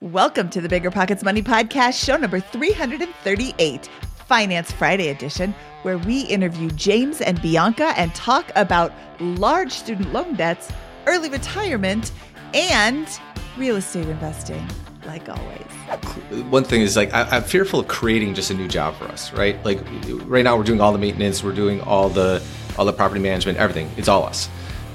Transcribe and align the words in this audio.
Welcome 0.00 0.48
to 0.50 0.60
the 0.60 0.68
Bigger 0.68 0.92
Pockets 0.92 1.24
Money 1.24 1.42
Podcast, 1.42 2.04
show 2.04 2.16
number 2.16 2.38
338, 2.38 3.90
Finance 4.28 4.70
Friday 4.70 5.08
edition, 5.08 5.52
where 5.82 5.98
we 5.98 6.20
interview 6.20 6.70
James 6.70 7.20
and 7.20 7.42
Bianca 7.42 7.92
and 7.96 8.14
talk 8.14 8.52
about 8.54 8.92
large 9.18 9.72
student 9.72 10.12
loan 10.12 10.34
debts, 10.34 10.70
early 11.08 11.28
retirement, 11.28 12.12
and 12.54 13.08
real 13.56 13.74
estate 13.74 14.06
investing, 14.06 14.64
like 15.04 15.28
always. 15.28 16.44
One 16.48 16.62
thing 16.62 16.82
is 16.82 16.94
like 16.94 17.12
I, 17.12 17.38
am 17.38 17.42
fearful 17.42 17.80
of 17.80 17.88
creating 17.88 18.34
just 18.34 18.52
a 18.52 18.54
new 18.54 18.68
job 18.68 18.94
for 18.94 19.06
us, 19.06 19.32
right? 19.32 19.62
Like 19.64 19.80
right 20.26 20.44
now 20.44 20.56
we're 20.56 20.62
doing 20.62 20.80
all 20.80 20.92
the 20.92 20.98
maintenance, 20.98 21.42
we're 21.42 21.50
doing 21.50 21.80
all 21.80 22.08
the 22.08 22.40
all 22.78 22.84
the 22.84 22.92
property 22.92 23.20
management, 23.20 23.58
everything. 23.58 23.90
It's 23.96 24.06
all 24.06 24.22
us. 24.22 24.48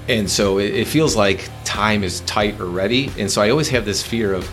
And 0.08 0.32
so 0.32 0.60
it, 0.60 0.74
it 0.74 0.88
feels 0.88 1.18
like 1.18 1.50
time 1.66 2.06
is 2.06 2.22
tight 2.22 2.62
already. 2.62 3.12
And 3.20 3.30
so 3.30 3.42
I 3.42 3.50
always 3.50 3.68
have 3.68 3.84
this 3.84 4.02
fear 4.02 4.34
of 4.34 4.50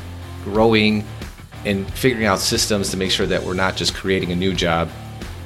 growing 0.50 1.04
and 1.64 1.90
figuring 1.92 2.26
out 2.26 2.38
systems 2.38 2.90
to 2.90 2.96
make 2.96 3.10
sure 3.10 3.26
that 3.26 3.42
we're 3.42 3.54
not 3.54 3.76
just 3.76 3.94
creating 3.94 4.32
a 4.32 4.36
new 4.36 4.54
job 4.54 4.88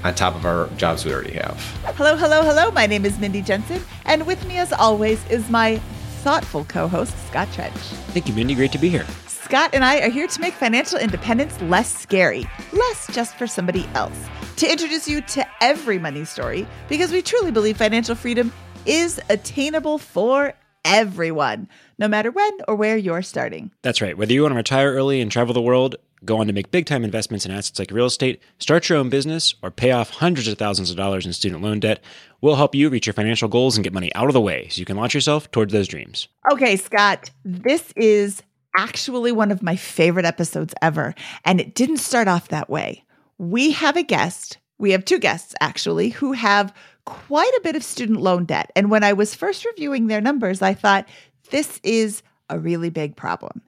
on 0.04 0.14
top 0.14 0.34
of 0.34 0.44
our 0.44 0.68
jobs 0.76 1.04
we 1.04 1.12
already 1.12 1.32
have. 1.32 1.56
Hello, 1.96 2.16
hello, 2.16 2.42
hello. 2.42 2.70
My 2.70 2.86
name 2.86 3.04
is 3.04 3.18
Mindy 3.18 3.42
Jensen, 3.42 3.82
and 4.04 4.26
with 4.26 4.46
me, 4.46 4.58
as 4.58 4.72
always, 4.72 5.24
is 5.28 5.48
my 5.50 5.78
thoughtful 6.22 6.64
co 6.64 6.88
host, 6.88 7.14
Scott 7.28 7.48
Trench. 7.52 7.74
Thank 8.12 8.28
you, 8.28 8.34
Mindy. 8.34 8.54
Great 8.54 8.72
to 8.72 8.78
be 8.78 8.88
here. 8.88 9.06
Scott 9.26 9.70
and 9.74 9.84
I 9.84 10.00
are 10.00 10.08
here 10.08 10.26
to 10.26 10.40
make 10.40 10.54
financial 10.54 10.98
independence 10.98 11.60
less 11.62 11.94
scary, 11.94 12.46
less 12.72 13.06
just 13.12 13.36
for 13.36 13.46
somebody 13.46 13.86
else, 13.94 14.18
to 14.56 14.70
introduce 14.70 15.06
you 15.06 15.20
to 15.20 15.46
every 15.60 15.98
money 15.98 16.24
story 16.24 16.66
because 16.88 17.12
we 17.12 17.20
truly 17.20 17.50
believe 17.50 17.76
financial 17.76 18.14
freedom 18.14 18.52
is 18.86 19.20
attainable 19.28 19.98
for 19.98 20.54
everyone, 20.84 21.68
no 21.98 22.08
matter 22.08 22.30
when 22.30 22.58
or 22.68 22.74
where 22.74 22.96
you're 22.96 23.22
starting. 23.22 23.70
That's 23.82 24.00
right. 24.00 24.16
Whether 24.16 24.32
you 24.32 24.42
want 24.42 24.52
to 24.52 24.56
retire 24.56 24.92
early 24.92 25.20
and 25.20 25.30
travel 25.30 25.54
the 25.54 25.62
world, 25.62 25.96
go 26.24 26.38
on 26.38 26.46
to 26.46 26.52
make 26.52 26.70
big 26.70 26.86
time 26.86 27.04
investments 27.04 27.44
in 27.44 27.52
assets 27.52 27.78
like 27.78 27.90
real 27.90 28.06
estate, 28.06 28.42
start 28.58 28.88
your 28.88 28.98
own 28.98 29.08
business, 29.08 29.54
or 29.62 29.70
pay 29.70 29.92
off 29.92 30.10
hundreds 30.10 30.48
of 30.48 30.58
thousands 30.58 30.90
of 30.90 30.96
dollars 30.96 31.26
in 31.26 31.32
student 31.32 31.62
loan 31.62 31.80
debt, 31.80 32.02
we'll 32.40 32.56
help 32.56 32.74
you 32.74 32.88
reach 32.88 33.06
your 33.06 33.14
financial 33.14 33.48
goals 33.48 33.76
and 33.76 33.84
get 33.84 33.92
money 33.92 34.14
out 34.14 34.26
of 34.26 34.32
the 34.32 34.40
way 34.40 34.68
so 34.68 34.78
you 34.78 34.84
can 34.86 34.96
launch 34.96 35.14
yourself 35.14 35.50
towards 35.50 35.72
those 35.72 35.88
dreams. 35.88 36.28
Okay, 36.52 36.76
Scott, 36.76 37.30
this 37.44 37.92
is 37.96 38.42
actually 38.76 39.32
one 39.32 39.50
of 39.50 39.62
my 39.62 39.76
favorite 39.76 40.24
episodes 40.24 40.74
ever, 40.82 41.14
and 41.44 41.60
it 41.60 41.74
didn't 41.74 41.98
start 41.98 42.28
off 42.28 42.48
that 42.48 42.68
way. 42.68 43.04
We 43.38 43.72
have 43.72 43.96
a 43.96 44.02
guest. 44.02 44.58
We 44.78 44.90
have 44.92 45.04
two 45.04 45.18
guests 45.18 45.54
actually 45.60 46.10
who 46.10 46.32
have 46.32 46.74
quite 47.04 47.52
a 47.58 47.60
bit 47.62 47.76
of 47.76 47.84
student 47.84 48.20
loan 48.20 48.44
debt. 48.44 48.72
And 48.74 48.90
when 48.90 49.04
I 49.04 49.12
was 49.12 49.34
first 49.34 49.64
reviewing 49.64 50.06
their 50.06 50.20
numbers, 50.20 50.62
I 50.62 50.74
thought, 50.74 51.08
this 51.50 51.80
is 51.82 52.22
a 52.50 52.58
really 52.58 52.90
big 52.90 53.16
problem. 53.16 53.62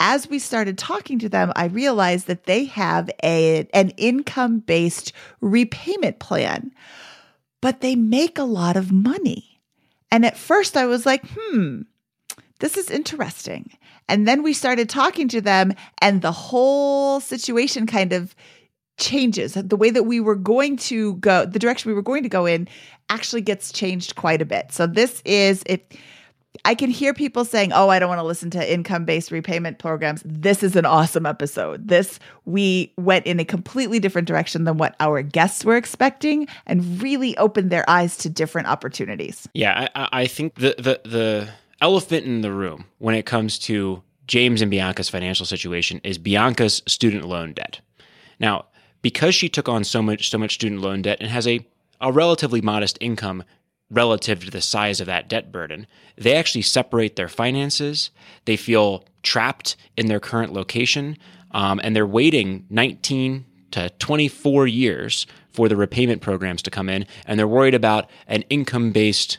As 0.00 0.28
we 0.28 0.38
started 0.38 0.78
talking 0.78 1.18
to 1.20 1.28
them, 1.28 1.52
I 1.56 1.66
realized 1.66 2.26
that 2.26 2.44
they 2.44 2.64
have 2.66 3.10
a, 3.22 3.68
an 3.74 3.90
income 3.96 4.60
based 4.60 5.12
repayment 5.40 6.18
plan, 6.18 6.72
but 7.60 7.80
they 7.80 7.96
make 7.96 8.38
a 8.38 8.44
lot 8.44 8.76
of 8.76 8.92
money. 8.92 9.60
And 10.10 10.24
at 10.24 10.36
first 10.36 10.76
I 10.76 10.86
was 10.86 11.04
like, 11.04 11.24
hmm, 11.26 11.82
this 12.60 12.76
is 12.76 12.90
interesting. 12.90 13.76
And 14.08 14.26
then 14.26 14.42
we 14.42 14.52
started 14.52 14.88
talking 14.88 15.28
to 15.28 15.40
them, 15.40 15.74
and 16.00 16.22
the 16.22 16.32
whole 16.32 17.20
situation 17.20 17.86
kind 17.86 18.12
of 18.12 18.34
changes. 18.98 19.54
The 19.54 19.76
way 19.76 19.90
that 19.90 20.04
we 20.04 20.20
were 20.20 20.34
going 20.34 20.76
to 20.78 21.14
go, 21.14 21.46
the 21.46 21.58
direction 21.58 21.90
we 21.90 21.94
were 21.94 22.02
going 22.02 22.22
to 22.22 22.28
go 22.28 22.46
in 22.46 22.68
actually 23.08 23.40
gets 23.40 23.72
changed 23.72 24.16
quite 24.16 24.42
a 24.42 24.44
bit. 24.44 24.72
So 24.72 24.86
this 24.86 25.22
is 25.24 25.62
it 25.66 25.96
I 26.64 26.74
can 26.74 26.90
hear 26.90 27.14
people 27.14 27.44
saying, 27.44 27.72
"Oh, 27.72 27.88
I 27.88 27.98
don't 27.98 28.08
want 28.08 28.20
to 28.20 28.24
listen 28.24 28.50
to 28.50 28.72
income-based 28.72 29.30
repayment 29.30 29.78
programs." 29.78 30.22
This 30.24 30.62
is 30.62 30.76
an 30.76 30.84
awesome 30.84 31.26
episode. 31.26 31.88
This 31.88 32.18
we 32.44 32.92
went 32.96 33.26
in 33.26 33.38
a 33.38 33.44
completely 33.44 33.98
different 34.00 34.26
direction 34.26 34.64
than 34.64 34.76
what 34.76 34.96
our 35.00 35.22
guests 35.22 35.64
were 35.64 35.76
expecting 35.76 36.48
and 36.66 37.00
really 37.02 37.36
opened 37.38 37.70
their 37.70 37.88
eyes 37.88 38.16
to 38.18 38.28
different 38.28 38.68
opportunities. 38.68 39.48
Yeah, 39.54 39.88
I, 39.94 40.08
I 40.12 40.26
think 40.26 40.56
the 40.56 40.74
the 40.78 41.08
the 41.08 41.48
elephant 41.80 42.26
in 42.26 42.40
the 42.40 42.52
room 42.52 42.86
when 42.98 43.14
it 43.14 43.24
comes 43.26 43.58
to 43.60 44.02
James 44.26 44.60
and 44.60 44.70
Bianca's 44.70 45.08
financial 45.08 45.46
situation 45.46 46.00
is 46.02 46.18
Bianca's 46.18 46.82
student 46.86 47.24
loan 47.24 47.52
debt. 47.52 47.80
Now, 48.40 48.66
because 49.02 49.34
she 49.34 49.48
took 49.48 49.68
on 49.68 49.84
so 49.84 50.02
much 50.02 50.30
so 50.30 50.38
much 50.38 50.54
student 50.54 50.80
loan 50.80 51.02
debt 51.02 51.18
and 51.20 51.30
has 51.30 51.46
a 51.46 51.66
a 52.00 52.12
relatively 52.12 52.60
modest 52.60 52.98
income 53.00 53.42
relative 53.90 54.44
to 54.44 54.50
the 54.50 54.60
size 54.60 55.00
of 55.00 55.06
that 55.06 55.28
debt 55.28 55.50
burden, 55.50 55.86
they 56.16 56.34
actually 56.34 56.62
separate 56.62 57.16
their 57.16 57.28
finances. 57.28 58.10
They 58.44 58.56
feel 58.56 59.04
trapped 59.22 59.76
in 59.96 60.06
their 60.06 60.20
current 60.20 60.52
location, 60.52 61.16
um, 61.52 61.80
and 61.82 61.96
they're 61.96 62.06
waiting 62.06 62.66
19 62.70 63.44
to 63.72 63.90
24 63.98 64.66
years 64.66 65.26
for 65.50 65.68
the 65.68 65.76
repayment 65.76 66.22
programs 66.22 66.62
to 66.62 66.70
come 66.70 66.88
in, 66.88 67.06
and 67.26 67.38
they're 67.38 67.48
worried 67.48 67.74
about 67.74 68.08
an 68.26 68.42
income 68.42 68.92
based 68.92 69.38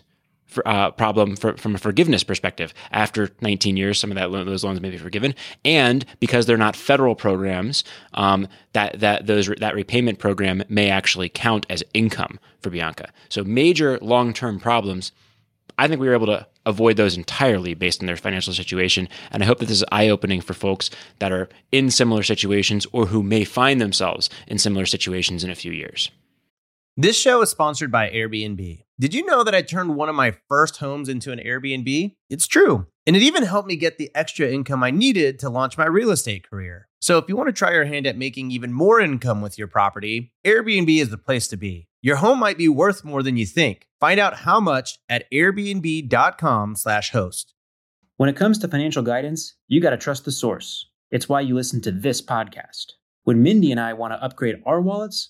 for, 0.49 0.67
uh, 0.67 0.91
problem 0.91 1.35
for, 1.35 1.55
from 1.57 1.75
a 1.75 1.77
forgiveness 1.77 2.23
perspective. 2.23 2.73
After 2.91 3.29
19 3.41 3.77
years, 3.77 3.99
some 3.99 4.11
of 4.11 4.15
that 4.15 4.31
those 4.45 4.63
loans 4.63 4.81
may 4.81 4.89
be 4.89 4.97
forgiven, 4.97 5.35
and 5.63 6.05
because 6.19 6.45
they're 6.45 6.57
not 6.57 6.75
federal 6.75 7.15
programs, 7.15 7.83
um, 8.13 8.47
that 8.73 8.99
that 8.99 9.27
those 9.27 9.47
that 9.47 9.75
repayment 9.75 10.19
program 10.19 10.63
may 10.67 10.89
actually 10.89 11.29
count 11.29 11.65
as 11.69 11.83
income 11.93 12.39
for 12.61 12.69
Bianca. 12.69 13.11
So 13.29 13.43
major 13.43 13.97
long 14.01 14.33
term 14.33 14.59
problems. 14.59 15.11
I 15.77 15.87
think 15.87 16.01
we 16.01 16.09
were 16.09 16.13
able 16.13 16.25
to 16.25 16.45
avoid 16.65 16.97
those 16.97 17.15
entirely 17.15 17.73
based 17.73 18.01
on 18.01 18.07
their 18.07 18.17
financial 18.17 18.51
situation. 18.51 19.07
And 19.31 19.41
I 19.41 19.45
hope 19.45 19.59
that 19.59 19.67
this 19.67 19.77
is 19.77 19.85
eye 19.93 20.09
opening 20.09 20.41
for 20.41 20.53
folks 20.53 20.89
that 21.19 21.31
are 21.31 21.47
in 21.71 21.89
similar 21.89 22.21
situations 22.21 22.85
or 22.91 23.05
who 23.05 23.23
may 23.23 23.45
find 23.45 23.79
themselves 23.79 24.29
in 24.47 24.57
similar 24.57 24.85
situations 24.85 25.43
in 25.43 25.49
a 25.49 25.55
few 25.55 25.71
years. 25.71 26.11
This 27.01 27.17
show 27.17 27.41
is 27.41 27.49
sponsored 27.49 27.93
by 27.93 28.09
Airbnb. 28.09 28.83
Did 28.99 29.13
you 29.13 29.25
know 29.25 29.45
that 29.45 29.55
I 29.55 29.61
turned 29.61 29.95
one 29.95 30.09
of 30.09 30.15
my 30.15 30.35
first 30.49 30.75
homes 30.75 31.07
into 31.07 31.31
an 31.31 31.39
Airbnb? 31.39 32.13
It's 32.29 32.45
true. 32.45 32.87
And 33.07 33.15
it 33.15 33.21
even 33.21 33.43
helped 33.43 33.69
me 33.69 33.77
get 33.77 33.97
the 33.97 34.11
extra 34.13 34.49
income 34.49 34.83
I 34.83 34.91
needed 34.91 35.39
to 35.39 35.49
launch 35.49 35.77
my 35.77 35.85
real 35.85 36.11
estate 36.11 36.49
career. 36.49 36.89
So 36.99 37.17
if 37.17 37.29
you 37.29 37.37
want 37.37 37.47
to 37.47 37.53
try 37.53 37.71
your 37.71 37.85
hand 37.85 38.05
at 38.05 38.17
making 38.17 38.51
even 38.51 38.73
more 38.73 38.99
income 38.99 39.41
with 39.41 39.57
your 39.57 39.69
property, 39.69 40.33
Airbnb 40.45 40.99
is 40.99 41.07
the 41.07 41.17
place 41.17 41.47
to 41.47 41.55
be. 41.55 41.87
Your 42.01 42.17
home 42.17 42.37
might 42.37 42.57
be 42.57 42.67
worth 42.67 43.05
more 43.05 43.23
than 43.23 43.37
you 43.37 43.45
think. 43.45 43.87
Find 44.01 44.19
out 44.19 44.39
how 44.39 44.59
much 44.59 44.99
at 45.07 45.23
airbnb.com/host. 45.31 47.53
When 48.17 48.27
it 48.27 48.35
comes 48.35 48.57
to 48.57 48.67
financial 48.67 49.03
guidance, 49.03 49.55
you 49.69 49.79
got 49.79 49.91
to 49.91 49.97
trust 49.97 50.25
the 50.25 50.33
source. 50.33 50.85
It's 51.11 51.29
why 51.29 51.39
you 51.39 51.55
listen 51.55 51.79
to 51.83 51.93
this 51.93 52.21
podcast. 52.21 52.87
When 53.23 53.41
Mindy 53.41 53.71
and 53.71 53.79
I 53.79 53.93
want 53.93 54.11
to 54.11 54.21
upgrade 54.21 54.61
our 54.65 54.81
wallets, 54.81 55.29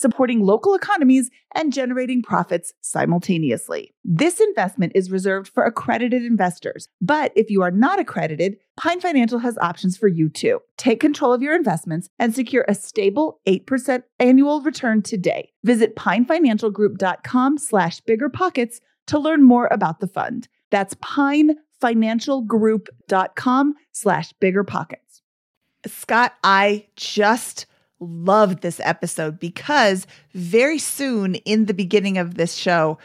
supporting 0.00 0.40
local 0.40 0.74
economies 0.74 1.30
and 1.54 1.72
generating 1.72 2.22
profits 2.22 2.72
simultaneously. 2.80 3.94
This 4.04 4.40
investment 4.40 4.92
is 4.94 5.10
reserved 5.10 5.50
for 5.52 5.64
accredited 5.64 6.24
investors, 6.24 6.88
but 7.00 7.32
if 7.36 7.50
you 7.50 7.62
are 7.62 7.70
not 7.70 8.00
accredited, 8.00 8.56
Pine 8.76 9.00
Financial 9.00 9.38
has 9.40 9.58
options 9.58 9.96
for 9.96 10.08
you 10.08 10.28
too. 10.28 10.60
Take 10.76 11.00
control 11.00 11.32
of 11.32 11.42
your 11.42 11.54
investments 11.54 12.08
and 12.18 12.34
secure 12.34 12.64
a 12.66 12.74
stable 12.74 13.40
8% 13.46 14.02
annual 14.18 14.60
return 14.62 15.02
today. 15.02 15.52
Visit 15.64 15.94
pinefinancialgroup.com 15.96 17.58
slash 17.58 18.00
biggerpockets 18.02 18.80
to 19.08 19.18
learn 19.18 19.42
more 19.42 19.68
about 19.70 20.00
the 20.00 20.06
fund. 20.06 20.48
That's 20.70 20.94
pinefinancialgroup.com 20.94 23.74
slash 23.92 24.32
biggerpockets. 24.40 25.20
Scott, 25.86 26.34
I 26.44 26.86
just 26.96 27.66
loved 28.00 28.62
this 28.62 28.80
episode 28.82 29.38
because 29.38 30.06
very 30.32 30.78
soon 30.78 31.36
in 31.36 31.66
the 31.66 31.74
beginning 31.74 32.18
of 32.18 32.34
this 32.34 32.54
show, 32.54 32.98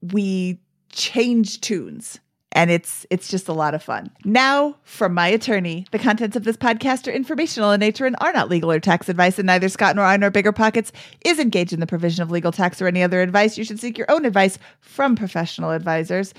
we 0.00 0.60
change 0.92 1.60
tunes 1.60 2.20
and 2.52 2.70
it's 2.70 3.06
it's 3.10 3.28
just 3.28 3.48
a 3.48 3.52
lot 3.52 3.74
of 3.74 3.82
fun. 3.82 4.10
Now, 4.24 4.76
from 4.82 5.14
my 5.14 5.28
attorney, 5.28 5.86
the 5.92 5.98
contents 5.98 6.36
of 6.36 6.44
this 6.44 6.56
podcast 6.56 7.06
are 7.06 7.12
informational 7.12 7.70
in 7.72 7.80
nature 7.80 8.06
and 8.06 8.16
are 8.20 8.32
not 8.32 8.48
legal 8.48 8.70
or 8.70 8.80
tax 8.80 9.08
advice, 9.08 9.38
and 9.38 9.46
neither 9.46 9.68
Scott 9.68 9.96
nor 9.96 10.04
I 10.04 10.16
nor 10.16 10.30
Bigger 10.30 10.52
Pockets 10.52 10.92
is 11.24 11.38
engaged 11.38 11.72
in 11.72 11.80
the 11.80 11.86
provision 11.86 12.22
of 12.22 12.30
legal 12.30 12.52
tax 12.52 12.82
or 12.82 12.86
any 12.86 13.02
other 13.02 13.22
advice. 13.22 13.56
You 13.56 13.64
should 13.64 13.78
seek 13.78 13.96
your 13.96 14.10
own 14.10 14.24
advice 14.24 14.58
from 14.80 15.14
professional 15.14 15.70
advisors, 15.70 16.34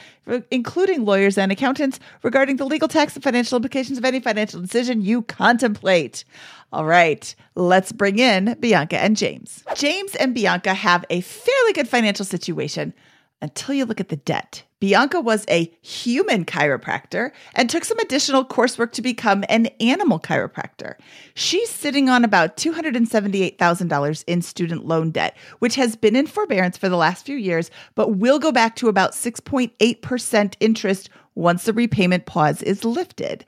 including 0.50 1.06
lawyers 1.06 1.38
and 1.38 1.52
accountants, 1.52 2.00
regarding 2.24 2.58
the 2.58 2.66
legal 2.66 2.88
tax 2.88 3.16
and 3.16 3.24
financial 3.24 3.56
implications 3.56 3.98
of 3.98 4.06
any 4.06 4.20
financial 4.20 4.62
decision 4.62 5.02
you 5.02 5.22
contemplate. 5.24 6.26
All 6.74 6.86
right, 6.86 7.34
let's 7.56 7.92
bring 7.92 8.20
in 8.20 8.56
Bianca 8.60 8.98
and 8.98 9.16
James. 9.18 9.64
James 9.76 10.16
and 10.16 10.34
Bianca 10.34 10.74
have 10.74 11.06
a 11.10 11.22
fairly 11.22 11.74
good 11.74 11.88
financial 11.88 12.26
situation 12.26 12.94
until 13.42 13.76
you 13.76 13.86
look 13.86 14.00
at 14.00 14.10
the 14.10 14.18
debt. 14.18 14.64
Bianca 14.82 15.22
was 15.22 15.46
a 15.48 15.72
human 15.84 16.44
chiropractor 16.44 17.32
and 17.54 17.70
took 17.70 17.86
some 17.86 18.00
additional 18.00 18.44
coursework 18.44 18.92
to 18.94 19.04
become 19.04 19.46
an 19.48 19.68
animal 19.80 20.20
chiropractor. 20.20 20.96
She's 21.36 21.70
sitting 21.70 22.10
on 22.10 22.26
about 22.26 22.58
$278,000 22.58 24.24
in 24.26 24.42
student 24.42 24.88
loan 24.88 25.12
debt, 25.12 25.38
which 25.60 25.76
has 25.76 25.96
been 25.96 26.16
in 26.16 26.26
forbearance 26.26 26.80
for 26.80 26.90
the 26.90 26.98
last 26.98 27.28
few 27.28 27.38
years, 27.38 27.70
but 27.94 28.16
will 28.16 28.40
go 28.40 28.52
back 28.52 28.76
to 28.78 28.90
about 28.90 29.12
6.8% 29.12 30.54
interest 30.60 31.10
once 31.36 31.66
the 31.66 31.74
repayment 31.74 32.26
pause 32.26 32.64
is 32.64 32.84
lifted. 32.84 33.46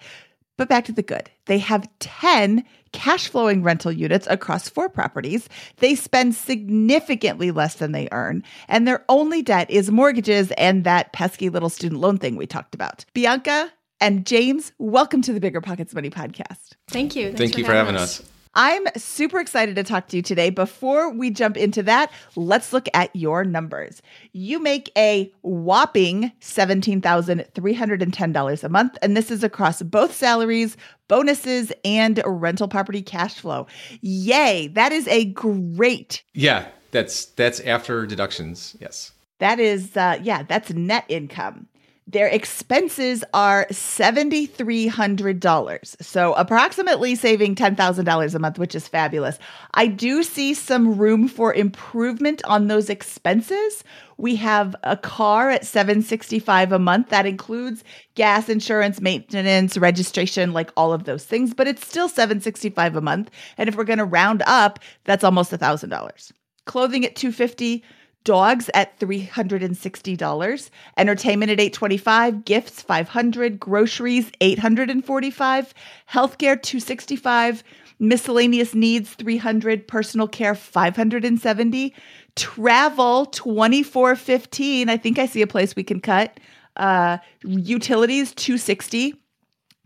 But 0.56 0.69
back 0.69 0.86
to 0.86 0.91
the 0.91 1.01
good. 1.01 1.31
They 1.45 1.57
have 1.57 1.89
10 1.97 2.63
cash 2.94 3.28
flowing 3.28 3.63
rental 3.63 3.92
units 3.92 4.28
across 4.30 4.69
four 4.69 4.88
properties. 4.88 5.50
They 5.78 5.95
spend 5.95 6.36
significantly 6.36 7.51
less 7.51 7.75
than 7.75 7.92
they 7.92 8.07
earn, 8.12 8.44
and 8.68 8.88
their 8.88 9.04
only 9.10 9.42
debt 9.42 9.69
is 9.69 9.92
mortgages 9.92 10.51
and 10.51 10.84
that 10.86 11.12
pesky 11.12 11.50
little 11.50 11.69
student 11.69 12.00
loan 12.00 12.18
thing 12.18 12.36
we 12.36 12.48
talked 12.48 12.74
about. 12.74 13.04
Bianca 13.13 13.72
and 14.00 14.25
James, 14.25 14.72
welcome 14.78 15.22
to 15.22 15.34
the 15.34 15.40
Bigger 15.40 15.62
Pockets 15.62 15.94
Money 15.94 16.10
podcast. 16.10 16.72
Thank 16.88 17.16
you. 17.16 17.28
Thanks 17.28 17.40
Thank 17.40 17.57
you 17.57 17.66
for 17.66 17.72
having, 17.74 17.95
having 17.95 18.01
us. 18.01 18.19
us. 18.22 18.30
I'm 18.55 18.83
super 18.95 19.39
excited 19.39 19.75
to 19.75 19.83
talk 19.83 20.07
to 20.09 20.17
you 20.17 20.21
today. 20.21 20.50
Before 20.50 21.09
we 21.09 21.31
jump 21.31 21.57
into 21.57 21.83
that, 21.83 22.11
let's 22.35 22.71
look 22.71 22.88
at 22.94 23.13
your 23.15 23.44
numbers. 23.44 24.01
You 24.31 24.59
make 24.59 24.91
a 24.97 25.31
whopping 25.41 26.31
$17,310 26.41 28.63
a 28.63 28.69
month, 28.69 28.97
and 29.01 29.17
this 29.17 29.31
is 29.31 29.44
across 29.44 29.81
both 29.81 30.13
salaries, 30.13 30.77
bonuses, 31.07 31.73
and 31.83 32.21
rental 32.25 32.67
property 32.67 33.01
cash 33.01 33.39
flow. 33.39 33.65
Yay, 34.01 34.67
that 34.69 34.91
is 34.91 35.07
a 35.07 35.25
great. 35.25 36.23
Yeah, 36.33 36.67
that's 36.91 37.25
that's 37.25 37.59
after 37.61 38.05
deductions. 38.05 38.77
Yes. 38.79 39.13
That 39.39 39.59
is 39.59 39.97
uh 39.97 40.19
yeah, 40.21 40.44
that's 40.44 40.69
net 40.71 41.05
income. 41.09 41.67
Their 42.05 42.27
expenses 42.27 43.23
are 43.33 43.65
$7,300. 43.71 46.03
So, 46.03 46.33
approximately 46.33 47.15
saving 47.15 47.55
$10,000 47.55 48.35
a 48.35 48.39
month, 48.39 48.59
which 48.59 48.75
is 48.75 48.89
fabulous. 48.89 49.39
I 49.73 49.88
do 49.88 50.21
see 50.21 50.53
some 50.53 50.97
room 50.97 51.29
for 51.29 51.53
improvement 51.53 52.44
on 52.44 52.67
those 52.67 52.89
expenses. 52.89 53.85
We 54.17 54.35
have 54.35 54.75
a 54.83 54.97
car 54.97 55.50
at 55.50 55.65
765 55.65 56.73
a 56.73 56.79
month 56.79 57.07
that 57.09 57.25
includes 57.25 57.85
gas, 58.15 58.50
insurance, 58.50 59.00
maintenance, 59.00 59.77
registration, 59.77 60.51
like 60.51 60.71
all 60.75 60.91
of 60.91 61.05
those 61.05 61.23
things, 61.25 61.53
but 61.53 61.67
it's 61.67 61.88
still 61.88 62.09
765 62.09 62.97
a 62.97 63.01
month. 63.01 63.31
And 63.57 63.69
if 63.69 63.75
we're 63.75 63.85
going 63.85 64.00
to 64.00 64.05
round 64.05 64.44
up, 64.45 64.79
that's 65.05 65.23
almost 65.23 65.51
$1,000. 65.51 66.31
Clothing 66.65 67.05
at 67.05 67.15
250 67.15 67.81
dogs 68.24 68.70
at 68.74 69.00
$360 69.00 70.70
entertainment 70.98 71.52
at 71.52 71.60
825 71.60 72.46
gifts 72.46 72.81
500 72.81 73.60
groceries 73.60 74.31
845 74.42 75.74
healthcare 76.10 76.62
265 76.62 77.64
miscellaneous 78.00 78.74
needs 78.74 79.14
300 79.16 79.88
personal 79.88 80.28
care 80.28 80.56
570 80.56 81.94
travel 82.36 83.25
2415 83.28 84.90
i 84.90 84.98
think 84.98 85.20
i 85.20 85.25
see 85.25 85.42
a 85.42 85.48
place 85.48 85.75
we 85.75 85.84
can 85.84 86.00
cut 86.00 86.40
uh, 86.78 87.18
utilities 87.44 88.34
260 88.34 89.16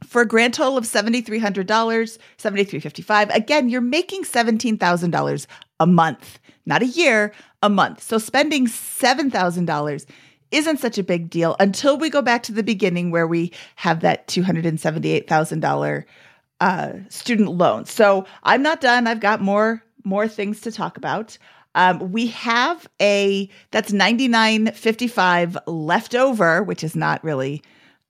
for 0.06 0.22
a 0.22 0.28
grand 0.28 0.54
total 0.54 0.78
of 0.78 0.86
$7,300, 0.86 2.18
7,355. 2.38 3.30
Again, 3.32 3.70
you're 3.70 3.82
making 3.82 4.24
$17,000 4.24 5.48
a 5.80 5.88
month, 5.88 6.40
not 6.66 6.82
a 6.82 6.86
year, 6.86 7.32
a 7.62 7.70
month. 7.70 8.02
So 8.04 8.18
spending 8.18 8.68
$7,000 8.68 10.06
isn't 10.52 10.80
such 10.80 10.98
a 10.98 11.04
big 11.04 11.30
deal 11.30 11.56
until 11.60 11.98
we 11.98 12.10
go 12.10 12.22
back 12.22 12.44
to 12.44 12.52
the 12.52 12.64
beginning 12.64 13.12
where 13.12 13.28
we 13.28 13.52
have 13.76 14.02
that 14.02 14.28
$278,000 14.28 16.06
uh, 16.60 16.94
student 17.10 17.52
loan. 17.52 17.86
So 17.86 18.26
I'm 18.44 18.64
not 18.64 18.82
done. 18.82 19.08
I've 19.08 19.20
got 19.20 19.42
more 19.42 19.84
more 20.04 20.28
things 20.28 20.62
to 20.62 20.72
talk 20.72 20.96
about. 20.96 21.38
Um, 21.76 22.12
we 22.12 22.28
have 22.28 22.88
a 23.02 23.50
that's 23.72 23.92
99.55 23.92 25.58
left 25.68 26.16
over, 26.16 26.64
which 26.64 26.84
is 26.84 26.96
not 26.96 27.24
really 27.24 27.62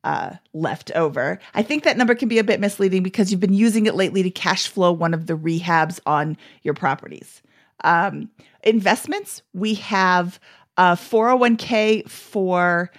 uh, 0.04 0.36
left 0.54 0.92
over. 0.92 1.40
I 1.54 1.64
think 1.64 1.84
that 1.84 1.98
number 1.98 2.16
can 2.16 2.30
be 2.30 2.40
a 2.40 2.44
bit 2.44 2.62
misleading 2.62 3.04
because 3.04 3.32
you've 3.32 3.42
been 3.42 3.54
using 3.54 3.88
it 3.88 3.96
lately 3.96 4.24
to 4.24 4.30
cash 4.30 4.68
flow 4.68 4.92
one 4.92 5.14
of 5.14 5.26
the 5.26 5.34
rehabs 5.34 6.00
on 6.06 6.38
your 6.64 6.76
properties. 6.76 7.42
Um, 7.83 8.30
investments, 8.68 9.42
we 9.54 9.76
have 9.76 10.40
a 10.78 10.94
401k 10.94 12.09
for 12.09 12.92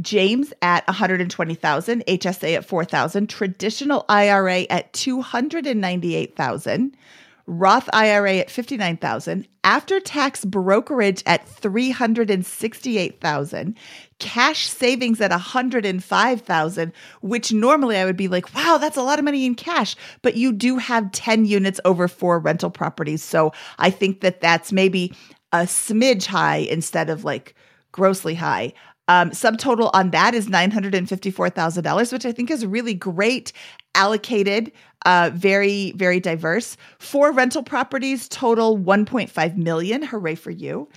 James 0.00 0.52
at 0.60 0.84
120,000, 0.88 2.04
HSA 2.06 2.56
at 2.56 2.64
4,000, 2.64 3.28
traditional 3.28 4.04
IRA 4.08 4.62
at 4.68 4.92
298,000, 4.92 6.96
Roth 7.46 7.90
IRA 7.92 8.36
at 8.36 8.50
59,000, 8.50 9.46
after 9.64 10.00
tax 10.00 10.42
brokerage 10.44 11.22
at 11.26 11.46
368,000, 11.46 13.76
cash 14.18 14.68
savings 14.68 15.20
at 15.20 15.30
105,000, 15.30 16.92
which 17.20 17.52
normally 17.52 17.98
I 17.98 18.06
would 18.06 18.16
be 18.16 18.28
like, 18.28 18.54
"Wow, 18.54 18.78
that's 18.78 18.96
a 18.96 19.02
lot 19.02 19.18
of 19.18 19.26
money 19.26 19.44
in 19.44 19.54
cash." 19.54 19.94
But 20.22 20.36
you 20.36 20.52
do 20.52 20.78
have 20.78 21.12
10 21.12 21.44
units 21.44 21.80
over 21.84 22.08
four 22.08 22.38
rental 22.38 22.70
properties, 22.70 23.22
so 23.22 23.52
I 23.78 23.90
think 23.90 24.22
that 24.22 24.40
that's 24.40 24.72
maybe 24.72 25.12
a 25.52 25.64
smidge 25.64 26.24
high 26.26 26.66
instead 26.70 27.10
of 27.10 27.24
like 27.24 27.54
grossly 27.92 28.34
high. 28.34 28.72
Um, 29.06 29.30
subtotal 29.30 29.90
on 29.92 30.10
that 30.10 30.34
is 30.34 30.48
$954,000, 30.48 32.12
which 32.12 32.24
I 32.24 32.32
think 32.32 32.50
is 32.50 32.64
really 32.64 32.94
great, 32.94 33.52
allocated, 33.94 34.72
uh, 35.04 35.30
very, 35.34 35.92
very 35.92 36.20
diverse. 36.20 36.76
Four 36.98 37.32
rental 37.32 37.62
properties 37.62 38.28
total 38.28 38.78
1.5 38.78 39.56
million. 39.56 40.02
Hooray 40.02 40.34
for 40.34 40.50
you. 40.50 40.88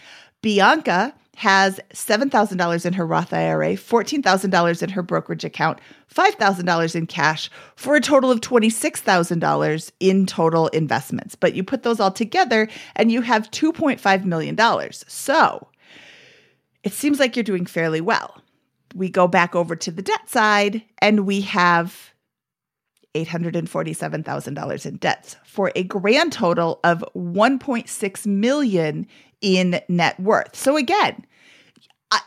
Bianca 0.41 1.13
has 1.37 1.79
$7,000 1.93 2.85
in 2.85 2.93
her 2.93 3.05
Roth 3.05 3.31
IRA, 3.31 3.73
$14,000 3.73 4.81
in 4.81 4.89
her 4.89 5.03
brokerage 5.03 5.45
account, 5.45 5.79
$5,000 6.11 6.95
in 6.95 7.05
cash 7.05 7.51
for 7.75 7.95
a 7.95 8.01
total 8.01 8.31
of 8.31 8.41
$26,000 8.41 9.91
in 9.99 10.25
total 10.25 10.67
investments. 10.69 11.35
But 11.35 11.53
you 11.53 11.63
put 11.63 11.83
those 11.83 11.99
all 11.99 12.09
together 12.09 12.67
and 12.95 13.11
you 13.11 13.21
have 13.21 13.51
$2.5 13.51 14.25
million. 14.25 14.57
So 14.91 15.67
it 16.83 16.93
seems 16.93 17.19
like 17.19 17.35
you're 17.35 17.43
doing 17.43 17.67
fairly 17.67 18.01
well. 18.01 18.41
We 18.95 19.07
go 19.07 19.27
back 19.27 19.55
over 19.55 19.75
to 19.75 19.91
the 19.91 20.01
debt 20.01 20.27
side 20.27 20.81
and 21.03 21.27
we 21.27 21.41
have 21.41 22.15
$847,000 23.25 24.85
in 24.85 24.97
debts 24.97 25.37
for 25.45 25.71
a 25.75 25.83
grand 25.83 26.33
total 26.33 26.79
of 26.83 27.03
1.6 27.15 28.25
million 28.25 29.07
in 29.41 29.81
net 29.87 30.19
worth. 30.19 30.55
So 30.55 30.77
again, 30.77 31.25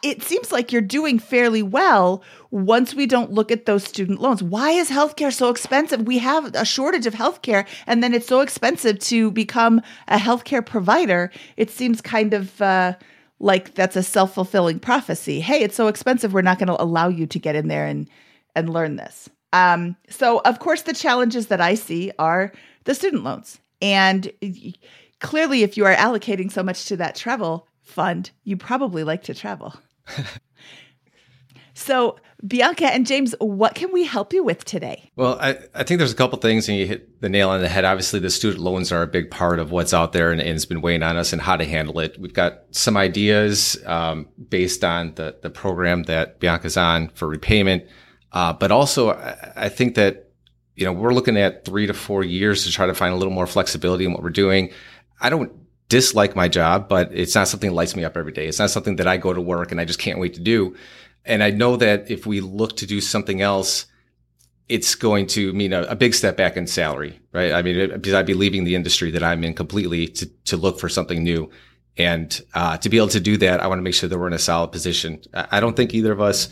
it 0.03 0.23
seems 0.23 0.53
like 0.53 0.73
you're 0.73 0.83
doing 0.83 1.19
fairly 1.19 1.63
well 1.63 2.23
once 2.51 2.95
we 2.95 3.07
don't 3.07 3.33
look 3.33 3.51
at 3.51 3.65
those 3.65 3.85
student 3.85 4.21
loans. 4.21 4.43
Why 4.43 4.73
is 4.73 4.91
healthcare 4.91 5.33
so 5.33 5.49
expensive? 5.49 6.07
We 6.07 6.19
have 6.19 6.55
a 6.55 6.65
shortage 6.65 7.07
of 7.07 7.15
healthcare, 7.15 7.67
and 7.87 8.03
then 8.03 8.13
it's 8.13 8.27
so 8.27 8.41
expensive 8.41 8.99
to 9.01 9.31
become 9.31 9.81
a 10.09 10.19
healthcare 10.19 10.65
provider. 10.65 11.31
It 11.57 11.71
seems 11.71 12.01
kind 12.03 12.35
of 12.35 12.61
uh, 12.61 12.95
like 13.39 13.75
that's 13.75 13.97
a 13.97 14.03
self 14.03 14.35
fulfilling 14.35 14.81
prophecy. 14.81 15.41
Hey, 15.41 15.63
it's 15.63 15.77
so 15.77 15.89
expensive, 15.89 16.35
we're 16.35 16.43
not 16.43 16.59
going 16.59 16.69
to 16.69 16.83
allow 16.83 17.09
you 17.09 17.27
to 17.29 17.39
get 17.39 17.57
in 17.57 17.69
there 17.69 17.87
and 17.87 18.09
and 18.55 18.69
learn 18.73 18.97
this. 18.97 19.31
Um, 19.53 19.97
so, 20.09 20.41
of 20.45 20.59
course, 20.59 20.83
the 20.83 20.95
challenges 20.95 21.49
that 21.49 21.61
I 21.61 21.75
see 21.75 22.13
are 22.19 22.53
the 22.85 22.95
student 22.95 23.25
loans, 23.25 23.61
and 23.83 24.31
clearly, 25.21 25.63
if 25.63 25.77
you 25.77 25.85
are 25.87 25.95
allocating 25.95 26.51
so 26.51 26.63
much 26.63 26.87
to 26.87 26.97
that 26.99 27.17
travel 27.17 27.67
fund, 27.83 28.31
you 28.45 28.57
probably 28.57 29.05
like 29.05 29.25
to 29.25 29.35
travel. 29.35 29.75
so, 31.75 32.17
Bianca 32.47 32.87
and 32.87 33.07
James, 33.07 33.35
what 33.39 33.75
can 33.75 33.93
we 33.93 34.05
help 34.05 34.33
you 34.33 34.43
with 34.43 34.65
today? 34.65 35.11
Well, 35.17 35.39
I, 35.41 35.59
I 35.75 35.83
think 35.83 35.99
there's 35.99 36.13
a 36.13 36.17
couple 36.17 36.39
things, 36.39 36.69
and 36.69 36.79
you 36.79 36.87
hit 36.87 37.21
the 37.21 37.29
nail 37.29 37.51
on 37.51 37.61
the 37.61 37.69
head. 37.69 37.85
Obviously, 37.85 38.19
the 38.19 38.31
student 38.31 38.63
loans 38.63 38.93
are 38.93 39.03
a 39.03 39.07
big 39.07 39.31
part 39.31 39.59
of 39.59 39.71
what's 39.71 39.93
out 39.93 40.13
there 40.13 40.33
and, 40.33 40.41
and 40.41 40.51
it's 40.51 40.65
been 40.65 40.81
weighing 40.81 41.03
on 41.03 41.17
us 41.17 41.33
and 41.33 41.43
how 41.43 41.57
to 41.57 41.65
handle 41.65 41.99
it. 42.01 42.19
We've 42.19 42.33
got 42.33 42.63
some 42.71 42.97
ideas 42.97 43.77
um, 43.85 44.29
based 44.49 44.85
on 44.85 45.15
the, 45.17 45.37
the 45.43 45.51
program 45.51 46.05
that 46.05 46.41
Bianca's 46.41 46.77
on 46.77 47.09
for 47.09 47.29
repayment. 47.29 47.85
Uh, 48.33 48.53
but 48.53 48.71
also, 48.71 49.11
I, 49.11 49.53
I 49.57 49.69
think 49.69 49.95
that, 49.97 50.31
you 50.77 50.85
know, 50.85 50.93
we're 50.93 51.13
looking 51.13 51.37
at 51.37 51.65
three 51.65 51.87
to 51.87 51.95
four 51.95 52.25
years 52.25 52.65
to 52.65 52.71
try 52.71 52.87
to 52.87 52.95
find 52.95 53.13
a 53.13 53.17
little 53.17 53.33
more 53.33 53.47
flexibility 53.47 54.05
in 54.05 54.13
what 54.13 54.23
we're 54.23 54.31
doing. 54.31 54.71
I 55.21 55.31
don't 55.31 55.53
dislike 55.89 56.37
my 56.37 56.49
job, 56.49 56.89
but 56.89 57.11
it's 57.13 57.35
not 57.35 57.49
something 57.49 57.71
that 57.71 57.77
lights 57.77 57.97
me 57.97 58.05
up 58.05 58.17
every 58.17 58.33
day. 58.33 58.47
It's 58.47 58.59
not 58.59 58.71
something 58.71 58.97
that 58.97 59.09
I 59.09 59.17
go 59.17 59.35
to 59.35 59.41
work 59.41 59.73
and 59.73 59.81
I 59.81 59.85
just 59.85 59.99
can't 59.99 60.21
wait 60.21 60.35
to 60.35 60.41
do. 60.41 60.77
And 61.25 61.43
I 61.43 61.51
know 61.51 61.77
that 61.77 62.11
if 62.11 62.27
we 62.27 62.41
look 62.41 62.77
to 62.77 62.87
do 62.87 63.01
something 63.01 63.43
else, 63.43 63.87
it's 64.69 64.95
going 64.95 65.27
to 65.27 65.53
mean 65.53 65.73
a, 65.73 65.83
a 65.83 65.97
big 65.97 66.15
step 66.15 66.37
back 66.37 66.57
in 66.57 66.67
salary, 66.67 67.21
right? 67.33 67.53
I 67.53 67.61
mean, 67.61 67.91
because 67.91 68.15
I'd 68.15 68.25
be 68.25 68.35
leaving 68.35 68.63
the 68.63 68.77
industry 68.77 69.11
that 69.11 69.23
I'm 69.23 69.43
in 69.43 69.53
completely 69.53 70.07
to, 70.07 70.27
to 70.45 70.57
look 70.57 70.79
for 70.79 70.89
something 70.89 71.25
new. 71.25 71.51
And 71.97 72.41
uh, 72.55 72.77
to 72.79 72.89
be 72.89 72.97
able 72.97 73.09
to 73.09 73.21
do 73.21 73.37
that, 73.39 73.61
I 73.61 73.67
want 73.67 73.81
to 73.81 73.83
make 73.83 73.95
sure 73.95 74.09
that 74.09 74.17
we're 74.17 74.29
in 74.29 74.33
a 74.33 74.39
solid 74.39 74.71
position. 74.71 75.21
I 75.35 75.59
don't 75.59 75.77
think 75.77 75.93
either 75.93 76.13
of 76.13 76.21
us 76.21 76.49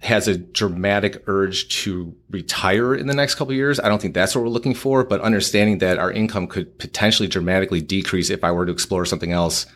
has 0.00 0.28
a 0.28 0.36
dramatic 0.36 1.22
urge 1.26 1.68
to 1.68 2.14
retire 2.30 2.94
in 2.94 3.06
the 3.06 3.14
next 3.14 3.36
couple 3.36 3.54
years. 3.54 3.80
I 3.80 3.88
don't 3.88 4.00
think 4.00 4.14
that's 4.14 4.34
what 4.34 4.42
we're 4.42 4.50
looking 4.50 4.74
for, 4.74 5.04
but 5.04 5.20
understanding 5.20 5.78
that 5.78 5.98
our 5.98 6.12
income 6.12 6.46
could 6.46 6.78
potentially 6.78 7.28
dramatically 7.28 7.80
decrease 7.80 8.28
if 8.30 8.44
I 8.44 8.52
were 8.52 8.66
to 8.66 8.72
explore 8.72 9.06
something 9.06 9.32
else. 9.32 9.66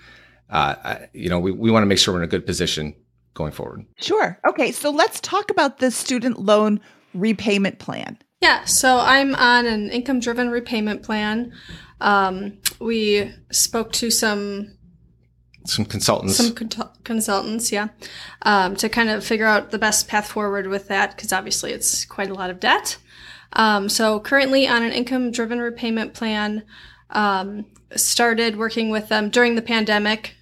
Uh, 0.51 0.75
I, 0.85 1.09
you 1.13 1.31
know, 1.31 1.39
we, 1.39 1.53
we 1.53 1.71
want 1.71 1.83
to 1.83 1.87
make 1.87 1.99
sure 1.99 2.13
we're 2.13 2.21
in 2.21 2.25
a 2.25 2.29
good 2.29 2.45
position 2.45 2.95
going 3.35 3.53
forward. 3.53 3.87
Sure. 3.99 4.39
Okay. 4.47 4.73
So 4.73 4.91
let's 4.91 5.21
talk 5.21 5.51
about 5.51 5.79
the 5.79 5.91
student 5.91 6.39
loan 6.39 6.81
repayment 7.15 7.79
plan. 7.79 8.19
Yeah. 8.41 8.65
So 8.65 8.99
I'm 8.99 9.35
on 9.35 9.67
an 9.67 9.91
income 9.91 10.21
driven 10.21 10.51
repayment 10.51 11.03
plan. 11.03 11.53
Um, 12.01 12.59
we 12.81 13.33
spoke 13.53 13.93
to 13.93 14.11
some 14.11 14.77
some 15.65 15.85
consultants. 15.85 16.37
Some 16.37 16.55
con- 16.55 16.91
consultants, 17.05 17.71
yeah, 17.73 17.89
um, 18.43 18.77
to 18.77 18.89
kind 18.89 19.09
of 19.09 19.25
figure 19.25 19.47
out 19.47 19.71
the 19.71 19.79
best 19.79 20.09
path 20.09 20.29
forward 20.29 20.67
with 20.67 20.89
that 20.89 21.15
because 21.15 21.33
obviously 21.33 21.73
it's 21.73 22.05
quite 22.05 22.31
a 22.31 22.35
lot 22.35 22.51
of 22.51 22.61
debt. 22.61 22.97
Um, 23.53 23.89
so 23.89 24.21
currently 24.21 24.69
on 24.69 24.83
an 24.83 24.93
income-driven 24.93 25.59
repayment 25.59 26.15
plan. 26.15 26.65
Um, 27.11 27.67
started 27.97 28.57
working 28.57 28.91
with 28.91 29.09
them 29.09 29.31
during 29.31 29.55
the 29.55 29.63
pandemic, 29.63 30.37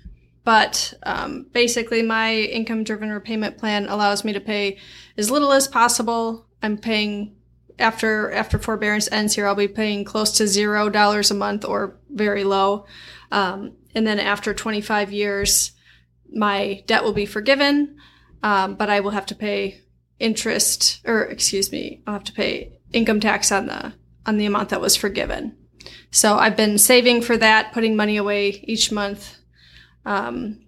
but 0.45 0.93
um, 1.05 1.47
basically 1.53 2.03
my 2.03 2.35
income-driven 2.35 3.11
repayment 3.11 3.59
plan 3.59 3.87
allows 3.89 4.25
me 4.25 4.33
to 4.33 4.41
pay 4.41 4.79
as 5.17 5.31
little 5.31 5.53
as 5.53 5.69
possible. 5.69 6.47
I'm 6.63 6.77
paying 6.77 7.35
after 7.79 8.33
after 8.33 8.59
forbearance 8.59 9.09
ends 9.13 9.35
here, 9.35 9.47
I'll 9.47 9.55
be 9.55 9.69
paying 9.69 10.05
close 10.05 10.33
to 10.39 10.47
zero 10.47 10.89
dollars 10.89 11.31
a 11.31 11.35
month 11.35 11.65
or 11.65 11.97
very 12.11 12.45
low. 12.45 12.87
Um, 13.31 13.73
and 13.95 14.07
then 14.07 14.19
after 14.19 14.55
25 14.55 15.13
years, 15.13 15.73
my 16.33 16.83
debt 16.87 17.05
will 17.05 17.13
be 17.13 17.27
forgiven, 17.27 17.97
um, 18.43 18.75
but 18.75 18.91
I 18.91 19.01
will 19.01 19.11
have 19.11 19.27
to 19.27 19.35
pay 19.35 19.81
interest, 20.19 21.01
or 21.07 21.23
excuse 21.23 21.73
me, 21.73 22.03
I'll 22.07 22.15
have 22.15 22.25
to 22.25 22.33
pay 22.33 22.73
income 22.93 23.21
tax 23.21 23.53
on 23.53 23.67
the 23.67 23.93
on 24.27 24.37
the 24.37 24.47
amount 24.47 24.69
that 24.71 24.81
was 24.81 24.95
forgiven. 24.95 25.57
So 26.11 26.37
I've 26.37 26.57
been 26.57 26.77
saving 26.77 27.23
for 27.23 27.37
that, 27.39 27.73
putting 27.73 27.97
money 27.97 28.17
away 28.19 28.63
each 28.65 28.93
month, 28.93 29.37
um, 30.05 30.67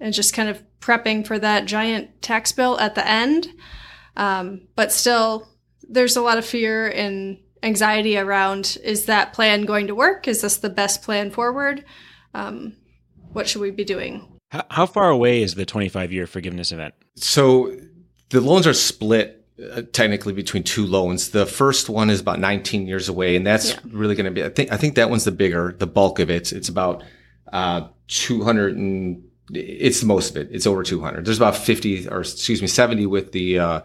and 0.00 0.12
just 0.12 0.34
kind 0.34 0.48
of 0.48 0.62
prepping 0.80 1.26
for 1.26 1.38
that 1.38 1.66
giant 1.66 2.22
tax 2.22 2.50
bill 2.50 2.78
at 2.80 2.94
the 2.94 3.06
end. 3.06 3.48
Um, 4.16 4.68
but 4.74 4.90
still, 4.90 5.48
there's 5.88 6.16
a 6.16 6.22
lot 6.22 6.38
of 6.38 6.44
fear 6.44 6.88
and 6.88 7.38
anxiety 7.62 8.18
around 8.18 8.78
is 8.82 9.06
that 9.06 9.32
plan 9.32 9.62
going 9.62 9.86
to 9.86 9.94
work? 9.94 10.28
Is 10.28 10.42
this 10.42 10.58
the 10.58 10.70
best 10.70 11.02
plan 11.02 11.30
forward? 11.30 11.84
Um, 12.34 12.74
what 13.32 13.48
should 13.48 13.60
we 13.60 13.70
be 13.70 13.84
doing? 13.84 14.26
How, 14.50 14.64
how 14.70 14.86
far 14.86 15.10
away 15.10 15.42
is 15.42 15.54
the 15.54 15.66
25 15.66 16.12
year 16.12 16.26
forgiveness 16.26 16.72
event? 16.72 16.94
So 17.16 17.76
the 18.30 18.40
loans 18.40 18.66
are 18.66 18.74
split 18.74 19.44
uh, 19.72 19.82
technically 19.92 20.32
between 20.32 20.62
two 20.62 20.86
loans. 20.86 21.30
The 21.30 21.46
first 21.46 21.88
one 21.88 22.10
is 22.10 22.20
about 22.20 22.40
19 22.40 22.86
years 22.86 23.08
away, 23.08 23.36
and 23.36 23.46
that's 23.46 23.72
yeah. 23.72 23.80
really 23.90 24.14
going 24.14 24.24
to 24.24 24.30
be. 24.30 24.44
I 24.44 24.48
think 24.48 24.72
I 24.72 24.76
think 24.76 24.94
that 24.94 25.10
one's 25.10 25.24
the 25.24 25.32
bigger, 25.32 25.74
the 25.78 25.86
bulk 25.86 26.18
of 26.18 26.30
it. 26.30 26.52
It's 26.52 26.68
about 26.68 27.04
uh, 27.52 27.88
200 28.08 28.76
and 28.76 29.24
it's 29.52 30.00
the 30.00 30.06
most 30.06 30.30
of 30.30 30.36
it. 30.36 30.48
It's 30.50 30.66
over 30.66 30.82
200. 30.82 31.24
There's 31.24 31.36
about 31.36 31.56
50 31.56 32.08
or 32.08 32.20
excuse 32.20 32.62
me 32.62 32.68
70 32.68 33.06
with 33.06 33.32
the 33.32 33.58
uh, 33.58 33.80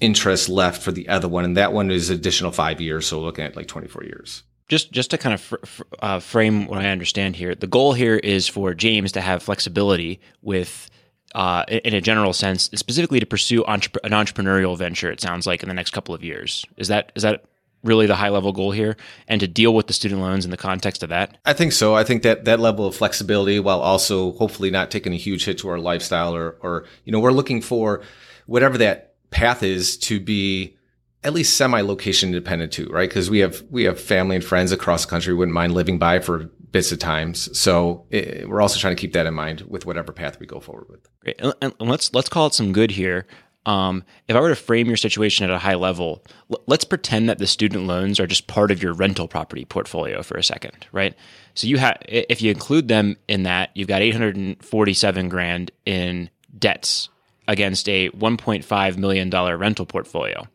interest 0.00 0.48
left 0.48 0.82
for 0.82 0.92
the 0.92 1.08
other 1.08 1.28
one, 1.28 1.44
and 1.44 1.56
that 1.56 1.72
one 1.72 1.90
is 1.90 2.10
additional 2.10 2.52
five 2.52 2.80
years. 2.80 3.06
So 3.06 3.20
looking 3.20 3.44
at 3.44 3.56
like 3.56 3.68
24 3.68 4.04
years. 4.04 4.42
Just, 4.68 4.92
just 4.92 5.10
to 5.12 5.18
kind 5.18 5.34
of 5.34 5.40
fr- 5.40 5.82
uh, 6.00 6.20
frame 6.20 6.66
what 6.66 6.78
I 6.78 6.90
understand 6.90 7.36
here, 7.36 7.54
the 7.54 7.66
goal 7.66 7.94
here 7.94 8.16
is 8.16 8.46
for 8.46 8.74
James 8.74 9.12
to 9.12 9.20
have 9.22 9.42
flexibility 9.42 10.20
with, 10.42 10.90
uh, 11.34 11.64
in 11.68 11.94
a 11.94 12.02
general 12.02 12.34
sense, 12.34 12.64
specifically 12.74 13.18
to 13.18 13.26
pursue 13.26 13.64
entre- 13.64 14.00
an 14.04 14.10
entrepreneurial 14.10 14.76
venture. 14.76 15.10
It 15.10 15.20
sounds 15.20 15.46
like 15.46 15.62
in 15.62 15.70
the 15.70 15.74
next 15.74 15.92
couple 15.92 16.14
of 16.14 16.22
years. 16.22 16.66
Is 16.76 16.88
that 16.88 17.12
is 17.16 17.22
that 17.22 17.44
really 17.82 18.06
the 18.06 18.16
high 18.16 18.28
level 18.28 18.52
goal 18.52 18.72
here, 18.72 18.96
and 19.26 19.40
to 19.40 19.48
deal 19.48 19.74
with 19.74 19.86
the 19.86 19.92
student 19.92 20.20
loans 20.20 20.44
in 20.44 20.50
the 20.50 20.56
context 20.56 21.02
of 21.02 21.08
that? 21.08 21.38
I 21.46 21.54
think 21.54 21.72
so. 21.72 21.94
I 21.94 22.04
think 22.04 22.22
that 22.22 22.44
that 22.44 22.60
level 22.60 22.86
of 22.86 22.94
flexibility, 22.94 23.60
while 23.60 23.80
also 23.80 24.32
hopefully 24.32 24.70
not 24.70 24.90
taking 24.90 25.12
a 25.14 25.16
huge 25.16 25.44
hit 25.46 25.58
to 25.58 25.68
our 25.68 25.78
lifestyle, 25.78 26.34
or 26.34 26.56
or 26.60 26.84
you 27.04 27.12
know, 27.12 27.20
we're 27.20 27.32
looking 27.32 27.62
for 27.62 28.02
whatever 28.46 28.76
that 28.78 29.07
path 29.30 29.62
is 29.62 29.96
to 29.98 30.20
be 30.20 30.76
at 31.24 31.32
least 31.32 31.56
semi 31.56 31.80
location 31.80 32.30
independent 32.30 32.72
too, 32.72 32.86
right? 32.86 33.08
Because 33.08 33.30
we 33.30 33.40
have 33.40 33.62
we 33.70 33.84
have 33.84 34.00
family 34.00 34.36
and 34.36 34.44
friends 34.44 34.72
across 34.72 35.04
the 35.04 35.10
country 35.10 35.34
wouldn't 35.34 35.54
mind 35.54 35.74
living 35.74 35.98
by 35.98 36.20
for 36.20 36.50
bits 36.70 36.92
of 36.92 36.98
times. 36.98 37.56
So 37.58 38.06
it, 38.10 38.48
we're 38.48 38.60
also 38.60 38.78
trying 38.78 38.94
to 38.94 39.00
keep 39.00 39.12
that 39.14 39.26
in 39.26 39.34
mind 39.34 39.62
with 39.62 39.86
whatever 39.86 40.12
path 40.12 40.38
we 40.38 40.46
go 40.46 40.60
forward 40.60 40.88
with. 40.88 41.08
Great, 41.20 41.40
and, 41.40 41.74
let's 41.80 42.12
let's 42.14 42.28
call 42.28 42.46
it 42.46 42.54
some 42.54 42.72
good 42.72 42.90
here. 42.90 43.26
Um, 43.66 44.04
if 44.28 44.36
I 44.36 44.40
were 44.40 44.48
to 44.48 44.56
frame 44.56 44.86
your 44.86 44.96
situation 44.96 45.44
at 45.44 45.50
a 45.50 45.58
high 45.58 45.74
level, 45.74 46.24
l- 46.50 46.62
let's 46.66 46.84
pretend 46.84 47.28
that 47.28 47.38
the 47.38 47.46
student 47.46 47.86
loans 47.86 48.18
are 48.18 48.26
just 48.26 48.46
part 48.46 48.70
of 48.70 48.82
your 48.82 48.94
rental 48.94 49.28
property 49.28 49.66
portfolio 49.66 50.22
for 50.22 50.38
a 50.38 50.44
second, 50.44 50.86
right? 50.92 51.14
So 51.52 51.66
you 51.66 51.76
have, 51.76 51.98
if 52.06 52.40
you 52.40 52.50
include 52.50 52.88
them 52.88 53.16
in 53.26 53.42
that, 53.42 53.70
you've 53.74 53.88
got 53.88 54.00
847 54.00 55.28
grand 55.28 55.70
in 55.84 56.30
debts 56.56 57.10
against 57.48 57.88
a 57.88 58.10
$1.5 58.10 58.96
million 58.98 59.30
rental 59.30 59.86
portfolio. 59.86 60.46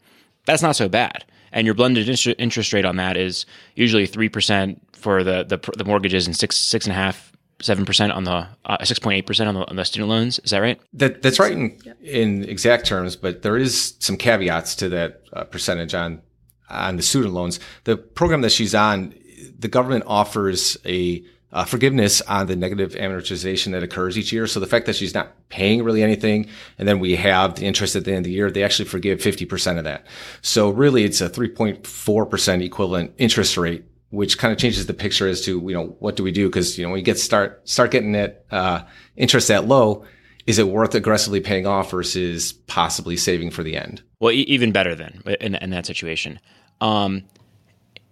That's 0.45 0.61
not 0.61 0.75
so 0.75 0.87
bad. 0.87 1.25
And 1.51 1.65
your 1.65 1.75
blended 1.75 2.07
interest 2.39 2.73
rate 2.73 2.85
on 2.85 2.95
that 2.95 3.17
is 3.17 3.45
usually 3.75 4.07
3% 4.07 4.79
for 4.93 5.23
the, 5.23 5.43
the, 5.43 5.57
the 5.77 5.83
mortgages 5.83 6.25
and 6.25 6.35
six, 6.35 6.55
six 6.55 6.85
and 6.85 6.91
a 6.91 6.95
half, 6.95 7.33
seven 7.61 7.85
percent 7.85 8.11
on 8.11 8.23
the 8.23 8.47
uh, 8.65 8.83
six 8.83 8.99
point 8.99 9.17
eight 9.17 9.25
percent 9.25 9.47
on 9.47 9.55
the 9.55 9.69
on 9.69 9.75
the 9.75 9.85
student 9.85 10.09
loans. 10.09 10.39
Is 10.39 10.51
that 10.51 10.59
right? 10.59 10.79
That 10.93 11.21
that's 11.21 11.39
right 11.39 11.51
in 11.51 11.79
in 12.01 12.43
exact 12.43 12.85
terms, 12.85 13.15
but 13.15 13.41
there 13.41 13.57
is 13.57 13.95
some 13.99 14.17
caveats 14.17 14.75
to 14.75 14.89
that 14.89 15.21
uh, 15.31 15.45
percentage 15.45 15.93
on 15.93 16.21
on 16.69 16.97
the 16.97 17.03
student 17.03 17.33
loans. 17.33 17.59
The 17.85 17.95
program 17.97 18.41
that 18.41 18.51
she's 18.51 18.75
on, 18.75 19.13
the 19.57 19.67
government 19.67 20.03
offers 20.07 20.77
a 20.85 21.23
uh, 21.53 21.63
forgiveness 21.63 22.19
on 22.21 22.47
the 22.47 22.55
negative 22.55 22.93
amortization 22.93 23.71
that 23.71 23.83
occurs 23.83 24.17
each 24.17 24.33
year. 24.33 24.47
So 24.47 24.59
the 24.59 24.67
fact 24.67 24.87
that 24.87 24.95
she's 24.95 25.13
not 25.13 25.49
paying 25.49 25.83
really 25.83 26.01
anything, 26.01 26.49
and 26.79 26.87
then 26.87 26.99
we 26.99 27.15
have 27.15 27.55
the 27.55 27.65
interest 27.65 27.95
at 27.95 28.05
the 28.05 28.11
end 28.11 28.19
of 28.19 28.23
the 28.25 28.31
year, 28.31 28.49
they 28.49 28.63
actually 28.63 28.89
forgive 28.89 29.19
50% 29.19 29.77
of 29.77 29.83
that. 29.83 30.05
So 30.41 30.69
really 30.71 31.03
it's 31.03 31.21
a 31.21 31.29
3.4% 31.29 32.63
equivalent 32.63 33.13
interest 33.19 33.55
rate, 33.55 33.85
which 34.09 34.39
kind 34.39 34.51
of 34.51 34.57
changes 34.57 34.87
the 34.87 34.95
picture 34.95 35.27
as 35.27 35.41
to, 35.41 35.59
you 35.59 35.73
know, 35.73 35.95
what 35.99 36.15
do 36.15 36.23
we 36.23 36.31
do? 36.31 36.49
Cause, 36.49 36.77
you 36.77 36.85
know, 36.85 36.89
when 36.89 36.97
you 36.97 37.05
get 37.05 37.19
start, 37.19 37.67
start 37.69 37.91
getting 37.91 38.13
that, 38.13 38.45
uh, 38.49 38.81
interest 39.15 39.47
that 39.49 39.67
low, 39.67 40.05
is 40.47 40.57
it 40.57 40.67
worth 40.67 40.95
aggressively 40.95 41.39
paying 41.39 41.67
off 41.67 41.91
versus 41.91 42.51
possibly 42.51 43.15
saving 43.15 43.51
for 43.51 43.63
the 43.63 43.77
end? 43.77 44.01
Well, 44.19 44.31
e- 44.31 44.41
even 44.41 44.71
better 44.71 44.95
then 44.95 45.21
in, 45.39 45.55
in 45.55 45.69
that 45.69 45.85
situation. 45.85 46.39
Um, 46.81 47.23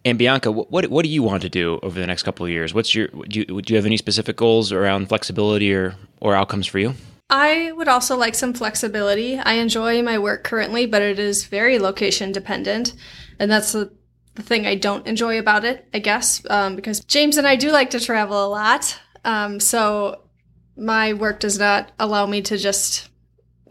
and 0.03 0.17
Bianca, 0.17 0.51
what 0.51 0.87
what 0.87 1.03
do 1.03 1.09
you 1.09 1.23
want 1.23 1.41
to 1.43 1.49
do 1.49 1.79
over 1.83 1.99
the 1.99 2.07
next 2.07 2.23
couple 2.23 2.45
of 2.45 2.51
years? 2.51 2.73
What's 2.73 2.95
your 2.95 3.07
do 3.07 3.39
you, 3.39 3.61
do 3.61 3.73
you 3.73 3.75
have 3.75 3.85
any 3.85 3.97
specific 3.97 4.35
goals 4.35 4.71
around 4.71 5.07
flexibility 5.09 5.73
or 5.73 5.95
or 6.19 6.35
outcomes 6.35 6.67
for 6.67 6.79
you? 6.79 6.93
I 7.29 7.71
would 7.71 7.87
also 7.87 8.17
like 8.17 8.35
some 8.35 8.53
flexibility. 8.53 9.37
I 9.37 9.53
enjoy 9.53 10.03
my 10.03 10.19
work 10.19 10.43
currently, 10.43 10.85
but 10.85 11.01
it 11.01 11.17
is 11.17 11.45
very 11.45 11.79
location 11.79 12.33
dependent, 12.33 12.93
and 13.39 13.49
that's 13.49 13.71
the, 13.71 13.89
the 14.35 14.41
thing 14.41 14.67
I 14.67 14.75
don't 14.75 15.07
enjoy 15.07 15.39
about 15.39 15.63
it. 15.63 15.87
I 15.93 15.99
guess 15.99 16.41
um, 16.49 16.75
because 16.75 16.99
James 17.01 17.37
and 17.37 17.47
I 17.47 17.55
do 17.55 17.71
like 17.71 17.91
to 17.91 17.99
travel 17.99 18.45
a 18.45 18.49
lot, 18.49 18.99
um, 19.23 19.59
so 19.59 20.23
my 20.75 21.13
work 21.13 21.39
does 21.39 21.59
not 21.59 21.91
allow 21.99 22.25
me 22.25 22.41
to 22.41 22.57
just 22.57 23.10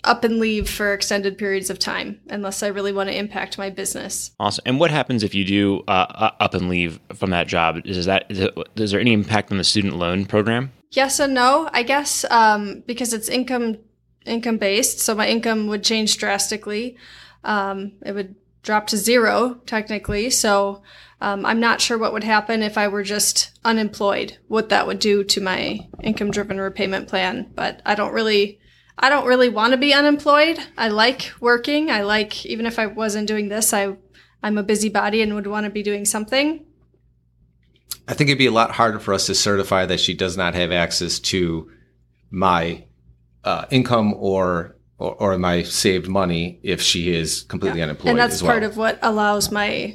up 0.04 0.25
and 0.25 0.38
leave 0.38 0.69
for 0.69 0.92
extended 0.92 1.38
periods 1.38 1.71
of 1.71 1.78
time 1.78 2.21
unless 2.28 2.62
I 2.62 2.69
really 2.69 2.92
want 2.92 3.09
to 3.09 3.16
impact 3.16 3.59
my 3.59 3.71
business. 3.71 4.33
Awesome. 4.40 4.62
And 4.66 4.80
what 4.80 4.90
happens 4.90 5.23
if 5.23 5.35
you 5.35 5.45
do 5.45 5.83
uh, 5.88 6.30
up 6.40 6.54
and 6.54 6.69
leave 6.69 7.00
from 7.14 7.30
that 7.30 7.49
job? 7.49 7.80
Is 7.85 8.07
that 8.07 8.26
is, 8.28 8.40
it, 8.40 8.54
is 8.76 8.90
there 8.90 9.00
any 9.00 9.12
impact 9.12 9.50
on 9.52 9.59
the 9.59 9.64
student 9.64 9.97
loan 9.97 10.25
program? 10.25 10.73
Yes 10.92 11.21
and 11.21 11.35
no, 11.35 11.69
I 11.73 11.83
guess, 11.83 12.25
um, 12.30 12.83
because 12.87 13.12
it's 13.12 13.28
income 13.28 13.78
income 14.26 14.59
based, 14.59 14.99
so 15.00 15.14
my 15.14 15.28
income 15.28 15.66
would 15.69 15.83
change 15.83 16.19
drastically. 16.19 16.97
Um, 17.45 17.92
it 18.04 18.12
would 18.12 18.35
drop 18.62 18.87
to 18.88 18.97
zero 18.97 19.61
technically. 19.66 20.30
So 20.30 20.83
um, 21.21 21.45
I'm 21.45 21.61
not 21.61 21.80
sure 21.80 21.99
what 21.99 22.12
would 22.12 22.25
happen 22.25 22.62
if 22.62 22.78
I 22.78 22.88
were 22.88 23.02
just 23.02 23.59
unemployed. 23.64 24.38
What 24.49 24.69
that 24.71 24.87
would 24.87 24.99
do 24.99 25.25
to 25.25 25.40
my 25.40 25.88
income 26.02 26.30
driven 26.30 26.61
repayment 26.61 27.09
plan, 27.09 27.50
but 27.54 27.83
I 27.85 27.95
don't 27.95 28.12
really 28.12 28.60
I 29.02 29.09
don't 29.09 29.26
really 29.26 29.49
want 29.49 29.73
to 29.73 29.78
be 29.78 29.95
unemployed. 29.95 30.59
I 30.76 30.88
like 30.88 31.33
working. 31.40 31.90
I 31.90 32.02
like 32.02 32.45
even 32.45 32.66
if 32.66 32.78
I 32.78 32.87
wasn't 32.87 33.26
doing 33.26 33.49
this, 33.49 33.73
I 33.73 33.97
I'm 34.42 34.59
a 34.59 34.62
busybody 34.62 35.23
and 35.23 35.35
would 35.35 35.47
want 35.47 35.64
to 35.64 35.71
be 35.71 35.83
doing 35.83 36.04
something. 36.04 36.64
I 38.07 38.14
think 38.14 38.28
it'd 38.28 38.38
be 38.38 38.47
a 38.47 38.52
lot 38.52 38.73
harder 38.73 38.99
for 38.99 39.14
us 39.14 39.26
to 39.26 39.35
certify 39.35 39.87
that 39.87 40.00
she 40.00 40.14
does 40.14 40.37
not 40.37 40.54
have 40.54 40.73
access 40.73 41.19
to 41.21 41.71
my 42.30 42.85
uh, 43.45 43.66
income 43.71 44.14
or, 44.14 44.76
or, 44.99 45.14
or 45.14 45.38
my 45.38 45.62
saved 45.62 46.09
money 46.09 46.61
if 46.62 46.80
she 46.80 47.14
is 47.14 47.42
completely 47.42 47.78
yeah. 47.78 47.85
unemployed. 47.85 48.11
And 48.11 48.19
that's 48.19 48.42
well. 48.42 48.52
part 48.52 48.62
of 48.64 48.76
what 48.76 48.99
allows 49.02 49.50
my 49.50 49.95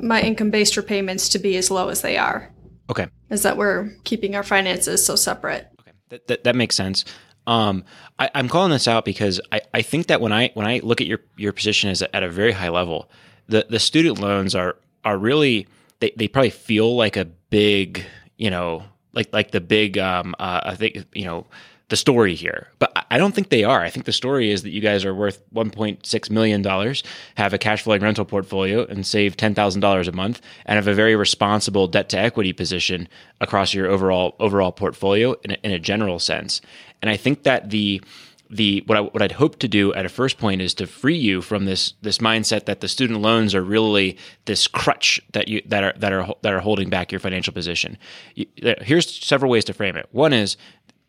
my 0.00 0.20
income 0.20 0.50
based 0.50 0.76
repayments 0.76 1.28
to 1.30 1.38
be 1.38 1.56
as 1.56 1.70
low 1.70 1.88
as 1.88 2.02
they 2.02 2.18
are. 2.18 2.52
Okay, 2.90 3.06
is 3.30 3.42
that 3.42 3.56
we're 3.56 3.90
keeping 4.04 4.34
our 4.34 4.42
finances 4.42 5.04
so 5.04 5.16
separate. 5.16 5.68
Okay, 5.80 5.92
that 6.10 6.26
that, 6.26 6.44
that 6.44 6.56
makes 6.56 6.76
sense. 6.76 7.04
Um, 7.46 7.84
I, 8.18 8.30
am 8.34 8.48
calling 8.48 8.70
this 8.70 8.88
out 8.88 9.04
because 9.04 9.40
I, 9.52 9.60
I 9.72 9.82
think 9.82 10.06
that 10.06 10.20
when 10.20 10.32
I 10.32 10.50
when 10.54 10.66
I 10.66 10.80
look 10.82 11.00
at 11.00 11.06
your 11.06 11.20
your 11.36 11.52
position 11.52 11.90
as 11.90 12.02
at 12.02 12.22
a 12.22 12.28
very 12.28 12.52
high 12.52 12.70
level, 12.70 13.10
the 13.48 13.66
the 13.68 13.78
student 13.78 14.18
loans 14.18 14.54
are 14.54 14.76
are 15.04 15.18
really 15.18 15.66
they, 16.00 16.12
they 16.16 16.28
probably 16.28 16.50
feel 16.50 16.96
like 16.96 17.16
a 17.16 17.24
big 17.24 18.04
you 18.36 18.50
know 18.50 18.84
like 19.12 19.32
like 19.32 19.50
the 19.50 19.60
big 19.60 19.98
um 19.98 20.34
uh, 20.38 20.60
I 20.64 20.74
think 20.74 21.04
you 21.12 21.24
know 21.24 21.46
the 21.88 21.96
story 21.96 22.34
here, 22.34 22.68
but 22.78 23.06
I 23.10 23.18
don't 23.18 23.34
think 23.34 23.50
they 23.50 23.62
are. 23.62 23.82
I 23.82 23.90
think 23.90 24.06
the 24.06 24.12
story 24.12 24.50
is 24.50 24.62
that 24.62 24.70
you 24.70 24.80
guys 24.80 25.04
are 25.04 25.14
worth 25.14 25.42
1.6 25.52 26.30
million 26.30 26.62
dollars, 26.62 27.02
have 27.34 27.52
a 27.52 27.58
cash 27.58 27.82
flowing 27.82 28.00
rental 28.00 28.24
portfolio, 28.24 28.86
and 28.86 29.06
save 29.06 29.36
ten 29.36 29.54
thousand 29.54 29.82
dollars 29.82 30.08
a 30.08 30.12
month, 30.12 30.40
and 30.64 30.76
have 30.76 30.88
a 30.88 30.94
very 30.94 31.14
responsible 31.14 31.86
debt 31.86 32.08
to 32.08 32.18
equity 32.18 32.52
position 32.52 33.06
across 33.40 33.74
your 33.74 33.86
overall 33.86 34.34
overall 34.40 34.72
portfolio 34.72 35.34
in 35.44 35.50
a, 35.52 35.56
in 35.62 35.72
a 35.72 35.78
general 35.78 36.18
sense. 36.18 36.62
And 37.04 37.10
I 37.10 37.18
think 37.18 37.42
that 37.42 37.68
the 37.68 38.00
the 38.48 38.82
what 38.86 38.96
I 38.96 39.02
what 39.02 39.20
I'd 39.20 39.32
hope 39.32 39.58
to 39.58 39.68
do 39.68 39.92
at 39.92 40.06
a 40.06 40.08
first 40.08 40.38
point 40.38 40.62
is 40.62 40.72
to 40.74 40.86
free 40.86 41.18
you 41.18 41.42
from 41.42 41.66
this 41.66 41.92
this 42.00 42.16
mindset 42.16 42.64
that 42.64 42.80
the 42.80 42.88
student 42.88 43.20
loans 43.20 43.54
are 43.54 43.62
really 43.62 44.16
this 44.46 44.66
crutch 44.66 45.20
that 45.34 45.46
you 45.46 45.60
that 45.66 45.84
are 45.84 45.92
that 45.98 46.14
are 46.14 46.34
that 46.40 46.54
are 46.54 46.60
holding 46.60 46.88
back 46.88 47.12
your 47.12 47.18
financial 47.18 47.52
position. 47.52 47.98
Here's 48.34 49.22
several 49.22 49.50
ways 49.50 49.66
to 49.66 49.74
frame 49.74 49.96
it. 49.96 50.08
One 50.12 50.32
is 50.32 50.56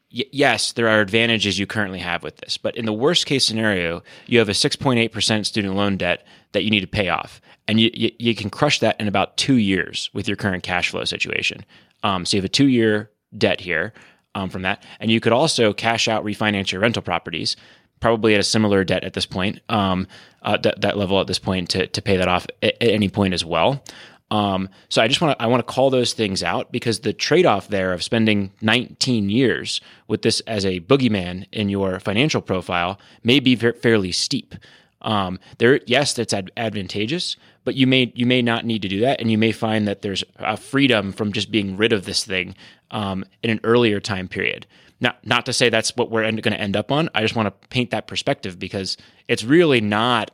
yes, 0.10 0.74
there 0.74 0.90
are 0.90 1.00
advantages 1.00 1.58
you 1.58 1.66
currently 1.66 2.00
have 2.00 2.24
with 2.24 2.36
this, 2.40 2.58
but 2.58 2.76
in 2.76 2.84
the 2.84 2.92
worst 2.92 3.26
case 3.26 3.48
scenario, 3.48 4.04
you 4.28 4.40
have 4.40 4.50
a 4.50 4.54
6.8% 4.54 5.46
student 5.46 5.76
loan 5.76 5.96
debt 5.96 6.28
that 6.52 6.64
you 6.64 6.72
need 6.72 6.82
to 6.82 6.88
pay 6.88 7.08
off. 7.08 7.40
And 7.70 7.80
you, 7.80 7.90
you, 7.94 8.12
you 8.20 8.36
can 8.36 8.50
crush 8.50 8.80
that 8.80 9.00
in 9.00 9.08
about 9.08 9.38
two 9.38 9.56
years 9.56 10.10
with 10.14 10.28
your 10.28 10.38
current 10.38 10.64
cash 10.64 10.90
flow 10.90 11.06
situation. 11.06 11.66
Um, 12.04 12.26
so 12.26 12.36
you 12.36 12.42
have 12.42 12.46
a 12.46 12.50
two 12.50 12.68
year 12.68 13.12
debt 13.38 13.62
here 13.62 13.94
um, 14.36 14.50
from 14.50 14.62
that. 14.62 14.84
And 15.00 15.10
you 15.10 15.20
could 15.20 15.34
also 15.34 15.74
cash 15.74 16.08
out, 16.08 16.24
refinance 16.24 16.72
your 16.72 16.82
rental 16.82 17.02
properties, 17.02 17.56
probably 18.00 18.36
at 18.36 18.40
a 18.40 18.44
similar 18.44 18.84
debt 18.84 19.04
at 19.04 19.14
this 19.14 19.26
point, 19.26 19.62
um, 19.70 20.08
uh, 20.44 20.58
that, 20.58 20.82
that 20.82 20.98
level 20.98 21.20
at 21.20 21.28
this 21.28 21.40
point 21.40 21.70
to, 21.70 21.88
to 21.88 22.02
pay 22.02 22.18
that 22.18 22.28
off 22.28 22.46
at, 22.62 22.76
at 22.82 22.90
any 22.90 23.10
point 23.10 23.34
as 23.34 23.44
well. 23.44 23.84
Um, 24.32 24.70
so 24.90 25.02
I 25.02 25.08
just 25.08 25.22
want 25.22 25.38
to 25.38 25.44
I 25.44 25.48
want 25.48 25.66
to 25.66 25.72
call 25.72 25.92
those 25.92 26.14
things 26.14 26.42
out 26.42 26.72
because 26.72 27.02
the 27.02 27.14
trade 27.14 27.46
off 27.46 27.68
there 27.68 27.94
of 27.94 28.04
spending 28.04 28.52
19 28.62 29.30
years 29.30 29.82
with 30.08 30.24
this 30.24 30.40
as 30.42 30.66
a 30.66 30.80
boogeyman 30.80 31.46
in 31.52 31.70
your 31.70 32.00
financial 32.00 32.42
profile 32.42 33.00
may 33.24 33.40
be 33.40 33.56
fairly 33.56 34.12
steep. 34.12 34.56
Um, 35.02 35.40
there, 35.60 35.80
yes, 35.86 36.14
that's 36.14 36.34
ad- 36.34 36.52
advantageous, 36.58 37.38
but 37.66 37.76
you 37.76 37.88
may 37.88 38.12
you 38.16 38.26
may 38.26 38.42
not 38.42 38.66
need 38.66 38.82
to 38.84 38.88
do 38.88 39.02
that, 39.02 39.20
and 39.20 39.30
you 39.30 39.38
may 39.38 39.52
find 39.52 39.88
that 39.88 40.02
there's 40.02 40.24
a 40.38 40.56
freedom 40.56 41.12
from 41.12 41.34
just 41.34 41.52
being 41.52 41.76
rid 41.76 41.92
of 41.92 42.06
this 42.06 42.24
thing 42.24 42.56
um, 42.92 43.26
in 43.44 43.50
an 43.50 43.60
earlier 43.64 44.00
time 44.00 44.30
period. 44.30 44.66
Not 45.02 45.26
not 45.26 45.46
to 45.48 45.54
say 45.54 45.70
that's 45.70 45.96
what 45.98 46.10
we're 46.10 46.24
going 46.24 46.42
to 46.42 46.62
end 46.62 46.78
up 46.78 46.92
on. 46.92 47.10
I 47.14 47.22
just 47.22 47.36
want 47.36 47.48
to 47.48 47.68
paint 47.68 47.92
that 47.92 48.08
perspective 48.08 48.58
because 48.58 48.96
it's 49.28 49.44
really 49.44 49.82
not 49.82 50.32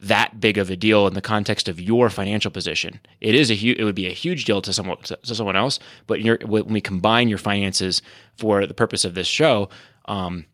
that 0.00 0.38
big 0.38 0.58
of 0.58 0.70
a 0.70 0.76
deal 0.76 1.06
in 1.06 1.14
the 1.14 1.22
context 1.22 1.68
of 1.68 1.80
your 1.80 2.10
financial 2.10 2.50
position. 2.50 3.00
It 3.20 3.34
is 3.34 3.50
a 3.50 3.56
hu- 3.56 3.74
it 3.76 3.84
would 3.84 3.94
be 3.94 4.06
a 4.06 4.12
huge 4.12 4.44
deal 4.44 4.60
to 4.62 4.72
someone 4.72 4.98
to, 5.04 5.18
someone 5.22 5.56
else, 5.56 5.78
but 6.06 6.20
when 6.22 6.66
we 6.66 6.80
combine 6.80 7.28
your 7.28 7.38
finances 7.38 8.02
for 8.36 8.66
the 8.66 8.74
purpose 8.74 9.04
of 9.04 9.14
this 9.14 9.26
show, 9.26 9.70
um, 10.06 10.44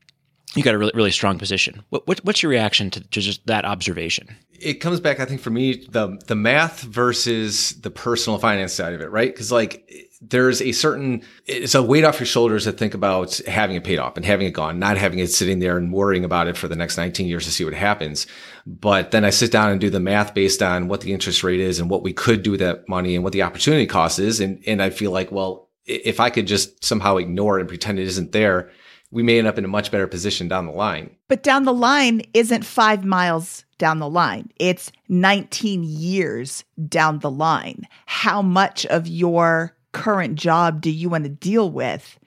you 0.54 0.62
got 0.62 0.74
a 0.74 0.78
really, 0.78 0.92
really 0.94 1.10
strong 1.10 1.38
position. 1.38 1.82
What, 1.90 2.06
what, 2.08 2.24
what's 2.24 2.42
your 2.42 2.50
reaction 2.50 2.90
to, 2.90 3.00
to 3.00 3.20
just 3.20 3.46
that 3.46 3.64
observation? 3.64 4.34
It 4.58 4.74
comes 4.74 5.00
back, 5.00 5.20
I 5.20 5.24
think, 5.24 5.40
for 5.40 5.50
me, 5.50 5.86
the 5.88 6.20
the 6.26 6.34
math 6.34 6.82
versus 6.82 7.80
the 7.80 7.90
personal 7.90 8.38
finance 8.38 8.74
side 8.74 8.92
of 8.92 9.00
it, 9.00 9.10
right? 9.10 9.32
Because 9.32 9.50
like 9.50 10.10
there's 10.20 10.60
a 10.60 10.72
certain 10.72 11.22
it's 11.46 11.74
a 11.74 11.82
weight 11.82 12.04
off 12.04 12.20
your 12.20 12.26
shoulders 12.26 12.64
to 12.64 12.72
think 12.72 12.92
about 12.92 13.38
having 13.46 13.76
it 13.76 13.84
paid 13.84 13.98
off 13.98 14.16
and 14.16 14.26
having 14.26 14.46
it 14.46 14.50
gone, 14.50 14.78
not 14.78 14.98
having 14.98 15.18
it 15.18 15.28
sitting 15.28 15.60
there 15.60 15.78
and 15.78 15.92
worrying 15.92 16.26
about 16.26 16.46
it 16.46 16.58
for 16.58 16.68
the 16.68 16.76
next 16.76 16.98
19 16.98 17.26
years 17.26 17.46
to 17.46 17.50
see 17.50 17.64
what 17.64 17.72
happens. 17.72 18.26
But 18.66 19.12
then 19.12 19.24
I 19.24 19.30
sit 19.30 19.50
down 19.50 19.70
and 19.70 19.80
do 19.80 19.88
the 19.88 19.98
math 19.98 20.34
based 20.34 20.62
on 20.62 20.88
what 20.88 21.00
the 21.00 21.14
interest 21.14 21.42
rate 21.42 21.60
is 21.60 21.80
and 21.80 21.88
what 21.88 22.02
we 22.02 22.12
could 22.12 22.42
do 22.42 22.50
with 22.50 22.60
that 22.60 22.86
money 22.86 23.14
and 23.14 23.24
what 23.24 23.32
the 23.32 23.42
opportunity 23.42 23.86
cost 23.86 24.18
is, 24.18 24.40
and 24.40 24.62
and 24.66 24.82
I 24.82 24.90
feel 24.90 25.10
like, 25.10 25.32
well, 25.32 25.70
if 25.86 26.20
I 26.20 26.28
could 26.28 26.46
just 26.46 26.84
somehow 26.84 27.16
ignore 27.16 27.56
it 27.56 27.62
and 27.62 27.68
pretend 27.68 27.98
it 27.98 28.06
isn't 28.06 28.32
there 28.32 28.70
we 29.10 29.22
may 29.22 29.38
end 29.38 29.48
up 29.48 29.58
in 29.58 29.64
a 29.64 29.68
much 29.68 29.90
better 29.90 30.06
position 30.06 30.48
down 30.48 30.66
the 30.66 30.72
line. 30.72 31.14
But 31.28 31.42
down 31.42 31.64
the 31.64 31.74
line 31.74 32.22
isn't 32.34 32.64
five 32.64 33.04
miles 33.04 33.64
down 33.78 33.98
the 33.98 34.10
line, 34.10 34.50
it's 34.56 34.92
19 35.08 35.82
years 35.84 36.64
down 36.88 37.20
the 37.20 37.30
line. 37.30 37.86
How 38.06 38.42
much 38.42 38.84
of 38.86 39.06
your 39.06 39.74
current 39.92 40.36
job 40.36 40.80
do 40.80 40.90
you 40.90 41.08
want 41.08 41.24
to 41.24 41.30
deal 41.30 41.70
with? 41.70 42.18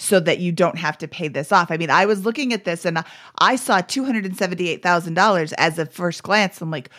So 0.00 0.20
that 0.20 0.38
you 0.38 0.52
don't 0.52 0.78
have 0.78 0.96
to 0.98 1.08
pay 1.08 1.26
this 1.26 1.50
off. 1.50 1.72
I 1.72 1.76
mean, 1.76 1.90
I 1.90 2.06
was 2.06 2.24
looking 2.24 2.52
at 2.52 2.64
this 2.64 2.84
and 2.84 3.02
I 3.40 3.56
saw 3.56 3.80
$278,000 3.80 5.52
as 5.58 5.76
a 5.76 5.86
first 5.86 6.22
glance. 6.22 6.60
I'm 6.60 6.70
like, 6.70 6.90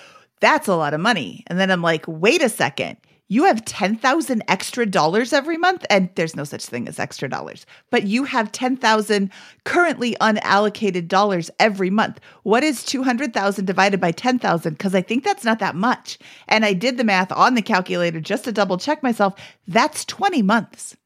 that's 0.42 0.68
a 0.68 0.76
lot 0.76 0.94
of 0.94 1.00
money. 1.00 1.46
And 1.48 1.58
then 1.58 1.72
I'm 1.72 1.82
like, 1.82 2.04
wait 2.10 2.42
a 2.42 2.50
second 2.50 2.98
you 3.32 3.46
have 3.46 3.64
10,000 3.64 4.44
extra 4.48 4.86
dollars 4.88 5.32
every 5.32 5.56
month 5.56 5.86
and 5.90 6.10
there's 6.16 6.36
no 6.36 6.44
such 6.44 6.66
thing 6.66 6.88
as 6.88 7.00
extra 7.00 7.30
dollars 7.30 7.66
but 7.92 8.04
you 8.04 8.26
have 8.26 8.52
10,000 8.52 9.32
currently 9.64 10.16
unallocated 10.20 11.08
dollars 11.08 11.50
every 11.60 11.92
month. 11.92 12.20
What 12.44 12.64
is 12.64 12.84
200,000 12.84 13.66
divided 13.66 14.02
by 14.02 14.12
10,000 14.12 14.78
cuz 14.78 14.94
I 14.94 15.02
think 15.02 15.24
that's 15.24 15.46
not 15.46 15.60
that 15.60 15.76
much. 15.76 16.18
And 16.48 16.66
I 16.66 16.74
did 16.74 16.98
the 16.98 17.04
math 17.04 17.32
on 17.32 17.54
the 17.54 17.62
calculator 17.62 18.20
just 18.20 18.44
to 18.46 18.52
double 18.52 18.78
check 18.78 19.02
myself. 19.04 19.36
That's 19.68 20.04
20 20.06 20.42
months. 20.42 20.98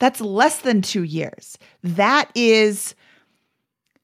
That's 0.00 0.20
less 0.20 0.58
than 0.58 0.82
2 0.82 1.04
years. 1.04 1.58
That 1.82 2.30
is 2.34 2.94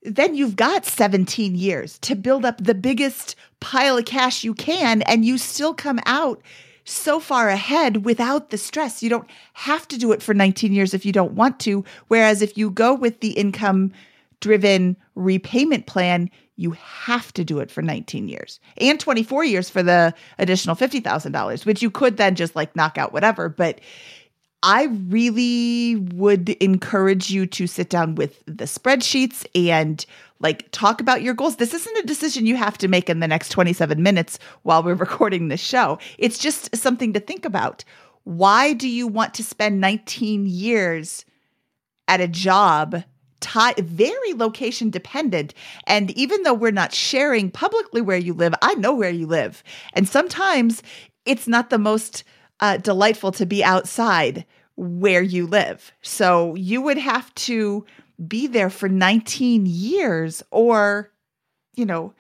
then 0.06 0.34
you've 0.34 0.54
got 0.54 0.84
17 0.84 1.54
years 1.54 1.98
to 2.00 2.14
build 2.14 2.44
up 2.44 2.62
the 2.62 2.74
biggest 2.74 3.34
pile 3.60 3.96
of 3.96 4.04
cash 4.04 4.44
you 4.44 4.52
can 4.54 5.00
and 5.02 5.24
you 5.24 5.38
still 5.38 5.72
come 5.72 5.98
out 6.04 6.42
so 6.84 7.18
far 7.18 7.48
ahead 7.48 8.04
without 8.04 8.50
the 8.50 8.58
stress. 8.58 9.02
You 9.02 9.10
don't 9.10 9.28
have 9.54 9.88
to 9.88 9.98
do 9.98 10.12
it 10.12 10.22
for 10.22 10.34
19 10.34 10.72
years 10.72 10.94
if 10.94 11.04
you 11.04 11.12
don't 11.12 11.32
want 11.32 11.58
to. 11.60 11.84
Whereas 12.08 12.42
if 12.42 12.56
you 12.56 12.70
go 12.70 12.94
with 12.94 13.20
the 13.20 13.32
income 13.32 13.92
driven 14.40 14.96
repayment 15.14 15.86
plan, 15.86 16.30
you 16.56 16.72
have 16.72 17.32
to 17.32 17.44
do 17.44 17.58
it 17.58 17.70
for 17.70 17.82
19 17.82 18.28
years 18.28 18.60
and 18.76 19.00
24 19.00 19.44
years 19.44 19.68
for 19.68 19.82
the 19.82 20.14
additional 20.38 20.76
$50,000, 20.76 21.66
which 21.66 21.82
you 21.82 21.90
could 21.90 22.16
then 22.16 22.34
just 22.34 22.54
like 22.54 22.76
knock 22.76 22.96
out 22.96 23.12
whatever. 23.12 23.48
But 23.48 23.80
I 24.62 24.84
really 25.08 25.96
would 25.96 26.50
encourage 26.50 27.30
you 27.30 27.46
to 27.46 27.66
sit 27.66 27.90
down 27.90 28.14
with 28.14 28.42
the 28.46 28.64
spreadsheets 28.64 29.44
and 29.54 30.04
Like, 30.44 30.70
talk 30.70 31.00
about 31.00 31.22
your 31.22 31.32
goals. 31.32 31.56
This 31.56 31.72
isn't 31.72 31.98
a 31.98 32.06
decision 32.06 32.44
you 32.44 32.54
have 32.54 32.76
to 32.78 32.86
make 32.86 33.08
in 33.08 33.20
the 33.20 33.26
next 33.26 33.48
27 33.48 34.02
minutes 34.02 34.38
while 34.62 34.82
we're 34.82 34.94
recording 35.06 35.48
this 35.48 35.58
show. 35.58 35.98
It's 36.18 36.38
just 36.38 36.76
something 36.76 37.14
to 37.14 37.20
think 37.20 37.46
about. 37.46 37.82
Why 38.24 38.74
do 38.74 38.86
you 38.86 39.06
want 39.06 39.32
to 39.34 39.42
spend 39.42 39.80
19 39.80 40.46
years 40.46 41.24
at 42.08 42.20
a 42.20 42.28
job 42.28 43.02
tie, 43.40 43.74
very 43.78 44.32
location 44.34 44.90
dependent. 44.90 45.52
And 45.86 46.10
even 46.12 46.42
though 46.42 46.54
we're 46.54 46.70
not 46.70 46.94
sharing 46.94 47.50
publicly 47.50 48.00
where 48.00 48.16
you 48.16 48.32
live, 48.32 48.54
I 48.62 48.74
know 48.74 48.94
where 48.94 49.10
you 49.10 49.26
live. 49.26 49.62
And 49.92 50.08
sometimes 50.08 50.82
it's 51.26 51.46
not 51.46 51.68
the 51.68 51.78
most 51.78 52.24
uh, 52.60 52.78
delightful 52.78 53.32
to 53.32 53.44
be 53.46 53.62
outside 53.62 54.46
where 54.76 55.22
you 55.22 55.46
live. 55.46 55.92
So 56.02 56.54
you 56.54 56.80
would 56.80 56.98
have 56.98 57.34
to 57.34 57.84
be 58.26 58.46
there 58.46 58.70
for 58.70 58.88
19 58.88 59.66
years 59.66 60.42
or, 60.50 61.12
you 61.74 61.84
know, 61.84 62.12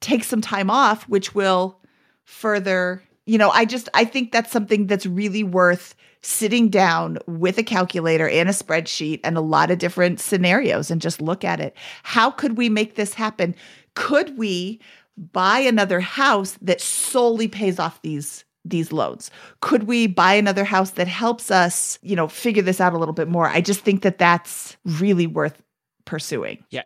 take 0.00 0.24
some 0.24 0.40
time 0.40 0.70
off, 0.70 1.08
which 1.08 1.34
will 1.34 1.80
further, 2.24 3.02
you 3.26 3.38
know, 3.38 3.50
I 3.50 3.64
just, 3.64 3.88
I 3.94 4.04
think 4.04 4.32
that's 4.32 4.52
something 4.52 4.86
that's 4.86 5.06
really 5.06 5.44
worth 5.44 5.94
sitting 6.20 6.68
down 6.68 7.18
with 7.26 7.58
a 7.58 7.62
calculator 7.62 8.28
and 8.28 8.48
a 8.48 8.52
spreadsheet 8.52 9.20
and 9.24 9.36
a 9.36 9.42
lot 9.42 9.70
of 9.70 9.78
different 9.78 10.20
scenarios 10.20 10.90
and 10.90 11.00
just 11.00 11.20
look 11.20 11.44
at 11.44 11.60
it. 11.60 11.76
How 12.02 12.30
could 12.30 12.56
we 12.58 12.68
make 12.68 12.96
this 12.96 13.14
happen? 13.14 13.54
Could 13.94 14.36
we 14.36 14.80
buy 15.16 15.58
another 15.60 16.00
house 16.00 16.58
that 16.62 16.80
solely 16.80 17.48
pays 17.48 17.78
off 17.78 18.02
these 18.02 18.44
these 18.70 18.92
loans? 18.92 19.30
Could 19.60 19.84
we 19.84 20.06
buy 20.06 20.34
another 20.34 20.64
house 20.64 20.90
that 20.92 21.08
helps 21.08 21.50
us, 21.50 21.98
you 22.02 22.16
know, 22.16 22.28
figure 22.28 22.62
this 22.62 22.80
out 22.80 22.92
a 22.92 22.98
little 22.98 23.14
bit 23.14 23.28
more? 23.28 23.48
I 23.48 23.60
just 23.60 23.80
think 23.80 24.02
that 24.02 24.18
that's 24.18 24.76
really 24.84 25.26
worth 25.26 25.62
pursuing. 26.04 26.64
Yeah. 26.70 26.82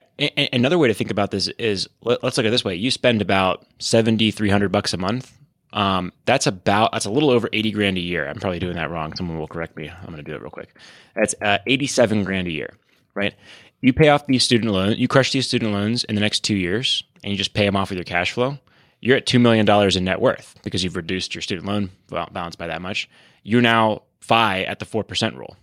another 0.53 0.79
way 0.79 0.89
to 0.89 0.95
think 0.95 1.11
about 1.11 1.31
this 1.31 1.49
is 1.59 1.89
let, 2.03 2.23
us 2.25 2.37
look 2.37 2.47
at 2.47 2.51
this 2.51 2.65
way. 2.65 2.75
You 2.75 2.91
spend 2.91 3.23
about 3.23 3.67
70, 3.79 4.31
300 4.31 4.73
bucks 4.73 4.93
a 4.93 4.97
month 4.97 5.33
um, 5.73 6.13
that's 6.27 6.47
about 6.47 6.93
that's 6.93 7.07
a 7.07 7.11
little 7.11 7.31
over 7.31 7.49
eighty 7.53 7.71
grand 7.71 7.97
a 7.97 8.01
year. 8.01 8.29
I'm 8.29 8.39
probably 8.39 8.59
doing 8.59 8.77
that 8.77 8.91
wrong. 8.91 9.15
Someone 9.17 9.39
will 9.39 9.49
correct 9.49 9.77
me. 9.77 9.89
I'm 9.89 10.07
going 10.07 10.17
to 10.17 10.23
do 10.23 10.35
it 10.35 10.43
real 10.43 10.51
quick. 10.51 10.77
That's 11.17 11.35
uh, 11.41 11.59
eighty-seven 11.67 12.25
grand 12.25 12.47
a 12.47 12.51
year, 12.51 12.75
right? 13.15 13.35
You 13.81 13.93
pay 13.93 14.09
off 14.11 14.27
these 14.27 14.45
student 14.45 14.73
loans. 14.73 14.99
You 14.99 15.09
crush 15.09 15.33
these 15.33 15.47
student 15.47 15.73
loans 15.73 16.05
in 16.05 16.15
the 16.15 16.21
next 16.21 16.41
two 16.41 16.57
years, 16.57 17.03
and 17.25 17.33
you 17.33 17.39
just 17.39 17.55
pay 17.55 17.65
them 17.65 17.77
off 17.77 17.91
with 17.91 17.97
your 17.97 18.05
cash 18.05 18.33
flow. 18.33 18.59
You're 19.03 19.17
at 19.17 19.27
two 19.27 19.41
million 19.41 19.67
dollars 19.67 19.97
in 19.97 20.05
net 20.05 20.21
worth 20.21 20.55
because 20.63 20.83
you've 20.83 20.97
reduced 20.97 21.35
your 21.35 21.43
student 21.43 21.67
loan 21.67 21.91
balance 22.09 22.57
by 22.57 22.69
that 22.69 22.81
much. 22.81 23.11
You're 23.43 23.61
now 23.61 24.03
FI 24.21 24.63
at 24.63 24.79
the 24.79 24.85
four 24.85 25.03
percent 25.03 25.37
rule, 25.37 25.57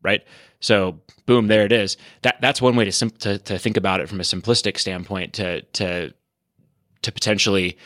right? 0.00 0.22
So 0.60 1.00
boom, 1.26 1.48
there 1.48 1.64
it 1.64 1.72
is. 1.72 1.96
That 2.22 2.36
that's 2.40 2.62
one 2.62 2.76
way 2.76 2.84
to, 2.84 2.92
sim- 2.92 3.10
to 3.10 3.38
to 3.38 3.58
think 3.58 3.76
about 3.76 4.00
it 4.00 4.08
from 4.08 4.20
a 4.20 4.22
simplistic 4.22 4.78
standpoint 4.78 5.34
to 5.34 5.62
to 5.62 6.14
to 7.02 7.12
potentially 7.12 7.76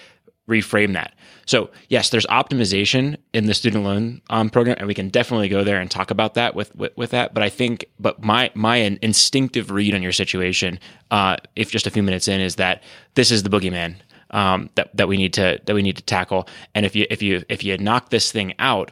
reframe 0.47 0.93
that. 0.93 1.15
So 1.47 1.71
yes, 1.89 2.11
there's 2.11 2.27
optimization 2.27 3.17
in 3.33 3.47
the 3.47 3.55
student 3.55 3.85
loan 3.85 4.21
um, 4.29 4.51
program, 4.51 4.77
and 4.79 4.87
we 4.87 4.93
can 4.93 5.09
definitely 5.09 5.49
go 5.49 5.65
there 5.65 5.81
and 5.81 5.91
talk 5.91 6.11
about 6.11 6.35
that 6.35 6.55
with, 6.55 6.75
with, 6.77 6.95
with 6.99 7.11
that. 7.13 7.33
But 7.33 7.43
I 7.43 7.49
think, 7.49 7.87
but 7.99 8.23
my 8.23 8.51
my 8.55 8.77
instinctive 8.77 9.71
read 9.71 9.95
on 9.95 10.03
your 10.03 10.13
situation, 10.13 10.79
uh, 11.11 11.37
if 11.57 11.71
just 11.71 11.87
a 11.87 11.91
few 11.91 12.03
minutes 12.03 12.29
in, 12.29 12.43
is 12.43 12.57
that 12.57 12.83
this 13.15 13.31
is 13.31 13.43
the 13.43 13.49
boogeyman 13.49 13.97
um, 14.35 14.69
that 14.75 14.95
that 14.95 15.09
we 15.09 15.17
need 15.17 15.33
to 15.35 15.59
that 15.65 15.75
we 15.75 15.81
need 15.81 15.97
to 15.97 16.03
tackle. 16.03 16.47
And 16.75 16.85
if 16.85 16.95
you 16.95 17.07
if 17.09 17.23
you 17.23 17.43
if 17.49 17.65
you 17.65 17.79
knock 17.79 18.11
this 18.11 18.31
thing 18.31 18.53
out, 18.59 18.91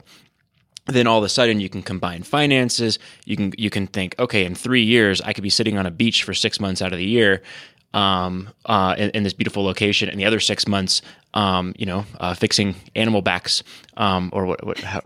then 0.86 1.06
all 1.06 1.18
of 1.18 1.24
a 1.24 1.28
sudden 1.28 1.60
you 1.60 1.68
can 1.68 1.82
combine 1.82 2.22
finances. 2.22 2.98
You 3.26 3.36
can 3.36 3.52
you 3.58 3.68
can 3.68 3.86
think, 3.86 4.14
okay, 4.18 4.44
in 4.46 4.54
three 4.54 4.84
years 4.84 5.20
I 5.20 5.34
could 5.34 5.42
be 5.42 5.50
sitting 5.50 5.76
on 5.76 5.84
a 5.84 5.90
beach 5.90 6.22
for 6.22 6.32
six 6.32 6.60
months 6.60 6.80
out 6.80 6.92
of 6.92 6.98
the 6.98 7.04
year, 7.04 7.42
um, 7.92 8.48
uh, 8.64 8.94
in, 8.96 9.10
in, 9.10 9.22
this 9.22 9.34
beautiful 9.34 9.64
location, 9.64 10.08
and 10.08 10.18
the 10.18 10.24
other 10.24 10.40
six 10.40 10.66
months, 10.66 11.02
um, 11.34 11.74
you 11.76 11.84
know, 11.84 12.06
uh, 12.20 12.32
fixing 12.32 12.74
animal 12.94 13.20
backs 13.20 13.62
um, 13.98 14.30
or 14.32 14.46
what, 14.46 14.64
what 14.64 14.78
how, 14.78 15.02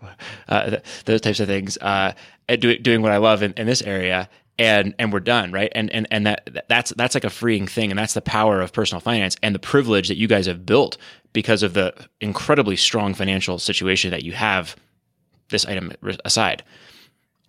uh, 0.48 0.76
those 1.04 1.20
types 1.20 1.40
of 1.40 1.48
things, 1.48 1.76
uh, 1.78 2.12
do, 2.46 2.78
doing 2.78 3.02
what 3.02 3.10
I 3.10 3.16
love 3.16 3.42
in, 3.42 3.52
in, 3.54 3.66
this 3.66 3.82
area, 3.82 4.28
and 4.58 4.94
and 4.98 5.12
we're 5.12 5.20
done, 5.20 5.52
right? 5.52 5.70
And 5.74 5.90
and 5.90 6.06
and 6.10 6.26
that 6.26 6.64
that's 6.68 6.90
that's 6.92 7.14
like 7.14 7.24
a 7.24 7.30
freeing 7.30 7.66
thing, 7.66 7.90
and 7.90 7.98
that's 7.98 8.14
the 8.14 8.22
power 8.22 8.60
of 8.60 8.72
personal 8.72 9.00
finance 9.00 9.36
and 9.42 9.54
the 9.54 9.58
privilege 9.58 10.08
that 10.08 10.16
you 10.16 10.28
guys 10.28 10.46
have 10.46 10.64
built 10.64 10.96
because 11.32 11.62
of 11.62 11.74
the 11.74 11.94
incredibly 12.20 12.76
strong 12.76 13.14
financial 13.14 13.58
situation 13.58 14.10
that 14.10 14.22
you 14.22 14.32
have. 14.32 14.76
This 15.48 15.64
item 15.64 15.92
aside. 16.24 16.64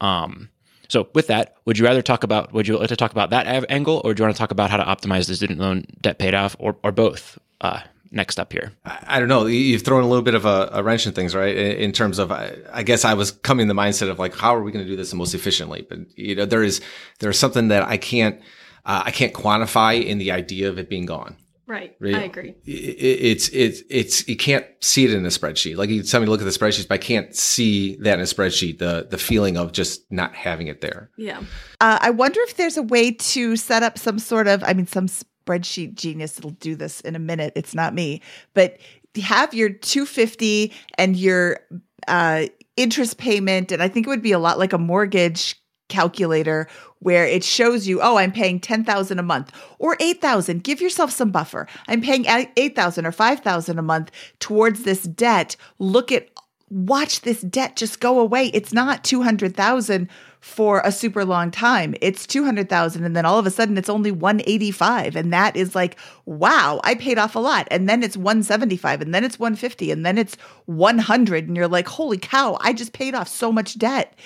Um, 0.02 0.50
so, 0.90 1.10
with 1.16 1.28
that, 1.28 1.56
would 1.66 1.78
you 1.80 1.86
rather 1.86 2.02
talk 2.02 2.24
about 2.24 2.54
would 2.54 2.68
you 2.68 2.78
like 2.78 2.90
to 2.90 2.96
talk 2.96 3.12
about 3.12 3.32
that 3.32 3.66
angle, 3.70 4.02
or 4.04 4.14
do 4.14 4.22
you 4.22 4.26
want 4.26 4.36
to 4.36 4.40
talk 4.40 4.52
about 4.52 4.70
how 4.70 4.78
to 4.78 4.84
optimize 4.84 5.28
the 5.28 5.36
student 5.36 5.60
loan 5.60 5.86
debt 6.02 6.20
paid 6.20 6.34
off, 6.34 6.56
or 6.60 6.78
or 6.84 6.92
both? 6.92 7.40
Uh, 7.60 7.82
next 8.12 8.40
up 8.40 8.52
here? 8.52 8.74
I 8.86 9.20
don't 9.20 9.28
know. 9.28 9.46
You've 9.46 9.84
thrown 9.84 10.04
a 10.04 10.08
little 10.08 10.24
bit 10.24 10.36
of 10.36 10.46
a, 10.46 10.70
a 10.74 10.84
wrench 10.84 11.06
in 11.06 11.14
things, 11.14 11.36
right? 11.36 11.56
In 11.56 11.92
terms 11.92 12.20
of, 12.20 12.32
I 12.32 12.84
guess 12.84 13.06
I 13.06 13.14
was 13.14 13.32
coming 13.32 13.64
in 13.64 13.68
the 13.68 13.82
mindset 13.82 14.10
of 14.10 14.20
like, 14.20 14.36
how 14.36 14.56
are 14.56 14.62
we 14.62 14.72
going 14.72 14.86
to 14.86 14.90
do 14.90 14.98
this 14.98 15.10
the 15.10 15.16
most 15.16 15.34
efficiently? 15.34 15.86
But 15.88 16.00
you 16.18 16.36
know, 16.36 16.46
there 16.46 16.64
is 16.64 16.82
there's 17.20 17.40
something 17.40 17.70
that 17.70 17.84
I 17.84 17.98
can't 17.98 18.42
uh, 18.86 19.04
I 19.06 19.12
can't 19.12 19.34
quantify 19.34 20.04
in 20.04 20.18
the 20.18 20.32
idea 20.32 20.70
of 20.70 20.80
it 20.80 20.90
being 20.90 21.06
gone. 21.06 21.36
Right. 21.68 21.98
right. 22.00 22.16
I 22.16 22.24
agree. 22.24 22.56
It, 22.66 22.72
it's, 22.72 23.50
it's, 23.50 23.84
it's, 23.90 24.28
you 24.30 24.38
can't 24.38 24.66
see 24.80 25.04
it 25.04 25.14
in 25.14 25.26
a 25.26 25.28
spreadsheet. 25.28 25.76
Like 25.76 25.90
you 25.90 26.02
tell 26.02 26.22
me 26.22 26.26
to 26.26 26.32
look 26.32 26.40
at 26.40 26.46
the 26.46 26.52
spreadsheets, 26.52 26.88
but 26.88 26.94
I 26.96 26.98
can't 26.98 27.36
see 27.36 27.98
that 27.98 28.14
in 28.14 28.20
a 28.22 28.24
spreadsheet, 28.24 28.78
the, 28.78 29.06
the 29.10 29.18
feeling 29.18 29.58
of 29.58 29.74
just 29.74 30.10
not 30.10 30.34
having 30.34 30.68
it 30.68 30.80
there. 30.80 31.10
Yeah. 31.18 31.40
Uh, 31.82 32.00
I 32.02 32.12
wonder 32.12 32.40
if 32.44 32.56
there's 32.56 32.78
a 32.78 32.84
way 32.84 33.12
to 33.12 33.58
set 33.58 33.84
up 33.84 33.98
some 33.98 34.18
sort 34.18 34.48
of, 34.48 34.64
I 34.64 34.74
mean, 34.74 34.88
some 34.88 35.10
spreadsheet 35.48 35.96
genius 35.96 36.40
will 36.42 36.52
do 36.52 36.76
this 36.76 37.02
in 37.02 37.16
a 37.16 37.20
minute. 37.20 37.54
It's 37.56 37.74
not 37.74 37.94
me, 37.94 38.22
but 38.54 38.78
have 39.22 39.54
your 39.54 39.70
250 39.70 40.72
and 40.98 41.16
your, 41.16 41.60
uh, 42.08 42.46
interest 42.76 43.18
payment. 43.18 43.72
And 43.72 43.82
I 43.82 43.88
think 43.88 44.06
it 44.06 44.10
would 44.10 44.22
be 44.22 44.32
a 44.32 44.40
lot 44.40 44.60
like 44.60 44.74
a 44.74 44.78
mortgage 44.78 45.60
calculator 45.90 46.68
where 47.00 47.26
it 47.26 47.44
shows 47.44 47.88
you, 47.88 48.02
oh, 48.02 48.18
I'm 48.18 48.32
paying 48.32 48.60
10,000 48.60 49.20
a 49.20 49.24
month 49.24 49.52
or 49.80 49.98
8,000. 50.00 50.64
Give 50.64 50.82
yourself 50.82 51.12
some 51.12 51.32
buffer. 51.32 51.68
I'm 51.88 52.02
paying 52.02 52.26
8,000 52.28 53.06
or 53.06 53.12
5,000 53.12 53.80
a 53.80 53.82
month 53.82 54.12
towards 54.40 54.84
this 54.84 55.04
debt. 55.04 55.56
Look 55.80 56.12
at 56.12 56.30
watch 56.70 57.22
this 57.22 57.42
debt 57.42 57.78
just 57.78 58.00
go 58.00 58.20
away. 58.20 58.48
It's 58.48 58.74
not 58.74 59.04
200,000 59.04 60.10
for 60.48 60.82
a 60.84 60.92
super 60.92 61.26
long 61.26 61.52
time. 61.52 61.94
It's 62.02 62.26
200,000 62.26 63.04
and 63.04 63.16
then 63.16 63.26
all 63.26 63.38
of 63.38 63.46
a 63.46 63.52
sudden 63.52 63.78
it's 63.78 63.90
only 63.90 64.12
185 64.12 65.16
and 65.16 65.34
that 65.34 65.56
is 65.56 65.76
like 65.76 65.98
wow, 66.26 66.80
I 66.84 66.96
paid 66.96 67.18
off 67.18 67.36
a 67.36 67.40
lot. 67.40 67.68
And 67.70 67.88
then 67.88 68.02
it's 68.04 68.18
175 68.18 69.02
and 69.02 69.14
then 69.14 69.24
it's 69.24 69.40
150 69.40 69.92
and 69.92 70.06
then 70.06 70.18
it's 70.18 70.36
100 70.66 71.48
and 71.48 71.56
you're 71.56 71.68
like 71.68 71.88
holy 71.88 72.18
cow, 72.18 72.58
I 72.62 72.74
just 72.74 72.94
paid 72.94 73.14
off 73.14 73.28
so 73.28 73.52
much 73.52 73.78
debt 73.78 74.18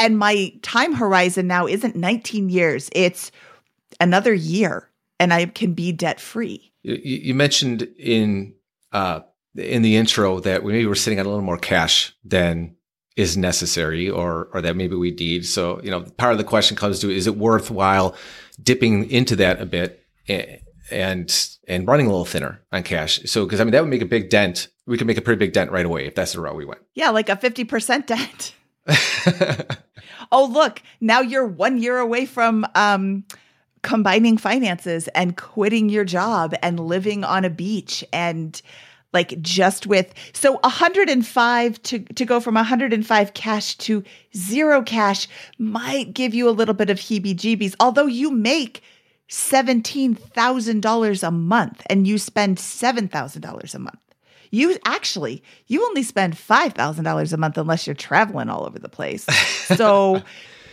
and 0.00 0.18
my 0.18 0.52
time 0.62 0.94
horizon 0.94 1.46
now 1.46 1.66
isn't 1.66 1.94
19 1.94 2.48
years 2.48 2.88
it's 2.92 3.30
another 4.00 4.32
year 4.32 4.88
and 5.20 5.32
i 5.32 5.44
can 5.44 5.74
be 5.74 5.92
debt 5.92 6.18
free 6.18 6.72
you, 6.82 6.94
you, 7.02 7.34
mentioned 7.34 7.82
in 7.98 8.54
uh, 8.92 9.20
in 9.54 9.82
the 9.82 9.96
intro 9.96 10.40
that 10.40 10.62
we 10.62 10.72
maybe 10.72 10.86
we're 10.86 10.94
sitting 10.94 11.20
on 11.20 11.26
a 11.26 11.28
little 11.28 11.44
more 11.44 11.58
cash 11.58 12.16
than 12.24 12.74
is 13.20 13.36
necessary 13.36 14.08
or 14.08 14.48
or 14.52 14.60
that 14.62 14.76
maybe 14.76 14.96
we 14.96 15.10
need. 15.10 15.46
So 15.46 15.80
you 15.82 15.90
know 15.90 16.02
part 16.02 16.32
of 16.32 16.38
the 16.38 16.44
question 16.44 16.76
comes 16.76 17.00
to 17.00 17.10
is 17.10 17.26
it 17.26 17.36
worthwhile 17.36 18.16
dipping 18.62 19.10
into 19.10 19.36
that 19.36 19.60
a 19.60 19.66
bit 19.66 20.04
and 20.28 21.48
and 21.68 21.86
running 21.86 22.06
a 22.06 22.10
little 22.10 22.24
thinner 22.24 22.60
on 22.72 22.82
cash? 22.82 23.20
So 23.26 23.44
because 23.44 23.60
i 23.60 23.64
mean 23.64 23.72
that 23.72 23.82
would 23.82 23.90
make 23.90 24.02
a 24.02 24.06
big 24.06 24.30
dent. 24.30 24.68
We 24.86 24.98
could 24.98 25.06
make 25.06 25.18
a 25.18 25.22
pretty 25.22 25.38
big 25.38 25.52
dent 25.52 25.70
right 25.70 25.86
away 25.86 26.06
if 26.06 26.14
that's 26.14 26.32
the 26.32 26.40
route 26.40 26.56
we 26.56 26.64
went. 26.64 26.80
Yeah 26.94 27.10
like 27.10 27.28
a 27.28 27.36
50% 27.36 28.06
dent. 28.06 28.54
Oh, 30.32 30.44
look, 30.44 30.82
now 31.00 31.20
you're 31.20 31.46
one 31.46 31.78
year 31.78 31.98
away 31.98 32.24
from 32.24 32.64
um, 32.74 33.24
combining 33.82 34.36
finances 34.36 35.08
and 35.08 35.36
quitting 35.36 35.88
your 35.88 36.04
job 36.04 36.54
and 36.62 36.78
living 36.78 37.24
on 37.24 37.44
a 37.44 37.50
beach 37.50 38.04
and 38.12 38.60
like 39.12 39.40
just 39.40 39.86
with 39.86 40.12
so 40.32 40.58
105 40.62 41.82
to 41.82 41.98
to 41.98 42.24
go 42.24 42.40
from 42.40 42.54
105 42.54 43.34
cash 43.34 43.76
to 43.78 44.04
zero 44.36 44.82
cash 44.82 45.28
might 45.58 46.14
give 46.14 46.34
you 46.34 46.48
a 46.48 46.50
little 46.50 46.74
bit 46.74 46.90
of 46.90 46.98
heebie-jeebies 46.98 47.74
although 47.80 48.06
you 48.06 48.30
make 48.30 48.82
$17,000 49.28 51.22
a 51.22 51.30
month 51.30 51.82
and 51.86 52.06
you 52.06 52.18
spend 52.18 52.56
$7,000 52.58 53.74
a 53.74 53.78
month 53.78 54.00
you 54.50 54.76
actually 54.84 55.42
you 55.66 55.84
only 55.84 56.02
spend 56.02 56.34
$5,000 56.36 57.32
a 57.32 57.36
month 57.36 57.58
unless 57.58 57.86
you're 57.86 57.94
traveling 57.94 58.48
all 58.48 58.66
over 58.66 58.78
the 58.78 58.88
place. 58.88 59.26
So 59.76 60.20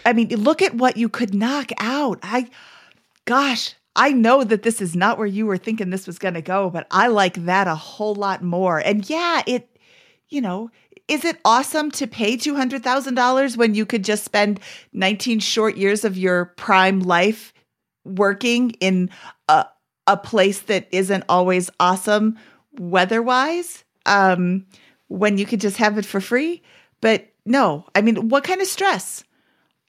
I 0.07 0.13
mean, 0.13 0.29
look 0.29 0.61
at 0.61 0.73
what 0.73 0.95
you 0.95 1.09
could 1.09 1.35
knock 1.35 1.71
out. 1.79 2.19
I 2.23 2.49
gosh, 3.25 3.75
I 3.97 4.11
know 4.11 4.43
that 4.43 4.61
this 4.63 4.79
is 4.79 4.95
not 4.95 5.17
where 5.17 5.27
you 5.27 5.45
were 5.47 5.57
thinking 5.57 5.89
this 5.89 6.07
was 6.07 6.19
going 6.19 6.35
to 6.35 6.41
go, 6.41 6.69
but 6.69 6.87
I 6.91 7.07
like 7.07 7.45
that 7.45 7.67
a 7.67 7.75
whole 7.75 8.15
lot 8.15 8.43
more. 8.43 8.79
And 8.79 9.09
yeah, 9.09 9.41
it 9.47 9.77
you 10.29 10.41
know, 10.41 10.69
is 11.07 11.23
it 11.23 11.39
awesome 11.45 11.89
to 11.91 12.05
pay 12.05 12.35
$200,000 12.35 13.57
when 13.57 13.73
you 13.75 13.85
could 13.85 14.03
just 14.03 14.25
spend 14.25 14.59
19 14.93 15.39
short 15.39 15.77
years 15.77 16.03
of 16.03 16.17
your 16.17 16.45
prime 16.57 16.99
life 16.99 17.53
working 18.05 18.71
in 18.79 19.09
a 19.49 19.65
a 20.09 20.15
place 20.15 20.61
that 20.61 20.87
isn't 20.91 21.25
always 21.27 21.69
awesome 21.81 22.37
weather-wise 22.79 23.83
um 24.05 24.65
when 25.09 25.37
you 25.37 25.45
could 25.45 25.59
just 25.59 25.75
have 25.75 25.97
it 25.97 26.05
for 26.05 26.21
free. 26.21 26.61
But 27.01 27.27
no, 27.45 27.85
I 27.93 28.01
mean, 28.01 28.29
what 28.29 28.45
kind 28.45 28.61
of 28.61 28.67
stress 28.67 29.23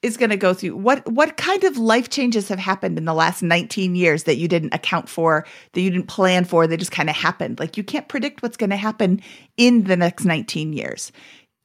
is 0.01 0.17
going 0.17 0.29
to 0.29 0.37
go 0.37 0.53
through? 0.53 0.75
What 0.77 1.07
what 1.11 1.37
kind 1.37 1.63
of 1.63 1.77
life 1.77 2.09
changes 2.09 2.47
have 2.49 2.59
happened 2.59 2.97
in 2.97 3.05
the 3.05 3.13
last 3.13 3.41
19 3.43 3.95
years 3.95 4.23
that 4.23 4.37
you 4.37 4.47
didn't 4.47 4.73
account 4.73 5.09
for, 5.09 5.45
that 5.73 5.81
you 5.81 5.89
didn't 5.89 6.07
plan 6.07 6.45
for, 6.45 6.67
they 6.67 6.77
just 6.77 6.91
kind 6.91 7.09
of 7.09 7.15
happened? 7.15 7.59
Like 7.59 7.77
you 7.77 7.83
can't 7.83 8.07
predict 8.07 8.41
what's 8.41 8.57
going 8.57 8.69
to 8.69 8.77
happen 8.77 9.21
in 9.57 9.83
the 9.83 9.97
next 9.97 10.25
19 10.25 10.73
years. 10.73 11.11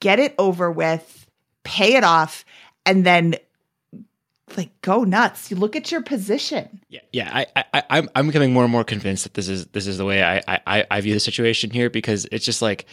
Get 0.01 0.18
it 0.18 0.35
over 0.38 0.70
with, 0.70 1.27
pay 1.62 1.94
it 1.94 2.05
off, 2.05 2.44
and 2.85 3.07
then 3.07 3.37
like 4.57 4.81
go 4.83 5.05
nuts. 5.05 5.51
You 5.51 5.57
look 5.57 5.77
at 5.77 5.90
your 5.90 6.03
position. 6.03 6.81
Yeah, 6.88 7.01
yeah. 7.12 7.44
I, 7.57 7.64
I, 7.73 7.83
I'm, 7.90 8.11
I'm 8.14 8.27
becoming 8.27 8.53
more 8.53 8.64
and 8.64 8.73
more 8.73 8.85
convinced 8.85 9.25
that 9.25 9.35
this 9.35 9.49
is, 9.49 9.66
this 9.68 9.87
is 9.87 9.99
the 9.99 10.05
way 10.05 10.23
I, 10.23 10.42
I, 10.66 10.87
I 10.90 11.01
view 11.01 11.14
the 11.14 11.20
situation 11.20 11.70
here 11.70 11.90
because 11.90 12.27
it's 12.31 12.44
just 12.44 12.62
like, 12.62 12.87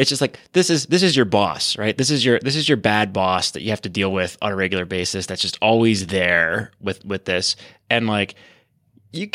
it's 0.00 0.08
just 0.08 0.22
like 0.22 0.40
this 0.54 0.70
is 0.70 0.86
this 0.86 1.02
is 1.02 1.14
your 1.14 1.26
boss 1.26 1.76
right? 1.76 1.96
This 1.96 2.10
is 2.10 2.24
your 2.24 2.38
this 2.40 2.56
is 2.56 2.66
your 2.68 2.78
bad 2.78 3.12
boss 3.12 3.50
that 3.50 3.60
you 3.60 3.68
have 3.68 3.82
to 3.82 3.90
deal 3.90 4.10
with 4.10 4.38
on 4.40 4.50
a 4.50 4.56
regular 4.56 4.86
basis 4.86 5.26
that's 5.26 5.42
just 5.42 5.58
always 5.60 6.06
there 6.06 6.72
with 6.80 7.04
with 7.04 7.26
this. 7.26 7.54
And 7.90 8.06
like 8.06 8.34
you 9.12 9.28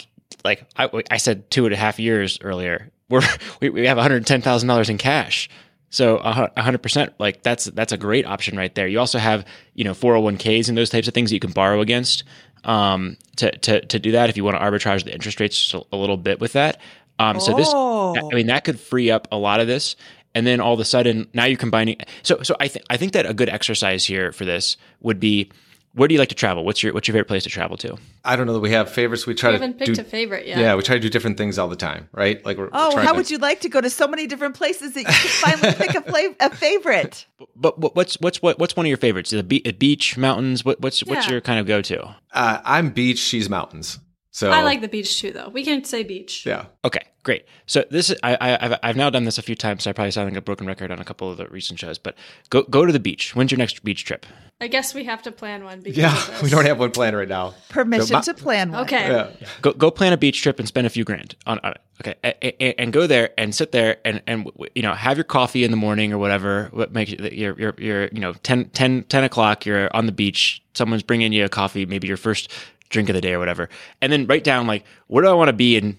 like 0.44 0.66
i, 0.76 0.90
I 1.12 1.18
said 1.18 1.50
two 1.52 1.66
and 1.66 1.74
a 1.74 1.78
half 1.78 2.00
years 2.00 2.40
earlier 2.42 2.92
we're 3.10 3.22
we, 3.62 3.70
we 3.70 3.86
have 3.86 4.00
$110000 4.00 4.90
in 4.90 4.98
cash. 4.98 5.50
So 5.92 6.18
100% 6.18 7.14
like 7.20 7.44
that's 7.44 7.66
that's 7.66 7.92
a 7.92 7.98
great 7.98 8.26
option 8.26 8.58
right 8.58 8.74
there. 8.74 8.88
You 8.88 9.00
also 9.00 9.20
have 9.20 9.46
you 9.76 9.84
know 9.84 9.94
401ks 9.94 10.68
and 10.68 10.76
those 10.76 10.90
types 10.90 11.08
of 11.08 11.14
things 11.14 11.30
that 11.30 11.36
you 11.36 11.40
can 11.40 11.52
borrow 11.52 11.80
against 11.82 12.24
um, 12.64 13.18
to, 13.36 13.52
to, 13.60 13.86
to 13.86 14.00
do 14.00 14.14
that 14.14 14.32
if 14.32 14.36
you 14.36 14.44
want 14.44 14.58
to 14.58 14.64
arbitrage 14.64 15.04
the 15.04 15.14
interest 15.14 15.40
rates 15.40 15.76
a 15.92 15.96
little 15.96 16.18
bit 16.18 16.40
with 16.40 16.54
that. 16.54 16.82
Um, 17.20 17.40
so 17.40 17.56
this, 17.56 17.72
I 17.74 18.34
mean, 18.34 18.48
that 18.48 18.66
could 18.66 18.80
free 18.80 19.10
up 19.10 19.28
a 19.32 19.38
lot 19.38 19.62
of 19.62 19.68
this 19.68 19.96
and 20.36 20.46
then 20.46 20.60
all 20.60 20.74
of 20.74 20.80
a 20.80 20.86
sudden 20.86 21.28
now 21.34 21.46
you're 21.46 21.58
combining 21.58 21.98
so 22.22 22.42
so 22.44 22.56
i 22.60 22.68
think 22.68 22.86
i 22.90 22.98
think 22.98 23.14
that 23.14 23.26
a 23.26 23.34
good 23.34 23.50
exercise 23.50 24.06
here 24.06 24.32
for 24.32 24.46
this 24.46 24.78
would 25.02 25.20
be 25.20 25.50
where 25.96 26.10
do 26.10 26.14
you 26.14 26.20
like 26.20 26.30
to 26.30 26.36
travel? 26.36 26.66
What's 26.66 26.84
your 26.84 26.94
what's 26.94 27.08
your 27.08 27.14
favorite 27.14 27.30
place 27.30 27.44
to 27.44 27.50
travel 27.50 27.78
to? 27.78 27.98
I 28.26 28.36
don't 28.36 28.48
know 28.48 28.54
that 28.54 28.60
we 28.60 28.72
have 28.72 28.92
favorites. 28.92 29.26
We 29.26 29.34
try 29.34 29.52
we 29.52 29.58
to 29.58 29.62
haven't 29.62 29.80
picked 29.80 29.96
do, 29.96 30.02
a 30.02 30.04
favorite 30.04 30.46
yet. 30.46 30.58
Yeah 30.58 30.76
we 30.76 30.84
try 30.84 30.96
to 30.96 31.00
do 31.00 31.10
different 31.10 31.38
things 31.38 31.58
all 31.58 31.70
the 31.70 31.78
time 31.78 32.10
right? 32.12 32.46
Like 32.46 32.58
we're 32.58 32.70
oh 32.74 32.98
how 32.98 33.12
to, 33.12 33.18
would 33.18 33.32
you 33.32 33.38
like 33.38 33.62
to 33.62 33.70
go 33.70 33.80
to 33.80 33.90
so 33.90 34.08
many 34.08 34.28
different 34.28 34.56
places 34.56 34.94
that 34.94 35.00
you 35.00 35.06
can 35.06 35.14
finally 35.16 35.74
pick 35.74 35.96
a, 35.96 36.02
flavor, 36.02 36.36
a 36.42 36.50
favorite? 36.54 37.26
But, 37.56 37.80
but 37.80 37.96
what's 37.96 38.16
what's 38.20 38.42
what, 38.42 38.60
what's 38.60 38.76
one 38.76 38.86
of 38.86 38.90
your 38.90 38.98
favorites? 38.98 39.30
The 39.30 39.44
be- 39.44 39.60
beach 39.60 40.18
mountains? 40.18 40.66
What, 40.66 40.82
what's 40.82 41.00
what's 41.06 41.30
your 41.30 41.40
kind 41.40 41.60
of 41.60 41.66
go-to? 41.66 42.14
Uh, 42.34 42.60
i'm 42.66 42.90
beach 42.90 43.20
she's 43.20 43.50
mountains 43.50 44.00
so 44.36 44.52
I 44.52 44.64
like 44.64 44.82
the 44.82 44.90
beach 44.90 45.22
too, 45.22 45.32
though. 45.32 45.48
We 45.48 45.64
can 45.64 45.84
say 45.86 46.04
beach. 46.04 46.46
yeah 46.46 46.66
Okay, 46.84 47.00
great. 47.24 47.46
So 47.68 47.86
this 47.90 48.10
is 48.10 48.18
I, 48.22 48.36
I 48.36 48.66
I've, 48.66 48.80
I've 48.84 48.96
now 48.98 49.10
done 49.10 49.24
this 49.24 49.38
a 49.38 49.42
few 49.42 49.56
times. 49.56 49.84
So 49.84 49.90
I 49.90 49.94
probably 49.94 50.12
sound 50.12 50.30
like 50.30 50.38
a 50.38 50.42
broken 50.42 50.68
record 50.68 50.92
on 50.92 51.00
a 51.00 51.06
couple 51.06 51.32
of 51.32 51.38
the 51.38 51.48
recent 51.48 51.80
shows. 51.80 51.98
But 51.98 52.16
go 52.50 52.64
go 52.64 52.86
to 52.86 52.92
the 52.92 53.00
beach. 53.00 53.34
When's 53.36 53.52
your 53.52 53.58
next 53.60 53.84
beach 53.84 54.04
trip? 54.04 54.26
I 54.62 54.68
guess 54.68 54.94
we 54.94 55.04
have 55.06 55.22
to 55.24 55.32
plan 55.32 55.64
one. 55.64 55.80
Because 55.82 55.98
yeah 55.98 56.42
we 56.44 56.50
don't 56.50 56.66
have 56.66 56.80
one 56.80 56.92
planned 56.92 57.16
right 57.16 57.28
now 57.30 57.54
permission 57.70 58.08
So 58.08 58.14
my- 58.16 58.22
to 58.22 58.34
plan 58.34 58.72
one 58.72 58.82
Okay. 58.84 59.08
yeah 59.08 59.30
Go 59.62 59.72
go 59.74 59.90
plan 59.92 60.12
a 60.14 60.18
beach 60.18 60.42
trip 60.42 60.60
and 60.60 60.68
spend 60.68 60.86
a 60.86 60.90
few 60.90 61.04
grand 61.06 61.36
on, 61.46 61.60
on 61.64 61.72
it. 61.72 61.82
Okay, 62.02 62.16
a- 62.26 62.64
a- 62.64 62.80
and, 62.82 62.92
go 62.92 63.08
there 63.08 63.30
and 63.38 63.56
sit 63.56 63.72
there 63.72 63.98
and 64.04 64.22
and 64.28 64.52
you 64.76 64.82
know 64.82 64.94
have 64.94 65.16
your 65.18 65.24
coffee 65.24 65.64
in 65.64 65.72
the 65.72 65.78
morning 65.78 66.12
or 66.12 66.18
whatever. 66.18 66.68
What 66.74 66.92
makes 66.92 67.12
you 67.12 67.18
you're 67.32 67.58
you're, 67.58 67.76
you're 67.78 68.04
you 68.12 68.20
know 68.20 68.34
10, 68.34 68.66
10, 68.72 69.04
10 69.04 69.24
o'clock. 69.24 69.66
You're 69.66 69.90
on 69.96 70.06
the 70.06 70.12
beach. 70.12 70.62
Someone's 70.74 71.04
bringing 71.04 71.32
you 71.32 71.46
a 71.46 71.50
coffee. 71.50 71.86
Maybe 71.86 72.08
your 72.10 72.18
first 72.18 72.52
drink 72.90 73.10
of 73.10 73.16
the 73.16 73.22
day 73.22 73.34
or 73.34 73.40
whatever. 73.40 73.70
And 74.02 74.12
then 74.12 74.28
write 74.28 74.44
down 74.44 74.68
like 74.68 74.86
where 75.08 75.24
do 75.24 75.30
I 75.30 75.34
want 75.34 75.50
to 75.50 75.54
be 75.54 75.76
in 75.76 75.98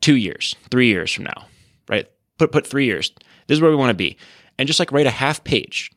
two 0.00 0.16
years, 0.16 0.56
three 0.70 0.88
years 0.88 1.12
from 1.12 1.24
now, 1.24 1.46
right? 1.88 2.08
Put 2.38 2.52
put 2.52 2.66
three 2.66 2.86
years. 2.86 3.12
This 3.46 3.56
is 3.56 3.62
where 3.62 3.70
we 3.70 3.76
want 3.76 3.90
to 3.90 3.94
be, 3.94 4.16
and 4.58 4.66
just 4.66 4.78
like 4.78 4.92
write 4.92 5.06
a 5.06 5.10
half 5.10 5.42
page, 5.44 5.90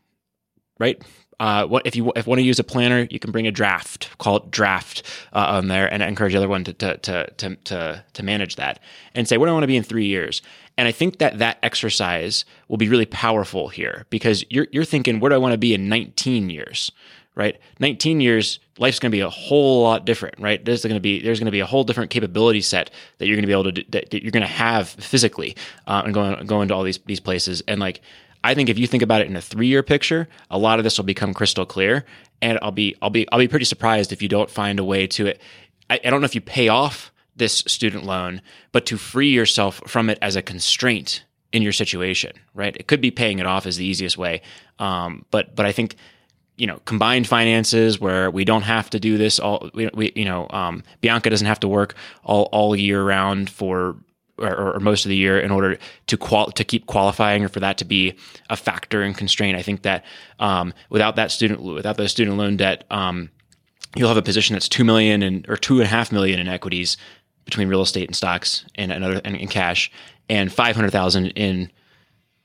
right? 0.80 1.02
Uh, 1.42 1.66
what 1.66 1.88
if 1.88 1.96
you 1.96 2.14
if 2.16 2.28
want 2.28 2.38
to 2.38 2.44
use 2.44 2.60
a 2.60 2.64
planner, 2.64 3.08
you 3.10 3.18
can 3.18 3.32
bring 3.32 3.48
a 3.48 3.52
draft, 3.52 4.16
call 4.20 4.38
it 4.38 4.52
draft 4.52 5.02
uh, 5.34 5.48
on 5.50 5.70
there, 5.70 5.92
and 5.92 6.04
encourage 6.04 6.34
the 6.34 6.38
other 6.38 6.48
one 6.48 6.64
to 6.64 6.72
to, 6.74 6.98
to 6.98 7.56
to 7.56 8.06
to 8.14 8.24
manage 8.24 8.58
that 8.58 8.80
and 9.16 9.28
say 9.28 9.38
where 9.38 9.48
do 9.48 9.50
I 9.50 9.54
want 9.54 9.64
to 9.64 9.68
be 9.68 9.76
in 9.76 9.82
three 9.82 10.06
years. 10.06 10.44
And 10.78 10.88
I 10.88 10.92
think 10.92 11.18
that 11.18 11.40
that 11.40 11.58
exercise 11.64 12.46
will 12.68 12.78
be 12.78 12.90
really 12.90 13.08
powerful 13.08 13.70
here 13.70 14.06
because 14.12 14.46
you're 14.52 14.68
you're 14.72 14.86
thinking 14.86 15.20
where 15.20 15.30
do 15.30 15.36
I 15.36 15.40
want 15.40 15.54
to 15.54 15.58
be 15.58 15.74
in 15.74 15.90
19 15.90 16.52
years, 16.52 16.92
right? 17.36 17.60
19 17.80 18.20
years, 18.20 18.60
life's 18.78 19.00
going 19.00 19.12
to 19.12 19.16
be 19.16 19.22
a 19.22 19.30
whole 19.30 19.84
lot 19.84 20.06
different, 20.06 20.36
right? 20.40 20.64
There's 20.64 20.84
going 20.84 20.96
to 20.96 21.02
be 21.02 21.22
there's 21.22 21.40
going 21.40 21.46
to 21.46 21.52
be 21.52 21.60
a 21.60 21.66
whole 21.66 21.84
different 21.84 22.12
capability 22.12 22.62
set 22.62 22.92
that 23.18 23.28
you're 23.28 23.36
going 23.36 23.44
to 23.44 23.48
be 23.48 23.54
able 23.54 23.64
to 23.66 23.72
do, 23.72 23.84
that, 23.90 24.14
you're 24.14 24.32
going 24.32 24.42
to 24.42 24.48
have 24.48 24.90
physically 24.90 25.56
uh, 25.88 26.02
and 26.06 26.14
going 26.14 26.46
go 26.46 26.62
into 26.62 26.74
all 26.74 26.84
these 26.84 27.00
these 27.06 27.20
places 27.20 27.62
and 27.68 27.80
like 27.80 28.02
I 28.44 28.54
think 28.56 28.70
if 28.70 28.80
you 28.80 28.88
think 28.88 29.04
about 29.04 29.22
it 29.22 29.28
in 29.28 29.36
a 29.36 29.42
three 29.42 29.68
year 29.68 29.84
picture, 29.84 30.28
a 30.50 30.58
lot 30.58 30.80
of 30.80 30.84
this 30.84 30.98
will 30.98 31.06
become 31.06 31.34
crystal 31.34 31.66
clear, 31.66 32.06
and 32.42 32.58
I'll 32.62 32.72
be 32.72 32.96
I'll 33.02 33.10
be 33.10 33.28
I'll 33.32 33.40
be 33.40 33.48
pretty 33.48 33.66
surprised 33.66 34.12
if 34.12 34.22
you 34.22 34.28
don't 34.28 34.50
find 34.50 34.80
a 34.80 34.84
way 34.84 35.08
to 35.08 35.28
it. 35.28 35.42
I, 35.90 36.00
I 36.04 36.10
don't 36.10 36.22
know 36.22 36.26
if 36.26 36.36
you 36.36 36.42
pay 36.42 36.68
off 36.68 37.12
this 37.36 37.60
student 37.68 38.04
loan, 38.04 38.42
but 38.72 38.86
to 38.88 38.98
free 38.98 39.30
yourself 39.30 39.82
from 39.88 40.10
it 40.10 40.18
as 40.22 40.36
a 40.36 40.42
constraint 40.42 41.24
in 41.52 41.62
your 41.62 41.72
situation, 41.72 42.34
right? 42.54 42.76
It 42.76 42.88
could 42.88 43.02
be 43.02 43.12
paying 43.12 43.40
it 43.40 43.46
off 43.46 43.66
as 43.66 43.78
the 43.78 43.86
easiest 43.86 44.18
way, 44.18 44.42
um, 44.80 45.26
but 45.30 45.56
but 45.56 45.66
I 45.66 45.72
think 45.72 45.96
you 46.62 46.68
know 46.68 46.80
combined 46.86 47.26
finances 47.26 48.00
where 48.00 48.30
we 48.30 48.46
don't 48.46 48.62
have 48.62 48.88
to 48.88 49.00
do 49.00 49.18
this 49.18 49.40
all 49.40 49.72
we, 49.74 49.90
we 49.96 50.12
you 50.16 50.26
know 50.26 50.48
um, 50.52 50.84
bianca 51.02 51.28
doesn't 51.28 51.48
have 51.48 51.60
to 51.60 51.68
work 51.68 51.96
all 52.24 52.44
all 52.52 52.76
year 52.76 53.04
round 53.04 53.50
for 53.50 53.96
or, 54.38 54.76
or 54.76 54.80
most 54.80 55.04
of 55.04 55.10
the 55.10 55.16
year 55.16 55.40
in 55.40 55.50
order 55.50 55.80
to 56.06 56.18
qual 56.18 56.52
to 56.52 56.64
keep 56.64 56.86
qualifying 56.86 57.44
or 57.44 57.50
for 57.50 57.60
that 57.60 57.78
to 57.80 57.86
be 57.86 58.16
a 58.50 58.56
factor 58.56 59.02
and 59.02 59.18
constraint. 59.18 59.58
I 59.58 59.62
think 59.62 59.84
that 59.84 60.04
um, 60.40 60.74
without 60.90 61.16
that 61.16 61.32
student 61.32 61.62
without 61.62 61.98
the 61.98 62.08
student 62.08 62.38
loan 62.38 62.58
debt 62.58 62.86
um, 62.92 63.30
you'll 63.96 64.08
have 64.08 64.18
a 64.18 64.22
position 64.22 64.54
that's 64.54 64.70
two 64.70 64.84
million 64.84 65.24
and 65.24 65.50
or 65.50 65.58
two 65.58 65.80
and 65.80 65.84
a 65.84 65.90
half 65.90 66.12
million 66.12 66.40
in 66.40 66.48
equities 66.48 66.96
between 67.46 67.68
real 67.70 67.82
estate 67.82 68.08
and 68.08 68.16
stocks 68.16 68.66
and 68.76 68.92
another 68.92 69.20
and 69.26 69.36
in 69.36 69.48
cash 69.48 69.92
and 70.30 70.54
500,000 70.54 71.28
in 71.28 71.72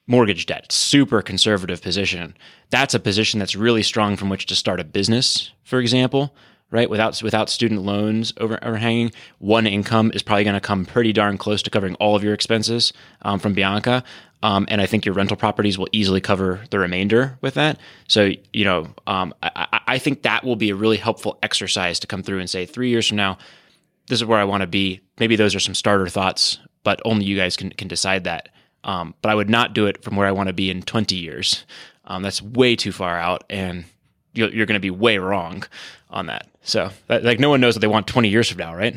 mortgage 0.07 0.47
debt. 0.47 0.71
Super 0.73 1.23
conservative 1.23 1.83
position. 1.83 2.37
That's 2.71 2.95
a 2.95 3.01
position 3.01 3.39
that's 3.41 3.57
really 3.57 3.83
strong 3.83 4.17
from 4.17 4.29
which 4.29 4.47
to 4.47 4.55
start 4.55 4.81
a 4.81 4.85
business, 4.85 5.53
for 5.65 5.79
example, 5.81 6.35
right? 6.71 6.89
Without 6.91 7.23
without 7.23 7.49
student 7.49 7.83
loans 7.83 8.33
over, 8.39 8.59
overhanging, 8.63 9.13
one 9.39 9.67
income 9.67 10.11
is 10.15 10.23
probably 10.23 10.45
going 10.45 10.55
to 10.55 10.61
come 10.61 10.85
pretty 10.85 11.13
darn 11.13 11.39
close 11.39 11.63
to 11.63 11.71
covering 11.71 11.95
all 11.97 12.17
of 12.17 12.25
your 12.25 12.35
expenses 12.35 12.93
um, 13.23 13.39
from 13.39 13.55
Bianca. 13.55 14.03
Um, 14.43 14.67
and 14.69 14.81
I 14.81 14.87
think 14.87 15.05
your 15.07 15.15
rental 15.15 15.37
properties 15.37 15.79
will 15.79 15.89
easily 15.93 16.21
cover 16.21 16.61
the 16.71 16.79
remainder 16.79 17.39
with 17.41 17.55
that. 17.55 17.81
So, 18.07 18.33
you 18.53 18.65
know, 18.65 18.89
um, 19.07 19.35
I, 19.43 19.81
I- 19.89 19.99
think 19.99 20.23
that 20.23 20.45
will 20.45 20.57
be 20.57 20.71
a 20.71 20.75
really 20.75 20.99
helpful 20.99 21.39
exercise 21.43 21.99
to 22.01 22.07
come 22.07 22.23
through 22.23 22.41
and 22.41 22.49
say, 22.51 22.67
three 22.67 22.91
years 22.91 23.09
from 23.09 23.17
now, 23.17 23.39
this 24.09 24.21
is 24.21 24.25
where 24.27 24.39
I 24.39 24.45
want 24.45 24.61
to 24.61 24.67
be. 24.67 25.01
Maybe 25.19 25.37
those 25.37 25.55
are 25.55 25.61
some 25.61 25.75
starter 25.75 26.07
thoughts, 26.07 26.59
but 26.85 27.01
only 27.05 27.25
you 27.25 27.37
guys 27.37 27.57
can, 27.57 27.71
can 27.71 27.89
decide 27.89 28.25
that. 28.25 28.51
Um, 28.87 29.15
but 29.21 29.31
I 29.31 29.35
would 29.35 29.51
not 29.51 29.75
do 29.75 29.87
it 29.87 30.03
from 30.03 30.17
where 30.17 30.27
I 30.27 30.33
want 30.33 30.47
to 30.47 30.53
be 30.53 30.71
in 30.71 30.81
20 30.81 31.17
years. 31.17 31.67
Um, 32.05 32.23
that's 32.23 32.41
way 32.41 32.77
too 32.77 32.93
far 32.93 33.19
out, 33.19 33.45
and 33.51 33.85
you're, 34.33 34.49
you're 34.51 34.67
going 34.67 34.77
to 34.77 34.81
be 34.81 34.91
way 34.93 35.19
wrong 35.19 35.65
on 36.09 36.27
that. 36.27 36.47
So, 36.63 36.91
that, 37.09 37.25
like, 37.25 37.41
no 37.41 37.51
one 37.51 37.61
knows 37.61 37.75
what 37.75 37.81
they 37.81 37.89
want 37.89 38.07
20 38.07 38.29
years 38.29 38.49
from 38.49 38.59
now, 38.59 38.75
right? 38.75 38.97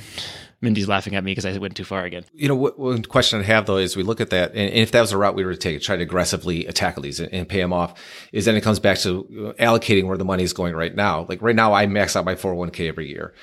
Mindy's 0.62 0.88
laughing 0.88 1.16
at 1.16 1.24
me 1.24 1.32
because 1.32 1.46
I 1.46 1.58
went 1.58 1.76
too 1.76 1.86
far 1.86 2.04
again. 2.04 2.26
you 2.34 2.48
know, 2.48 2.56
what, 2.56 2.78
one 2.78 3.02
question 3.04 3.40
I 3.40 3.44
have 3.44 3.66
though 3.66 3.78
is 3.78 3.96
we 3.96 4.04
look 4.04 4.20
at 4.20 4.30
that, 4.32 4.52
and, 4.52 4.74
if 4.74 4.92
that 4.92 5.02
was 5.02 5.12
a 5.12 5.18
route 5.18 5.34
we 5.34 5.46
were 5.46 5.54
to 5.54 5.58
take, 5.58 5.82
try 5.82 5.96
to 5.96 6.04
aggressively 6.04 6.66
tackle 6.66 7.02
these 7.02 7.20
and, 7.20 7.34
and 7.34 7.48
pay 7.48 7.60
them 7.60 7.72
off, 7.72 8.00
is 8.34 8.46
then 8.46 8.56
it 8.56 8.62
comes 8.62 8.80
back 8.80 8.98
to 9.00 9.56
allocating 9.60 10.06
where 10.06 10.18
the 10.18 10.26
money 10.26 10.44
is 10.44 10.54
going 10.54 10.76
right 10.76 10.94
now. 10.94 11.26
Like 11.30 11.42
right 11.42 11.56
now, 11.56 11.74
I 11.74 11.88
max 11.88 12.16
out 12.16 12.26
my 12.26 12.36
401k 12.36 12.90
every 12.90 13.08
year. 13.08 13.34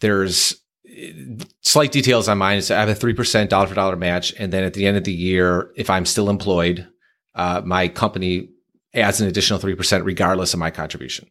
There's 0.00 0.56
slight 1.60 1.92
details 1.92 2.28
on 2.28 2.38
mine. 2.38 2.58
Is 2.58 2.70
I 2.70 2.80
have 2.80 2.88
a 2.88 2.94
3% 2.94 3.48
dollar 3.48 3.66
for 3.66 3.74
dollar 3.74 3.96
match. 3.96 4.34
And 4.38 4.52
then 4.52 4.64
at 4.64 4.74
the 4.74 4.86
end 4.86 4.96
of 4.96 5.04
the 5.04 5.12
year, 5.12 5.72
if 5.76 5.90
I'm 5.90 6.06
still 6.06 6.30
employed, 6.30 6.86
uh, 7.34 7.62
my 7.64 7.88
company 7.88 8.48
adds 8.94 9.20
an 9.20 9.28
additional 9.28 9.58
3% 9.58 10.04
regardless 10.04 10.54
of 10.54 10.60
my 10.60 10.70
contribution. 10.70 11.28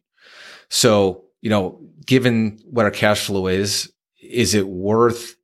So, 0.68 1.24
you 1.40 1.50
know, 1.50 1.80
given 2.06 2.58
what 2.70 2.84
our 2.84 2.90
cash 2.90 3.26
flow 3.26 3.46
is, 3.46 3.92
is 4.22 4.54
it 4.54 4.68
worth 4.68 5.36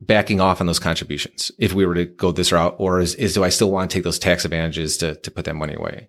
backing 0.00 0.40
off 0.40 0.60
on 0.60 0.66
those 0.66 0.78
contributions 0.78 1.52
if 1.58 1.72
we 1.72 1.84
were 1.84 1.94
to 1.94 2.06
go 2.06 2.32
this 2.32 2.52
route? 2.52 2.76
Or 2.78 3.00
is, 3.00 3.14
is 3.16 3.34
do 3.34 3.44
I 3.44 3.50
still 3.50 3.70
want 3.70 3.90
to 3.90 3.94
take 3.94 4.04
those 4.04 4.18
tax 4.18 4.44
advantages 4.44 4.96
to, 4.98 5.16
to 5.16 5.30
put 5.30 5.44
that 5.44 5.56
money 5.56 5.74
away? 5.74 6.08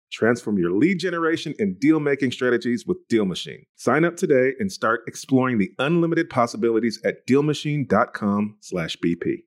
Transform 0.11 0.57
your 0.57 0.71
lead 0.71 0.99
generation 0.99 1.53
and 1.57 1.79
deal 1.79 1.99
making 1.99 2.31
strategies 2.31 2.85
with 2.85 3.07
Deal 3.07 3.25
Machine. 3.25 3.65
Sign 3.75 4.05
up 4.05 4.17
today 4.17 4.53
and 4.59 4.71
start 4.71 5.01
exploring 5.07 5.57
the 5.57 5.71
unlimited 5.79 6.29
possibilities 6.29 7.01
at 7.05 7.25
DealMachine.com/bp. 7.27 9.43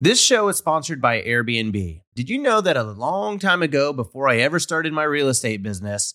This 0.00 0.20
show 0.20 0.48
is 0.48 0.56
sponsored 0.56 1.00
by 1.00 1.22
Airbnb. 1.22 2.02
Did 2.14 2.28
you 2.28 2.40
know 2.40 2.60
that 2.60 2.76
a 2.76 2.82
long 2.82 3.38
time 3.38 3.62
ago, 3.62 3.92
before 3.92 4.28
I 4.28 4.38
ever 4.38 4.58
started 4.58 4.92
my 4.92 5.04
real 5.04 5.28
estate 5.28 5.62
business, 5.62 6.14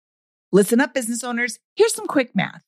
Listen 0.53 0.81
up, 0.81 0.93
business 0.93 1.23
owners. 1.23 1.59
Here's 1.77 1.93
some 1.93 2.07
quick 2.07 2.35
math. 2.35 2.61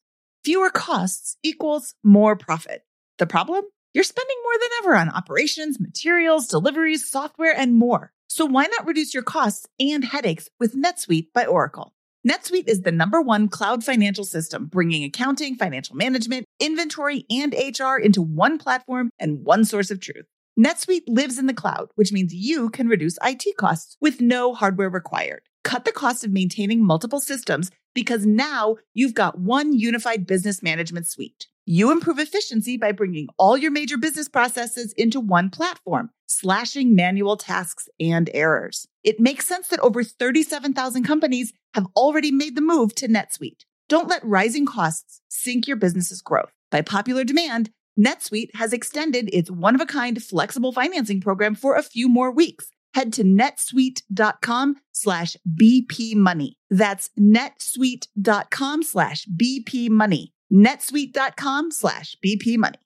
Fewer 0.46 0.69
costs 0.69 1.36
equals 1.43 1.96
more 2.02 2.38
profit. 2.38 2.84
The 3.17 3.28
problem? 3.28 3.65
You're 3.93 4.06
spending 4.06 4.38
more 4.41 4.54
than 4.54 4.69
ever 4.80 4.96
on 4.96 5.10
operations, 5.10 5.82
materials, 5.82 6.48
deliveries, 6.48 7.10
software, 7.10 7.54
and 7.54 7.78
more. 7.78 8.13
So 8.30 8.46
why 8.46 8.67
not 8.67 8.88
reduce 8.88 9.13
your 9.13 9.24
costs 9.24 9.67
and 9.82 10.06
headaches 10.06 10.48
with 10.62 10.78
NetSuite 10.82 11.34
by 11.34 11.46
Oracle? 11.46 11.93
NetSuite 12.26 12.69
is 12.69 12.84
the 12.84 12.91
number 12.93 13.22
one 13.22 13.50
cloud 13.50 13.84
financial 13.84 14.24
system, 14.24 14.67
bringing 14.67 15.04
accounting, 15.04 15.58
financial 15.58 15.98
management, 15.98 16.46
inventory, 16.62 17.26
and 17.30 17.54
HR 17.54 17.98
into 17.98 18.22
one 18.22 18.58
platform 18.60 19.10
and 19.19 19.43
one 19.43 19.65
source 19.65 19.91
of 19.91 20.00
truth. 20.00 20.26
NetSuite 20.58 21.04
lives 21.08 21.38
in 21.38 21.48
the 21.48 21.54
cloud, 21.54 21.89
which 21.96 22.13
means 22.13 22.34
you 22.34 22.69
can 22.69 22.88
reduce 22.88 23.19
IT 23.22 23.58
costs 23.58 23.98
with 24.00 24.22
no 24.22 24.54
hardware 24.54 24.89
required. 24.89 25.41
Cut 25.63 25.86
the 25.86 25.91
cost 25.91 26.23
of 26.23 26.32
maintaining 26.32 26.86
multiple 26.86 27.19
systems 27.19 27.71
because 27.93 28.26
now 28.26 28.78
you've 28.93 29.13
got 29.13 29.39
one 29.39 29.73
unified 29.73 30.26
business 30.26 30.62
management 30.62 31.08
suite. 31.08 31.47
You 31.65 31.91
improve 31.91 32.19
efficiency 32.19 32.76
by 32.76 32.91
bringing 32.91 33.30
all 33.38 33.58
your 33.58 33.71
major 33.71 33.97
business 33.97 34.28
processes 34.28 34.93
into 34.97 35.21
one 35.21 35.49
platform, 35.49 36.10
slashing 36.28 36.93
manual 36.93 37.38
tasks 37.38 37.88
and 38.02 38.30
errors. 38.34 38.86
It 39.04 39.21
makes 39.21 39.47
sense 39.47 39.69
that 39.69 39.80
over 39.80 40.04
37,000 40.04 41.04
companies 41.04 41.54
have 41.73 41.88
already 41.95 42.32
made 42.32 42.56
the 42.56 42.62
move 42.62 42.93
to 42.95 43.08
NetSuite. 43.08 43.62
Don't 43.88 44.10
let 44.10 44.26
rising 44.26 44.65
costs 44.65 45.21
sink 45.30 45.67
your 45.67 45.78
business's 45.78 46.21
growth. 46.21 46.52
By 46.69 46.82
popular 46.82 47.23
demand, 47.23 47.69
NetSuite 47.97 48.56
has 48.56 48.73
extended 48.73 49.30
its 49.32 49.49
one 49.49 49.76
of 49.76 49.82
a 49.82 49.86
kind 49.86 50.21
flexible 50.21 50.73
financing 50.73 51.21
program 51.21 51.56
for 51.56 51.76
a 51.76 51.84
few 51.84 52.10
more 52.10 52.32
weeks. 52.32 52.69
Head 52.94 53.14
to 53.14 53.24
netsuite.com 53.24 54.76
slash 54.92 55.36
BP 55.48 56.16
money. 56.16 56.58
That's 56.70 57.10
netsuite.com 57.20 58.84
slash 58.84 59.26
BP 59.26 59.90
money. 59.90 60.34
netsuite.com 60.52 61.72
slash 61.72 62.16
BP 62.24 62.58
money. 62.58 62.80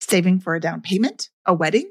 Saving 0.00 0.40
for 0.40 0.54
a 0.54 0.60
down 0.60 0.80
payment, 0.80 1.28
a 1.46 1.54
wedding, 1.54 1.90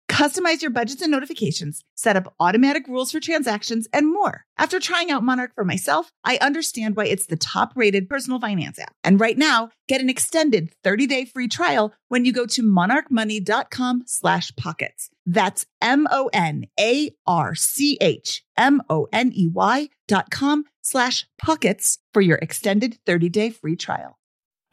Customize 0.11 0.61
your 0.61 0.71
budgets 0.71 1.01
and 1.01 1.09
notifications, 1.09 1.85
set 1.95 2.17
up 2.17 2.33
automatic 2.37 2.85
rules 2.89 3.13
for 3.13 3.21
transactions, 3.21 3.87
and 3.93 4.11
more. 4.11 4.43
After 4.57 4.77
trying 4.77 5.09
out 5.09 5.23
Monarch 5.23 5.55
for 5.55 5.63
myself, 5.63 6.11
I 6.25 6.37
understand 6.41 6.97
why 6.97 7.05
it's 7.05 7.27
the 7.27 7.37
top 7.37 7.71
rated 7.77 8.09
personal 8.09 8.37
finance 8.37 8.77
app. 8.77 8.93
And 9.05 9.21
right 9.21 9.37
now, 9.37 9.69
get 9.87 10.01
an 10.01 10.09
extended 10.09 10.73
30 10.83 11.07
day 11.07 11.23
free 11.23 11.47
trial 11.47 11.93
when 12.09 12.25
you 12.25 12.33
go 12.33 12.45
to 12.47 12.61
monarchmoney.com 12.61 14.03
slash 14.05 14.53
pockets. 14.57 15.09
That's 15.25 15.65
M 15.81 16.09
O 16.11 16.29
N 16.33 16.65
A 16.77 17.15
R 17.25 17.55
C 17.55 17.97
H 18.01 18.43
M 18.57 18.81
O 18.89 19.07
N 19.13 19.31
E 19.33 19.47
Y 19.47 19.87
dot 20.09 20.29
com 20.29 20.65
slash 20.81 21.25
pockets 21.41 21.99
for 22.13 22.19
your 22.19 22.37
extended 22.39 22.97
30 23.05 23.29
day 23.29 23.49
free 23.49 23.77
trial. 23.77 24.19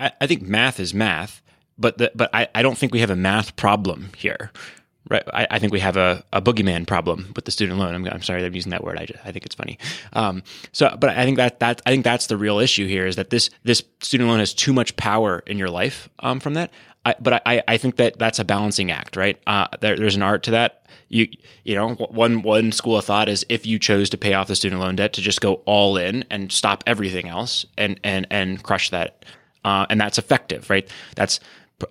I, 0.00 0.10
I 0.20 0.26
think 0.26 0.42
math 0.42 0.80
is 0.80 0.92
math, 0.92 1.42
but 1.78 1.98
the, 1.98 2.10
but 2.16 2.28
I, 2.34 2.48
I 2.56 2.62
don't 2.62 2.76
think 2.76 2.92
we 2.92 2.98
have 2.98 3.10
a 3.10 3.16
math 3.16 3.54
problem 3.54 4.10
here. 4.16 4.50
Right, 5.10 5.22
I, 5.32 5.46
I, 5.52 5.58
think 5.58 5.72
we 5.72 5.80
have 5.80 5.96
a, 5.96 6.22
a 6.34 6.42
boogeyman 6.42 6.86
problem 6.86 7.32
with 7.34 7.46
the 7.46 7.50
student 7.50 7.78
loan. 7.78 7.94
I'm, 7.94 8.06
I'm 8.08 8.22
sorry 8.22 8.42
that 8.42 8.48
I'm 8.48 8.54
using 8.54 8.70
that 8.70 8.84
word. 8.84 8.98
I, 8.98 9.06
just, 9.06 9.18
I 9.24 9.32
think 9.32 9.46
it's 9.46 9.54
funny. 9.54 9.78
Um, 10.12 10.42
so, 10.72 10.94
but 11.00 11.08
I 11.08 11.24
think 11.24 11.38
that 11.38 11.60
that 11.60 11.80
I 11.86 11.90
think 11.90 12.04
that's 12.04 12.26
the 12.26 12.36
real 12.36 12.58
issue 12.58 12.86
here 12.86 13.06
is 13.06 13.16
that 13.16 13.30
this 13.30 13.48
this 13.62 13.82
student 14.02 14.28
loan 14.28 14.38
has 14.38 14.52
too 14.52 14.74
much 14.74 14.96
power 14.96 15.42
in 15.46 15.56
your 15.56 15.70
life 15.70 16.10
um, 16.18 16.40
from 16.40 16.54
that. 16.54 16.70
I, 17.06 17.14
but 17.20 17.42
I, 17.46 17.62
I 17.66 17.78
think 17.78 17.96
that 17.96 18.18
that's 18.18 18.38
a 18.38 18.44
balancing 18.44 18.90
act, 18.90 19.16
right? 19.16 19.40
Uh, 19.46 19.68
there, 19.80 19.96
there's 19.96 20.16
an 20.16 20.22
art 20.22 20.42
to 20.42 20.50
that. 20.50 20.86
You 21.08 21.26
you 21.64 21.74
know 21.74 21.94
one 21.94 22.42
one 22.42 22.70
school 22.70 22.98
of 22.98 23.04
thought 23.06 23.30
is 23.30 23.46
if 23.48 23.64
you 23.64 23.78
chose 23.78 24.10
to 24.10 24.18
pay 24.18 24.34
off 24.34 24.48
the 24.48 24.56
student 24.56 24.82
loan 24.82 24.96
debt 24.96 25.14
to 25.14 25.22
just 25.22 25.40
go 25.40 25.62
all 25.64 25.96
in 25.96 26.24
and 26.30 26.52
stop 26.52 26.84
everything 26.86 27.28
else 27.28 27.64
and 27.78 27.98
and 28.04 28.26
and 28.30 28.62
crush 28.62 28.90
that, 28.90 29.24
uh, 29.64 29.86
and 29.88 29.98
that's 29.98 30.18
effective, 30.18 30.68
right? 30.68 30.86
That's 31.16 31.40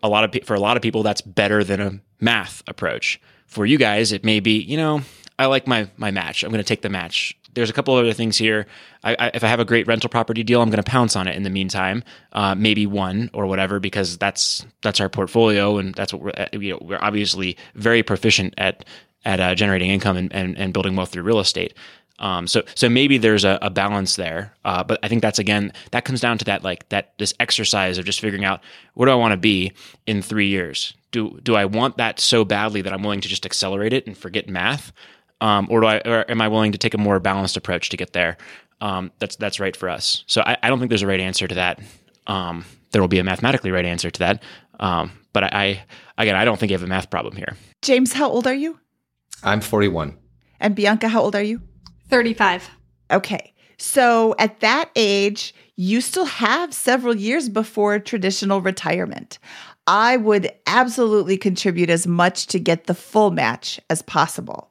a 0.03 0.09
lot 0.09 0.23
of 0.23 0.43
for 0.45 0.53
a 0.53 0.59
lot 0.59 0.77
of 0.77 0.83
people 0.83 1.03
that's 1.03 1.21
better 1.21 1.63
than 1.63 1.79
a 1.81 1.99
math 2.19 2.63
approach. 2.67 3.19
For 3.45 3.65
you 3.65 3.77
guys, 3.77 4.11
it 4.11 4.23
may 4.23 4.39
be 4.39 4.59
you 4.59 4.77
know 4.77 5.01
I 5.39 5.45
like 5.45 5.67
my 5.67 5.89
my 5.97 6.11
match. 6.11 6.43
I'm 6.43 6.51
going 6.51 6.63
to 6.63 6.67
take 6.67 6.81
the 6.81 6.89
match. 6.89 7.37
There's 7.53 7.69
a 7.71 7.73
couple 7.73 7.95
other 7.95 8.13
things 8.13 8.37
here. 8.37 8.67
I, 9.03 9.15
I, 9.17 9.31
if 9.33 9.43
I 9.43 9.47
have 9.47 9.59
a 9.59 9.65
great 9.65 9.87
rental 9.87 10.11
property 10.11 10.43
deal, 10.43 10.61
I'm 10.61 10.69
going 10.69 10.83
to 10.83 10.89
pounce 10.89 11.15
on 11.15 11.27
it 11.27 11.35
in 11.35 11.41
the 11.41 11.49
meantime. 11.49 12.03
Uh, 12.31 12.53
maybe 12.53 12.85
one 12.85 13.31
or 13.33 13.47
whatever 13.47 13.79
because 13.79 14.17
that's 14.17 14.65
that's 14.83 14.99
our 14.99 15.09
portfolio 15.09 15.77
and 15.77 15.95
that's 15.95 16.13
what 16.13 16.21
we're 16.21 16.31
uh, 16.37 16.47
you 16.53 16.73
know 16.73 16.79
we're 16.81 16.99
obviously 17.01 17.57
very 17.73 18.03
proficient 18.03 18.53
at 18.57 18.85
at 19.25 19.39
uh, 19.39 19.53
generating 19.55 19.89
income 19.89 20.15
and, 20.15 20.33
and, 20.33 20.57
and 20.57 20.71
building 20.71 20.95
wealth 20.95 21.09
through 21.09 21.23
real 21.23 21.39
estate. 21.39 21.73
Um, 22.19 22.47
so 22.47 22.63
so 22.73 22.89
maybe 22.89 23.17
there's 23.17 23.45
a, 23.45 23.59
a 23.61 23.69
balance 23.69 24.15
there, 24.15 24.53
uh, 24.65 24.83
but 24.83 24.99
I 25.03 25.07
think 25.07 25.21
that's 25.21 25.37
again 25.37 25.71
that 25.91 26.03
comes 26.03 26.19
down 26.19 26.37
to 26.39 26.45
that 26.45 26.63
like 26.63 26.89
that 26.89 27.13
this 27.19 27.33
exercise 27.39 27.97
of 27.97 28.05
just 28.05 28.19
figuring 28.19 28.43
out 28.43 28.61
where 28.95 29.05
do 29.05 29.11
I 29.11 29.15
want 29.15 29.33
to 29.33 29.37
be 29.37 29.71
in 30.07 30.21
three 30.21 30.47
years. 30.47 30.93
Do 31.11 31.39
do 31.43 31.55
I 31.55 31.65
want 31.65 31.97
that 31.97 32.19
so 32.19 32.43
badly 32.43 32.81
that 32.81 32.91
I'm 32.91 33.03
willing 33.03 33.21
to 33.21 33.27
just 33.27 33.45
accelerate 33.45 33.93
it 33.93 34.07
and 34.07 34.17
forget 34.17 34.49
math, 34.49 34.91
um, 35.41 35.67
or 35.69 35.81
do 35.81 35.87
I 35.87 35.97
or 36.05 36.29
am 36.29 36.41
I 36.41 36.47
willing 36.47 36.71
to 36.71 36.77
take 36.77 36.95
a 36.95 36.97
more 36.97 37.19
balanced 37.19 37.55
approach 37.55 37.89
to 37.89 37.97
get 37.97 38.13
there? 38.13 38.37
Um, 38.81 39.11
that's 39.19 39.35
that's 39.35 39.59
right 39.59 39.75
for 39.75 39.89
us. 39.89 40.23
So 40.27 40.41
I, 40.41 40.57
I, 40.61 40.69
don't 40.69 40.77
think 40.77 40.89
there's 40.89 41.01
a 41.01 41.07
right 41.07 41.19
answer 41.19 41.47
to 41.47 41.55
that. 41.55 41.79
Um, 42.27 42.63
there 42.91 43.01
will 43.01 43.07
be 43.07 43.17
a 43.17 43.23
mathematically 43.23 43.71
right 43.71 43.85
answer 43.85 44.11
to 44.11 44.19
that, 44.19 44.43
um, 44.79 45.11
but 45.33 45.43
I, 45.43 45.47
I 46.17 46.23
again 46.23 46.35
I 46.35 46.45
don't 46.45 46.59
think 46.59 46.71
you 46.71 46.77
have 46.77 46.83
a 46.83 46.87
math 46.87 47.09
problem 47.09 47.35
here. 47.35 47.55
James, 47.81 48.13
how 48.13 48.29
old 48.29 48.47
are 48.47 48.53
you? 48.53 48.79
I'm 49.43 49.61
41. 49.61 50.17
And 50.59 50.75
Bianca, 50.75 51.07
how 51.07 51.21
old 51.21 51.35
are 51.35 51.43
you? 51.43 51.61
35. 52.09 52.69
Okay. 53.11 53.53
So 53.77 54.35
at 54.39 54.59
that 54.61 54.89
age, 54.95 55.53
you 55.75 56.01
still 56.01 56.25
have 56.25 56.73
several 56.73 57.15
years 57.15 57.49
before 57.49 57.99
traditional 57.99 58.61
retirement. 58.61 59.37
I 59.85 60.17
would 60.17 60.51
absolutely 60.65 61.37
contribute 61.37 61.89
as 61.89 62.07
much 62.07 62.47
to 62.47 62.59
get 62.59 62.85
the 62.85 62.93
full 62.93 63.31
match 63.31 63.79
as 63.89 64.01
possible. 64.01 64.69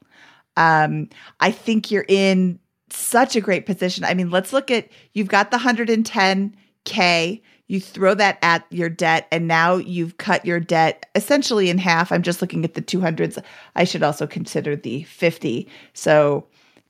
Um, 0.57 1.09
I 1.41 1.51
think 1.51 1.91
you're 1.91 2.05
in 2.09 2.59
such 2.91 3.37
a 3.37 3.41
great 3.41 3.66
position. 3.66 4.05
I 4.05 4.14
mean, 4.14 4.30
let's 4.30 4.53
look 4.53 4.70
at 4.70 4.89
you've 5.12 5.28
got 5.28 5.51
the 5.51 5.57
110K, 5.59 7.43
you 7.68 7.80
throw 7.80 8.14
that 8.14 8.39
at 8.43 8.64
your 8.70 8.89
debt, 8.89 9.26
and 9.30 9.49
now 9.49 9.76
you've 9.76 10.18
cut 10.18 10.45
your 10.45 10.61
debt 10.61 11.07
essentially 11.14 11.70
in 11.70 11.78
half. 11.78 12.12
I'm 12.12 12.22
just 12.22 12.41
looking 12.41 12.64
at 12.64 12.74
the 12.74 12.82
200s. 12.82 13.43
I 13.74 13.84
should 13.84 14.03
also 14.03 14.26
consider 14.26 14.76
the 14.76 15.03
50. 15.05 15.68
So 15.95 16.47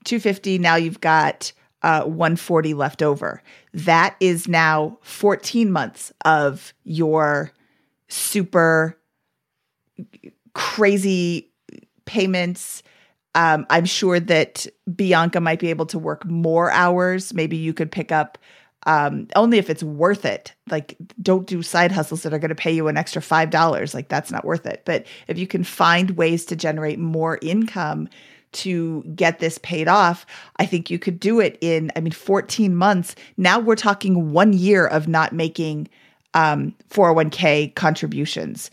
250, 0.07 0.59
now 0.59 0.77
you've 0.77 1.01
got 1.01 1.53
uh, 1.83 2.03
140 2.03 2.75
left 2.75 3.03
over. 3.03 3.43
That 3.75 4.17
is 4.21 4.49
now 4.49 4.99
14 5.03 5.71
months 5.71 6.13
of 6.25 6.73
your 6.85 7.53
super 8.09 8.99
crazy 10.55 11.51
payments. 12.07 12.83
Um, 13.35 13.67
I'm 13.69 13.85
sure 13.85 14.19
that 14.19 14.67
Bianca 14.95 15.41
might 15.41 15.61
be 15.61 15.69
able 15.69 15.87
to 15.87 15.99
work 15.99 16.25
more 16.25 16.71
hours. 16.71 17.35
Maybe 17.35 17.57
you 17.57 17.75
could 17.75 17.93
pick 17.93 18.11
up 18.11 18.39
um, 18.87 19.27
only 19.35 19.59
if 19.59 19.69
it's 19.69 19.83
worth 19.83 20.25
it. 20.25 20.55
Like, 20.71 20.97
don't 21.21 21.47
do 21.47 21.61
side 21.63 21.93
hustles 21.93 22.23
that 22.23 22.33
are 22.33 22.39
going 22.39 22.51
to 22.51 22.55
pay 22.55 22.73
you 22.73 22.89
an 22.89 22.97
extra 22.97 23.21
five 23.21 23.51
dollars. 23.51 23.95
Like, 23.95 24.09
that's 24.09 24.31
not 24.31 24.45
worth 24.45 24.65
it. 24.65 24.83
But 24.85 25.07
if 25.29 25.39
you 25.39 25.47
can 25.47 25.65
find 25.65 26.13
ways 26.13 26.45
to 26.47 26.57
generate 26.57 26.99
more 26.99 27.39
income 27.43 28.09
to 28.57 29.03
get 29.15 29.39
this 29.39 29.59
paid 29.59 29.89
off, 29.89 30.27
I 30.57 30.67
think 30.67 30.91
you 30.91 30.99
could 30.99 31.21
do 31.21 31.41
it 31.41 31.59
in, 31.61 31.91
I 31.97 32.01
mean, 32.01 32.13
14 32.13 32.75
months. 32.75 33.15
Now 33.37 33.59
we're 33.59 33.77
talking 33.77 34.33
one 34.33 34.53
year 34.53 34.87
of 34.87 35.09
not 35.09 35.33
making 35.33 35.89
um, 36.35 36.75
401k 36.91 37.75
contributions 37.75 38.71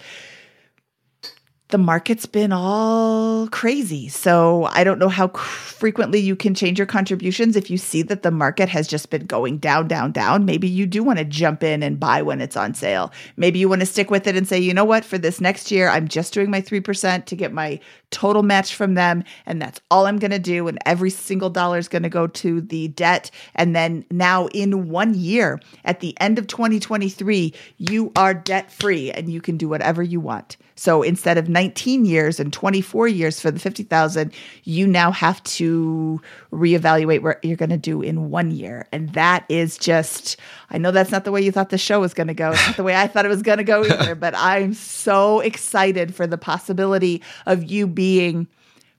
the 1.73 1.77
market's 1.79 2.27
been 2.27 2.51
all 2.51 3.47
crazy. 3.47 4.07
So 4.07 4.65
I 4.65 4.83
don't 4.83 4.99
know 4.99 5.09
how 5.09 5.29
frequently 5.29 6.19
you 6.19 6.35
can 6.35 6.53
change 6.53 6.77
your 6.77 6.85
contributions. 6.85 7.55
If 7.55 7.71
you 7.71 7.79
see 7.79 8.03
that 8.03 8.21
the 8.21 8.29
market 8.29 8.69
has 8.69 8.87
just 8.87 9.09
been 9.09 9.25
going 9.25 9.57
down, 9.57 9.87
down, 9.87 10.11
down, 10.11 10.45
maybe 10.45 10.67
you 10.67 10.85
do 10.85 11.03
want 11.03 11.17
to 11.17 11.25
jump 11.25 11.63
in 11.63 11.81
and 11.81 11.99
buy 11.99 12.21
when 12.21 12.41
it's 12.41 12.55
on 12.55 12.75
sale. 12.75 13.11
Maybe 13.37 13.57
you 13.57 13.67
want 13.67 13.81
to 13.81 13.87
stick 13.87 14.11
with 14.11 14.27
it 14.27 14.35
and 14.35 14.47
say, 14.47 14.59
you 14.59 14.71
know 14.71 14.85
what, 14.85 15.03
for 15.03 15.17
this 15.17 15.41
next 15.41 15.71
year, 15.71 15.89
I'm 15.89 16.07
just 16.07 16.31
doing 16.31 16.51
my 16.51 16.61
3% 16.61 17.25
to 17.25 17.35
get 17.35 17.51
my 17.51 17.79
total 18.11 18.43
match 18.43 18.75
from 18.75 18.93
them. 18.93 19.23
And 19.47 19.59
that's 19.59 19.81
all 19.89 20.05
I'm 20.05 20.19
going 20.19 20.29
to 20.29 20.37
do. 20.37 20.67
And 20.67 20.77
every 20.85 21.09
single 21.09 21.49
dollar 21.49 21.79
is 21.79 21.87
going 21.87 22.03
to 22.03 22.09
go 22.09 22.27
to 22.27 22.61
the 22.61 22.89
debt. 22.89 23.31
And 23.55 23.75
then 23.75 24.05
now 24.11 24.45
in 24.53 24.89
one 24.89 25.15
year, 25.15 25.59
at 25.85 26.01
the 26.01 26.15
end 26.21 26.37
of 26.37 26.45
2023, 26.45 27.51
you 27.79 28.11
are 28.15 28.35
debt 28.35 28.71
free 28.71 29.11
and 29.11 29.33
you 29.33 29.41
can 29.41 29.57
do 29.57 29.67
whatever 29.67 30.03
you 30.03 30.19
want. 30.19 30.57
So 30.75 31.01
instead 31.01 31.37
of 31.37 31.49
19 31.49 32.05
years 32.05 32.39
and 32.39 32.51
24 32.51 33.07
years 33.07 33.39
for 33.39 33.51
the 33.51 33.59
50,000, 33.59 34.33
you 34.63 34.87
now 34.87 35.11
have 35.11 35.43
to 35.43 36.21
reevaluate 36.51 37.21
what 37.21 37.43
you're 37.43 37.57
going 37.57 37.69
to 37.69 37.77
do 37.77 38.01
in 38.01 38.29
one 38.29 38.51
year. 38.51 38.87
And 38.91 39.09
that 39.13 39.45
is 39.49 39.77
just, 39.77 40.37
I 40.69 40.77
know 40.77 40.91
that's 40.91 41.11
not 41.11 41.25
the 41.25 41.31
way 41.31 41.41
you 41.41 41.51
thought 41.51 41.69
the 41.69 41.77
show 41.77 41.99
was 41.99 42.13
going 42.13 42.27
to 42.27 42.33
go. 42.33 42.51
It's 42.51 42.65
not 42.65 42.77
the 42.77 42.83
way 42.83 42.95
I 42.95 43.07
thought 43.07 43.25
it 43.25 43.29
was 43.29 43.41
going 43.41 43.59
to 43.59 43.63
go 43.63 43.83
either, 43.83 44.15
but 44.23 44.33
I'm 44.35 44.73
so 44.73 45.39
excited 45.41 46.15
for 46.15 46.25
the 46.27 46.37
possibility 46.37 47.21
of 47.45 47.63
you 47.63 47.87
being 47.87 48.47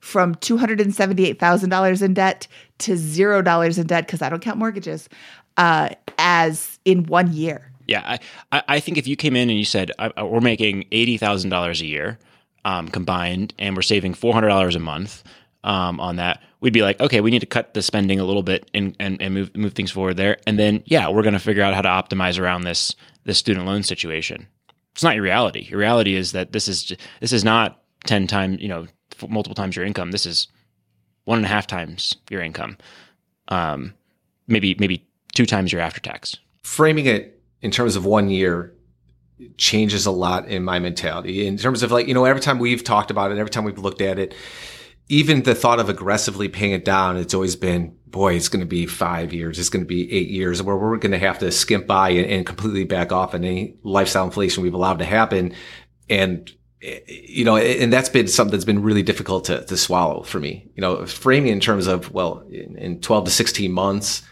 from 0.01 0.35
$278,000 0.35 2.03
in 2.03 2.15
debt 2.15 2.47
to 2.77 2.93
$0 2.93 3.79
in 3.79 3.87
debt, 3.87 4.07
because 4.07 4.21
I 4.21 4.29
don't 4.29 4.43
count 4.43 4.59
mortgages, 4.59 5.09
uh, 5.57 5.89
as 6.19 6.79
in 6.85 7.05
one 7.05 7.33
year. 7.33 7.73
Yeah, 7.87 8.19
I, 8.53 8.63
I 8.69 8.81
think 8.81 8.99
if 8.99 9.07
you 9.07 9.17
came 9.17 9.37
in 9.37 9.51
and 9.51 9.59
you 9.59 9.65
said 9.65 9.91
we're 10.17 10.41
making 10.41 10.87
eighty 10.93 11.17
thousand 11.19 11.51
dollars 11.51 11.81
a 11.81 11.87
year 11.87 12.19
um, 12.65 12.89
combined, 12.89 13.55
and 13.59 13.77
we're 13.77 13.83
saving 13.83 14.15
four 14.15 14.33
hundred 14.33 14.49
dollars 14.49 14.77
a 14.77 14.81
month 14.81 15.23
um, 15.65 16.01
on 16.01 16.17
that, 16.17 16.43
we'd 16.61 16.73
be 16.73 16.83
like, 16.83 17.01
okay, 17.01 17.21
we 17.21 17.31
need 17.31 17.41
to 17.41 17.47
cut 17.47 17.75
the 17.75 17.83
spending 17.83 18.21
a 18.21 18.25
little 18.25 18.43
bit 18.43 18.71
and, 18.75 18.97
and, 18.99 19.21
and 19.21 19.35
move 19.35 19.55
move 19.57 19.75
things 19.75 19.91
forward 19.91 20.17
there, 20.17 20.39
and 20.47 20.59
then 20.59 20.83
yeah, 20.87 21.09
we're 21.09 21.23
going 21.23 21.35
to 21.35 21.39
figure 21.39 21.63
out 21.63 21.75
how 21.75 21.83
to 21.83 21.89
optimize 21.89 22.39
around 22.39 22.63
this 22.63 22.95
this 23.25 23.39
student 23.39 23.67
loan 23.67 23.83
situation. 23.83 24.47
It's 24.93 25.03
not 25.03 25.15
your 25.15 25.25
reality. 25.25 25.67
Your 25.69 25.81
reality 25.81 26.15
is 26.15 26.33
that 26.33 26.53
this 26.53 26.69
is 26.69 26.93
this 27.21 27.33
is 27.33 27.45
not 27.45 27.83
ten 28.07 28.27
times 28.27 28.61
you 28.61 28.69
know 28.69 28.87
multiple 29.29 29.55
times 29.55 29.77
your 29.77 29.85
income. 29.85 30.11
This 30.11 30.27
is 30.27 30.49
one 31.25 31.39
and 31.39 31.47
a 31.47 31.49
half 31.49 31.67
times 31.67 32.17
your 32.31 32.43
income, 32.43 32.79
um, 33.49 33.95
maybe 34.47 34.77
maybe 34.79 35.07
two 35.35 35.47
times 35.47 35.73
your 35.73 35.81
after 35.83 36.01
tax. 36.01 36.37
Framing 36.63 37.07
it 37.07 37.34
in 37.65 37.71
terms 37.71 37.97
of 37.97 38.05
one 38.05 38.29
year 38.29 38.75
changes 39.57 40.07
a 40.07 40.11
lot 40.11 40.47
in 40.47 40.63
my 40.63 40.79
mentality 40.79 41.47
in 41.47 41.57
terms 41.57 41.83
of 41.83 41.91
like 41.91 42.07
you 42.07 42.15
know 42.15 42.25
every 42.25 42.41
time 42.41 42.59
we've 42.59 42.85
talked 42.85 43.11
about 43.11 43.33
it 43.33 43.39
every 43.39 43.51
time 43.51 43.65
we've 43.65 43.79
looked 43.79 44.01
at 44.01 44.19
it 44.19 44.35
even 45.09 45.43
the 45.43 45.55
thought 45.55 45.81
of 45.81 45.89
aggressively 45.89 46.47
paying 46.47 46.73
it 46.73 46.85
down 46.85 47.17
it's 47.17 47.35
always 47.35 47.57
been 47.57 47.97
boy 48.07 48.35
it's 48.35 48.49
going 48.49 48.61
to 48.61 48.67
be 48.67 48.87
five 48.87 49.33
years 49.33 49.59
it's 49.59 49.71
going 49.71 49.83
to 49.83 49.89
be 49.89 50.13
eight 50.13 50.29
years 50.29 50.63
where 50.63 50.77
we're 50.77 50.97
going 50.99 51.11
to 51.11 51.19
have 51.19 51.39
to 51.39 51.51
skimp 51.51 51.87
by 51.87 52.11
and, 52.11 52.27
and 52.31 52.47
completely 52.47 52.85
back 52.85 53.11
off 53.11 53.35
any 53.35 53.75
lifestyle 53.83 54.27
inflation 54.27 54.63
we've 54.63 54.75
allowed 54.75 54.99
to 54.99 55.05
happen 55.05 55.53
and 56.09 56.53
you 57.07 57.47
know, 57.47 57.57
and 57.57 57.91
that's 57.91 58.11
been 58.11 58.29
something 58.29 58.53
that's 58.53 58.67
been 58.67 58.83
really 58.83 59.03
difficult 59.03 59.47
to, 59.47 59.65
to 59.65 59.75
swallow 59.75 60.23
for 60.23 60.39
me. 60.39 60.71
You 60.75 60.83
know, 60.83 61.07
framing 61.07 61.51
in 61.51 61.59
terms 61.59 61.87
of, 61.87 62.13
well, 62.13 62.41
in, 62.51 62.77
in 62.77 63.01
12 63.01 63.25
to 63.25 63.31
16 63.31 63.73
months, 63.73 64.23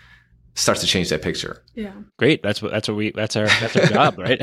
starts 0.55 0.81
to 0.81 0.87
change 0.87 1.09
that 1.09 1.23
picture. 1.23 1.63
Yeah. 1.75 1.93
Great. 2.19 2.43
That's 2.43 2.61
what 2.61 2.73
that's 2.73 2.89
what 2.89 2.97
we 2.97 3.11
that's 3.11 3.37
our 3.37 3.47
that's 3.47 3.77
our 3.77 3.87
job, 3.87 4.19
right? 4.19 4.41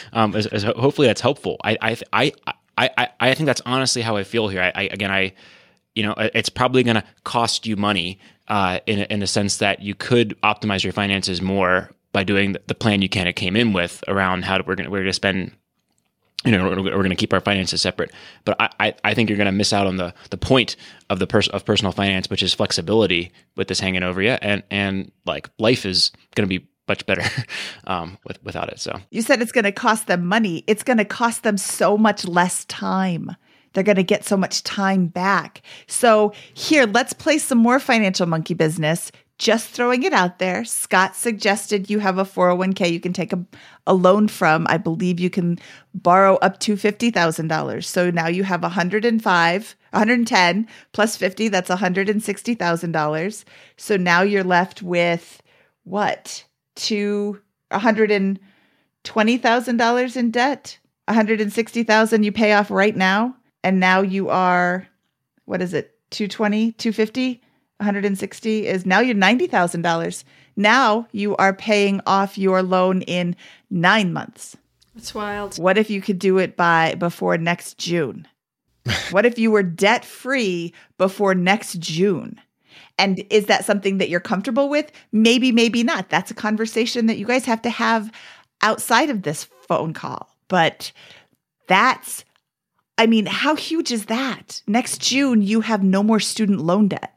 um, 0.12 0.34
as, 0.34 0.46
as 0.46 0.62
hopefully 0.62 1.06
that's 1.06 1.20
helpful. 1.20 1.56
I 1.64 1.76
I 1.80 1.96
I 2.12 2.32
I 2.76 3.08
I 3.20 3.34
think 3.34 3.46
that's 3.46 3.62
honestly 3.64 4.02
how 4.02 4.16
I 4.16 4.24
feel 4.24 4.48
here. 4.48 4.62
I, 4.62 4.72
I 4.74 4.82
again 4.84 5.10
I 5.10 5.32
you 5.94 6.02
know 6.02 6.14
it's 6.18 6.48
probably 6.48 6.82
going 6.82 6.96
to 6.96 7.04
cost 7.24 7.66
you 7.66 7.76
money 7.76 8.18
uh, 8.48 8.80
in 8.86 9.00
in 9.00 9.20
the 9.20 9.26
sense 9.26 9.58
that 9.58 9.80
you 9.80 9.94
could 9.94 10.40
optimize 10.42 10.84
your 10.84 10.92
finances 10.92 11.40
more 11.40 11.90
by 12.12 12.24
doing 12.24 12.56
the 12.66 12.74
plan 12.74 13.02
you 13.02 13.08
kind 13.08 13.28
of 13.28 13.34
came 13.34 13.56
in 13.56 13.72
with 13.72 14.02
around 14.08 14.44
how 14.44 14.58
to, 14.58 14.64
we're 14.66 14.74
going 14.74 14.86
to 14.86 14.90
we're 14.90 14.98
going 14.98 15.06
to 15.06 15.12
spend 15.12 15.52
you 16.46 16.52
know, 16.52 16.68
we're, 16.68 16.82
we're 16.82 16.90
going 16.90 17.10
to 17.10 17.16
keep 17.16 17.32
our 17.32 17.40
finances 17.40 17.82
separate. 17.82 18.12
But 18.44 18.56
I, 18.60 18.70
I, 18.80 18.94
I 19.04 19.14
think 19.14 19.28
you're 19.28 19.36
going 19.36 19.46
to 19.46 19.52
miss 19.52 19.72
out 19.72 19.86
on 19.86 19.96
the 19.96 20.14
the 20.30 20.38
point 20.38 20.76
of 21.10 21.18
the 21.18 21.26
pers- 21.26 21.48
of 21.48 21.64
personal 21.64 21.92
finance, 21.92 22.30
which 22.30 22.42
is 22.42 22.54
flexibility 22.54 23.32
with 23.56 23.68
this 23.68 23.80
hanging 23.80 24.02
over 24.02 24.22
you, 24.22 24.30
and 24.30 24.62
and 24.70 25.10
like 25.26 25.50
life 25.58 25.84
is 25.84 26.12
going 26.34 26.48
to 26.48 26.58
be 26.58 26.66
much 26.88 27.04
better 27.06 27.22
um, 27.86 28.16
with, 28.24 28.42
without 28.44 28.68
it. 28.68 28.78
So 28.78 28.98
you 29.10 29.22
said 29.22 29.42
it's 29.42 29.52
going 29.52 29.64
to 29.64 29.72
cost 29.72 30.06
them 30.06 30.24
money. 30.24 30.64
It's 30.66 30.82
going 30.82 30.98
to 30.98 31.04
cost 31.04 31.42
them 31.42 31.58
so 31.58 31.98
much 31.98 32.24
less 32.26 32.64
time. 32.66 33.34
They're 33.72 33.84
going 33.84 33.96
to 33.96 34.02
get 34.02 34.24
so 34.24 34.38
much 34.38 34.62
time 34.62 35.06
back. 35.06 35.60
So 35.86 36.32
here, 36.54 36.86
let's 36.86 37.12
play 37.12 37.36
some 37.36 37.58
more 37.58 37.78
financial 37.78 38.26
monkey 38.26 38.54
business 38.54 39.12
just 39.38 39.68
throwing 39.68 40.02
it 40.02 40.14
out 40.14 40.38
there. 40.38 40.64
Scott 40.64 41.14
suggested 41.14 41.90
you 41.90 41.98
have 41.98 42.16
a 42.18 42.24
401k 42.24 42.90
you 42.90 43.00
can 43.00 43.12
take 43.12 43.34
a, 43.34 43.44
a 43.86 43.92
loan 43.92 44.28
from. 44.28 44.66
I 44.68 44.78
believe 44.78 45.20
you 45.20 45.28
can 45.28 45.58
borrow 45.94 46.36
up 46.36 46.58
to 46.60 46.72
$50,000. 46.74 47.84
So 47.84 48.10
now 48.10 48.28
you 48.28 48.44
have 48.44 48.62
105, 48.62 49.76
110 49.90 50.68
plus 50.92 51.16
50, 51.16 51.48
that's 51.48 51.68
$160,000. 51.68 53.44
So 53.76 53.96
now 53.96 54.22
you're 54.22 54.44
left 54.44 54.82
with 54.82 55.42
what? 55.84 56.44
To 56.76 57.40
$120,000 57.72 60.16
in 60.16 60.30
debt. 60.30 60.78
160,000 61.08 62.22
you 62.22 62.32
pay 62.32 62.52
off 62.52 62.70
right 62.70 62.96
now 62.96 63.36
and 63.62 63.78
now 63.78 64.00
you 64.00 64.28
are 64.28 64.88
what 65.46 65.62
is 65.62 65.72
it? 65.72 65.94
220, 66.10 66.72
250? 66.72 67.42
160 67.78 68.66
is 68.66 68.86
now 68.86 69.00
you're 69.00 69.14
$90,000. 69.14 70.24
Now 70.56 71.06
you 71.12 71.36
are 71.36 71.52
paying 71.52 72.00
off 72.06 72.38
your 72.38 72.62
loan 72.62 73.02
in 73.02 73.36
9 73.70 74.12
months. 74.12 74.56
That's 74.94 75.14
wild. 75.14 75.58
What 75.58 75.76
if 75.76 75.90
you 75.90 76.00
could 76.00 76.18
do 76.18 76.38
it 76.38 76.56
by 76.56 76.94
before 76.94 77.36
next 77.36 77.76
June? 77.78 78.26
what 79.10 79.26
if 79.26 79.38
you 79.38 79.50
were 79.50 79.62
debt 79.62 80.04
free 80.04 80.72
before 80.96 81.34
next 81.34 81.78
June? 81.78 82.40
And 82.98 83.22
is 83.28 83.46
that 83.46 83.64
something 83.64 83.98
that 83.98 84.08
you're 84.08 84.20
comfortable 84.20 84.68
with? 84.68 84.90
Maybe, 85.12 85.52
maybe 85.52 85.82
not. 85.82 86.08
That's 86.08 86.30
a 86.30 86.34
conversation 86.34 87.06
that 87.06 87.18
you 87.18 87.26
guys 87.26 87.44
have 87.44 87.60
to 87.62 87.70
have 87.70 88.10
outside 88.62 89.10
of 89.10 89.22
this 89.22 89.44
phone 89.68 89.92
call. 89.92 90.34
But 90.48 90.92
that's, 91.68 92.24
I 92.96 93.06
mean, 93.06 93.26
how 93.26 93.54
huge 93.54 93.92
is 93.92 94.06
that? 94.06 94.62
Next 94.66 95.00
June, 95.02 95.42
you 95.42 95.60
have 95.60 95.82
no 95.82 96.02
more 96.02 96.20
student 96.20 96.60
loan 96.60 96.88
debt. 96.88 97.12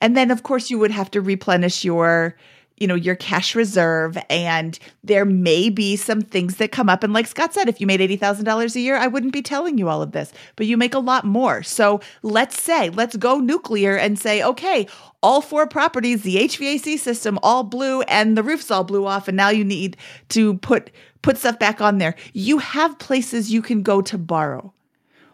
And 0.00 0.16
then, 0.16 0.30
of 0.30 0.42
course, 0.42 0.70
you 0.70 0.78
would 0.78 0.90
have 0.90 1.10
to 1.12 1.20
replenish 1.20 1.84
your 1.84 2.36
you 2.78 2.86
know 2.86 2.94
your 2.94 3.16
cash 3.16 3.54
reserve. 3.54 4.16
And 4.30 4.78
there 5.04 5.24
may 5.24 5.68
be 5.68 5.96
some 5.96 6.22
things 6.22 6.56
that 6.56 6.72
come 6.72 6.88
up. 6.88 7.02
And 7.02 7.12
like 7.12 7.26
Scott 7.26 7.52
said 7.52 7.68
if 7.68 7.80
you 7.80 7.86
made 7.86 8.00
$80,000 8.00 8.74
a 8.74 8.80
year 8.80 8.96
I 8.96 9.06
wouldn't 9.06 9.32
be 9.32 9.42
telling 9.42 9.78
you 9.78 9.88
all 9.88 10.02
of 10.02 10.12
this 10.12 10.32
but 10.56 10.66
you 10.66 10.76
make 10.76 10.94
a 10.94 10.98
lot 10.98 11.24
more. 11.24 11.62
So 11.62 12.00
let's 12.22 12.60
say 12.60 12.90
let's 12.90 13.16
go 13.16 13.38
nuclear 13.38 13.96
and 13.96 14.18
say 14.18 14.42
okay 14.42 14.86
all 15.22 15.40
four 15.40 15.66
properties 15.66 16.22
the 16.22 16.36
HVAC 16.36 16.98
system 16.98 17.38
all 17.42 17.64
blew 17.64 18.02
and 18.02 18.36
the 18.36 18.42
roof's 18.42 18.70
all 18.70 18.84
blew 18.84 19.06
off 19.06 19.28
and 19.28 19.36
now 19.36 19.48
you 19.48 19.64
need 19.64 19.96
to 20.30 20.54
put 20.58 20.90
put 21.22 21.36
stuff 21.36 21.58
back 21.58 21.80
on 21.80 21.98
there. 21.98 22.14
You 22.32 22.58
have 22.58 22.98
places 22.98 23.52
you 23.52 23.60
can 23.60 23.82
go 23.82 24.00
to 24.02 24.16
borrow 24.16 24.72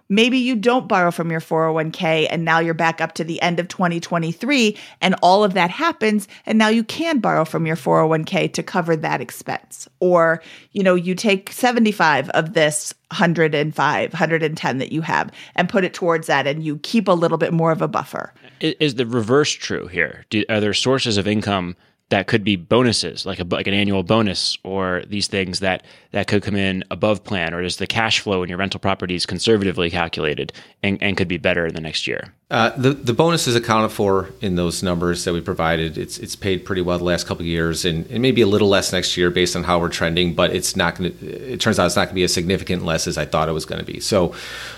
Maybe 0.09 0.39
you 0.39 0.57
don't 0.57 0.89
borrow 0.89 1.11
from 1.11 1.31
your 1.31 1.41
401k 1.41 2.27
and 2.31 2.45
now 2.45 2.59
you're 2.59 2.75
back 2.75 3.01
up 3.01 3.13
to 3.15 3.25
the 3.25 3.41
end 3.41 3.59
of 3.59 3.69
2023 3.69 4.77
and 5.01 5.15
all 5.23 5.45
of 5.45 5.55
that 5.55 5.71
happens 5.71 6.29
and 6.47 6.59
now 6.59 6.69
you 6.69 6.85
can 6.85 7.21
borrow 7.21 7.45
from 7.45 7.67
your 7.67 7.77
401k 7.77 8.53
to 8.53 8.63
cover 8.63 8.97
that 8.97 9.21
expense. 9.21 9.89
Or, 10.01 10.43
you 10.73 10.83
know, 10.83 10.95
you 10.95 11.15
take 11.15 11.51
75 11.51 12.29
of 12.31 12.53
this 12.53 12.95
105, 13.11 14.13
110 14.13 14.79
that 14.79 14.93
you 14.93 15.01
have 15.01 15.31
and 15.55 15.69
put 15.69 15.85
it 15.85 15.95
towards 15.95 16.27
that 16.27 16.47
and 16.47 16.63
you 16.63 16.79
keep 16.79 17.09
a 17.09 17.13
little 17.13 17.39
bit 17.39 17.53
more 17.53 17.73
of 17.73 17.81
a 17.81 17.89
buffer. 17.89 18.33
Is 18.61 18.97
the 18.97 19.07
reverse 19.07 19.53
true 19.53 19.87
here? 19.87 20.25
Do, 20.31 20.45
are 20.49 20.61
there 20.61 20.75
sources 20.75 21.17
of 21.17 21.27
income 21.27 21.77
that 22.15 22.29
could 22.29 22.45
be 22.45 22.55
bonuses, 22.55 23.27
like 23.27 23.41
a 23.41 23.45
like 23.45 23.67
an 23.67 23.75
annual 23.75 24.05
bonus, 24.05 24.57
or 24.63 25.03
these 25.09 25.27
things 25.27 25.59
that 25.59 25.83
that 26.13 26.29
could 26.29 26.45
come 26.45 26.55
in 26.55 26.85
above 26.93 27.25
plan, 27.25 27.53
or 27.53 27.61
is 27.61 27.79
the 27.79 27.89
cash 27.89 28.21
flow 28.21 28.45
in 28.45 28.49
your 28.49 28.57
rental 28.57 28.79
properties 28.79 29.27
conservatively 29.27 29.91
calculated 29.91 30.53
and, 30.85 31.03
and 31.03 31.17
could 31.17 31.27
be 31.27 31.39
better 31.39 31.67
in 31.67 31.75
the 31.75 31.81
next 31.81 32.07
year? 32.07 32.33
Uh, 32.53 32.71
the 32.77 32.91
the 32.91 33.13
bonus 33.13 33.49
is 33.49 33.57
accounted 33.57 33.91
for 33.91 34.31
in 34.41 34.55
those 34.55 34.81
numbers 34.81 35.25
that 35.25 35.33
we 35.33 35.41
provided. 35.41 35.99
It's 35.99 36.19
it's 36.19 36.37
paid 36.37 36.65
pretty 36.65 36.83
well 36.83 36.99
the 36.99 37.05
last 37.05 37.27
couple 37.27 37.43
of 37.43 37.49
years, 37.49 37.85
and, 37.85 38.07
and 38.07 38.23
maybe 38.23 38.43
a 38.43 38.47
little 38.47 38.69
less 38.69 38.93
next 38.93 39.17
year 39.17 39.29
based 39.29 39.57
on 39.57 39.65
how 39.65 39.81
we're 39.81 39.89
trending. 39.89 40.35
But 40.35 40.55
it's 40.55 40.77
not 40.77 40.95
going 40.95 41.19
to. 41.19 41.27
It 41.27 41.61
turns 41.61 41.81
out 41.81 41.87
it's 41.87 41.97
not 41.97 42.03
going 42.03 42.11
to 42.11 42.15
be 42.15 42.23
as 42.23 42.33
significant 42.33 42.85
less 42.85 43.09
as 43.09 43.19
I 43.19 43.25
thought 43.25 43.49
it 43.49 43.53
was 43.53 43.65
going 43.65 43.85
to 43.85 43.93
be. 43.93 43.99
So, 43.99 44.37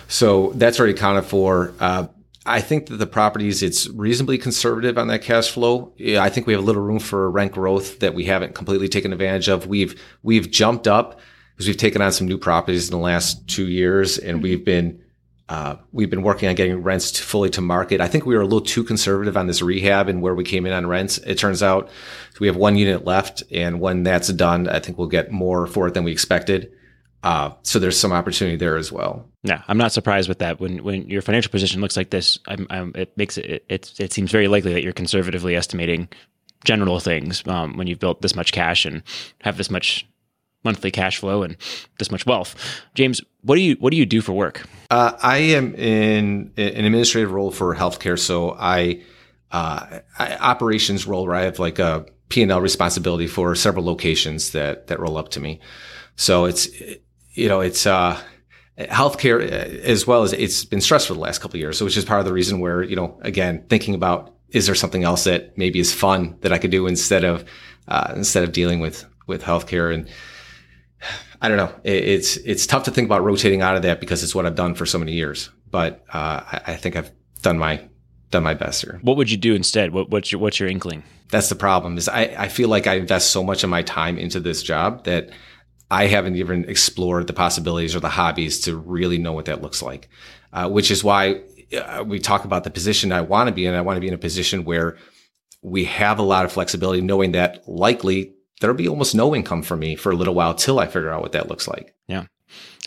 so 0.09 0.53
that's 0.55 0.79
already 0.79 0.95
accounted 0.95 1.27
for. 1.27 1.75
Uh, 1.81 2.07
I 2.47 2.61
think 2.61 2.87
that 2.87 2.97
the 2.97 3.07
properties, 3.07 3.63
it's 3.63 3.89
reasonably 3.89 4.39
conservative 4.39 4.97
on 4.97 5.09
that 5.09 5.23
cash 5.23 5.51
flow. 5.51 5.93
Yeah, 5.97 6.23
I 6.23 6.31
think 6.31 6.47
we 6.47 6.53
have 6.53 6.63
a 6.63 6.65
little 6.65 6.83
room 6.83 7.01
for 7.01 7.31
rent 7.31 7.53
growth 7.53 7.99
that 7.99 8.15
we 8.15 8.25
haven't 8.25 8.55
completely 8.55 8.89
taken 8.89 9.13
advantage 9.13 9.49
of. 9.49 9.67
We've, 9.67 10.01
we've 10.23 10.51
jumped 10.51 10.87
up 10.87 11.21
because 11.55 11.67
we've 11.67 11.77
taken 11.77 12.01
on 12.01 12.13
some 12.13 12.29
new 12.29 12.39
properties 12.39 12.89
in 12.89 12.93
the 12.93 13.03
last 13.03 13.49
two 13.49 13.67
years 13.67 14.19
and 14.19 14.37
mm-hmm. 14.37 14.43
we've 14.43 14.65
been, 14.65 15.03
uh, 15.49 15.77
we've 15.93 16.11
been 16.11 16.23
working 16.23 16.49
on 16.49 16.55
getting 16.55 16.83
rents 16.83 17.13
to 17.13 17.23
fully 17.23 17.51
to 17.51 17.61
market. 17.61 18.01
I 18.01 18.09
think 18.09 18.27
we 18.27 18.35
were 18.35 18.43
a 18.43 18.47
little 18.47 18.61
too 18.61 18.85
conservative 18.85 19.37
on 19.37 19.47
this 19.47 19.63
rehab 19.63 20.09
and 20.09 20.23
where 20.23 20.35
we 20.35 20.45
came 20.45 20.67
in 20.67 20.73
on 20.73 20.87
rents. 20.87 21.19
It 21.19 21.39
turns 21.39 21.63
out 21.63 21.91
we 22.39 22.47
have 22.47 22.57
one 22.57 22.77
unit 22.77 23.05
left 23.05 23.43
and 23.51 23.81
when 23.81 24.05
that's 24.05 24.29
done, 24.29 24.69
I 24.69 24.79
think 24.79 24.99
we'll 24.99 25.09
get 25.09 25.33
more 25.33 25.67
for 25.67 25.89
it 25.89 25.95
than 25.95 26.05
we 26.05 26.13
expected. 26.13 26.73
Uh, 27.27 27.53
so 27.63 27.81
there's 27.81 27.99
some 27.99 28.13
opportunity 28.13 28.57
there 28.57 28.77
as 28.77 28.93
well. 28.93 29.27
Yeah, 29.43 29.63
I'm 29.67 29.79
not 29.79 29.91
surprised 29.91 30.29
with 30.29 30.39
that. 30.39 30.61
When 30.61 30.85
when 30.85 31.09
your 31.09 31.23
financial 31.23 31.51
position 31.51 31.81
looks 31.81 31.97
like 31.97 32.11
this, 32.11 32.39
I'm, 32.47 32.69
I'm, 32.71 32.93
it 32.95 33.17
makes 33.17 33.37
it, 33.37 33.65
it 33.69 33.93
it 33.99 34.13
seems 34.13 34.31
very 34.31 34.47
likely 34.47 34.73
that 34.75 34.85
you're 34.85 34.93
conservatively 34.93 35.57
estimating 35.57 36.09
general 36.65 37.01
things 37.01 37.43
um, 37.49 37.77
when 37.77 37.89
you've 37.89 37.99
built 37.99 38.23
this 38.23 38.37
much 38.37 38.53
cash 38.53 38.85
and 38.85 39.03
have 39.41 39.57
this 39.57 39.71
much 39.73 40.07
monthly 40.63 40.93
cash 40.93 41.19
flow 41.19 41.43
and 41.43 41.57
this 41.99 42.13
much 42.13 42.27
wealth. 42.27 42.55
James, 42.95 43.21
what 43.43 43.57
do 43.57 43.61
you 43.61 43.75
what 43.81 43.91
do 43.91 43.97
you 43.97 44.07
do 44.07 44.21
for 44.21 44.33
work? 44.33 44.65
Uh, 44.89 45.13
I 45.21 45.39
am 45.39 45.75
in 45.75 46.53
an 46.57 46.85
administrative 46.85 47.33
role 47.33 47.51
for 47.51 47.75
healthcare, 47.75 48.17
so 48.17 48.55
I, 48.57 49.03
uh, 49.51 49.99
I 50.17 50.37
operations 50.37 51.09
role 51.09 51.27
where 51.27 51.35
I 51.35 51.43
have 51.43 51.59
like 51.59 51.81
a 51.81 52.07
P 52.29 52.43
and 52.43 52.53
L 52.53 52.61
responsibility 52.61 53.27
for 53.27 53.57
several 53.57 53.85
locations 53.85 54.53
that 54.53 54.87
that 54.87 55.01
roll 55.01 55.17
up 55.17 55.31
to 55.31 55.41
me. 55.41 55.59
So 56.15 56.45
it's 56.45 56.69
you 57.37 57.49
know, 57.49 57.61
it's 57.61 57.87
uh, 57.87 58.21
healthcare 58.79 59.41
uh, 59.41 59.55
as 59.85 60.07
well 60.07 60.23
as 60.23 60.33
it's 60.33 60.65
been 60.65 60.81
stressful 60.81 61.17
the 61.17 61.23
last 61.23 61.41
couple 61.41 61.57
of 61.57 61.61
years. 61.61 61.79
So 61.79 61.85
which 61.85 61.97
is 61.97 62.05
part 62.05 62.21
of 62.21 62.27
the 62.27 62.33
reason 62.33 62.61
where, 62.61 62.83
you 62.83 62.97
know, 62.97 63.19
again, 63.23 63.65
thinking 63.69 63.95
about 63.95 64.35
is 64.51 64.67
there 64.67 64.75
something 64.75 65.05
else 65.05 65.25
that 65.25 65.57
maybe 65.59 65.79
is 65.79 65.93
fun 65.93 66.37
that 66.41 66.53
I 66.53 66.59
could 66.59 66.71
do 66.71 66.87
instead 66.87 67.25
of 67.25 67.45
uh, 67.89 68.13
instead 68.17 68.45
of 68.45 68.53
dealing 68.53 68.81
with 68.81 69.05
with 69.27 69.43
healthcare 69.43 69.93
and 69.93 70.09
I 71.43 71.49
don't 71.49 71.59
know. 71.59 71.73
it's 71.85 72.37
it's 72.39 72.67
tough 72.67 72.85
to 72.85 72.91
think 72.91 73.07
about 73.07 73.23
rotating 73.23 73.61
out 73.61 73.77
of 73.77 73.83
that 73.83 74.01
because 74.01 74.23
it's 74.23 74.35
what 74.35 74.47
I've 74.47 74.55
done 74.55 74.75
for 74.75 74.87
so 74.87 74.99
many 74.99 75.13
years. 75.13 75.51
But 75.71 76.05
uh, 76.13 76.41
I, 76.47 76.61
I, 76.69 76.77
think 76.77 76.97
I've 76.97 77.11
done 77.43 77.59
my 77.59 77.87
done 78.31 78.43
my 78.43 78.55
best 78.55 78.83
here. 78.83 78.99
What 79.03 79.17
would 79.17 79.31
you 79.31 79.37
do 79.37 79.55
instead? 79.55 79.93
What, 79.93 80.09
what's 80.11 80.33
your 80.33 80.41
what's 80.41 80.59
your 80.59 80.69
inkling? 80.69 81.03
That's 81.31 81.49
the 81.49 81.55
problem. 81.55 81.99
Is 81.99 82.09
I, 82.09 82.35
I 82.39 82.49
feel 82.49 82.69
like 82.69 82.87
I 82.87 82.95
invest 82.95 83.31
so 83.31 83.45
much 83.45 83.65
of 83.65 83.71
my 83.71 83.83
time 83.83 84.17
into 84.17 84.41
this 84.41 84.63
job 84.63 85.05
that 85.05 85.31
I 85.91 86.07
haven't 86.07 86.37
even 86.37 86.65
explored 86.69 87.27
the 87.27 87.33
possibilities 87.33 87.95
or 87.95 88.01
the 88.01 88.09
hobbies 88.09 88.61
to 88.63 88.77
really 88.77 89.19
know 89.19 89.33
what 89.33 89.45
that 89.45 89.63
looks 89.63 89.83
like, 89.83 90.09
uh, 90.53 90.69
which 90.69 90.91
is 90.91 91.05
why 91.05 91.43
uh, 91.77 92.05
we 92.07 92.19
talk 92.19 92.45
about 92.45 92.65
the 92.65 92.71
position 92.71 93.13
I 93.13 93.21
want 93.21 93.49
to 93.49 93.55
be 93.55 93.67
in. 93.67 93.75
I 93.75 93.81
want 93.81 93.97
to 93.97 94.01
be 94.01 94.09
in 94.09 94.15
a 94.15 94.19
position 94.19 94.65
where 94.65 94.97
we 95.63 95.85
have 95.85 96.19
a 96.19 96.23
lot 96.23 96.45
of 96.45 96.53
flexibility, 96.53 97.01
knowing 97.03 97.33
that 97.33 97.69
likely 97.69 98.33
there'll 98.61 98.77
be 98.77 98.89
almost 98.89 99.15
no 99.15 99.35
income 99.35 99.63
for 99.63 99.77
me 99.77 99.97
for 99.97 100.13
a 100.13 100.17
little 100.17 100.35
while 100.35 100.55
till 100.55 100.79
I 100.79 100.87
figure 100.87 101.11
out 101.11 101.23
what 101.23 101.33
that 101.33 101.49
looks 101.49 101.69
like. 101.69 101.95
Yeah. 102.07 102.27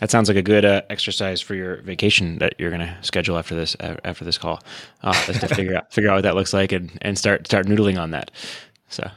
That 0.00 0.10
sounds 0.10 0.28
like 0.28 0.38
a 0.38 0.42
good 0.42 0.64
uh, 0.64 0.82
exercise 0.88 1.40
for 1.42 1.54
your 1.54 1.82
vacation 1.82 2.38
that 2.38 2.54
you're 2.58 2.70
going 2.70 2.80
to 2.80 2.96
schedule 3.02 3.36
after 3.36 3.54
this 3.54 3.76
uh, 3.80 3.96
after 4.02 4.24
this 4.24 4.38
call. 4.38 4.62
Uh, 5.02 5.12
to 5.12 5.48
figure 5.48 5.76
out 5.76 5.92
figure 5.92 6.10
out 6.10 6.16
what 6.16 6.22
that 6.22 6.34
looks 6.34 6.54
like 6.54 6.72
and, 6.72 6.98
and 7.02 7.18
start 7.18 7.46
start 7.46 7.66
noodling 7.66 8.00
on 8.00 8.12
that. 8.12 8.30
So 8.88 9.08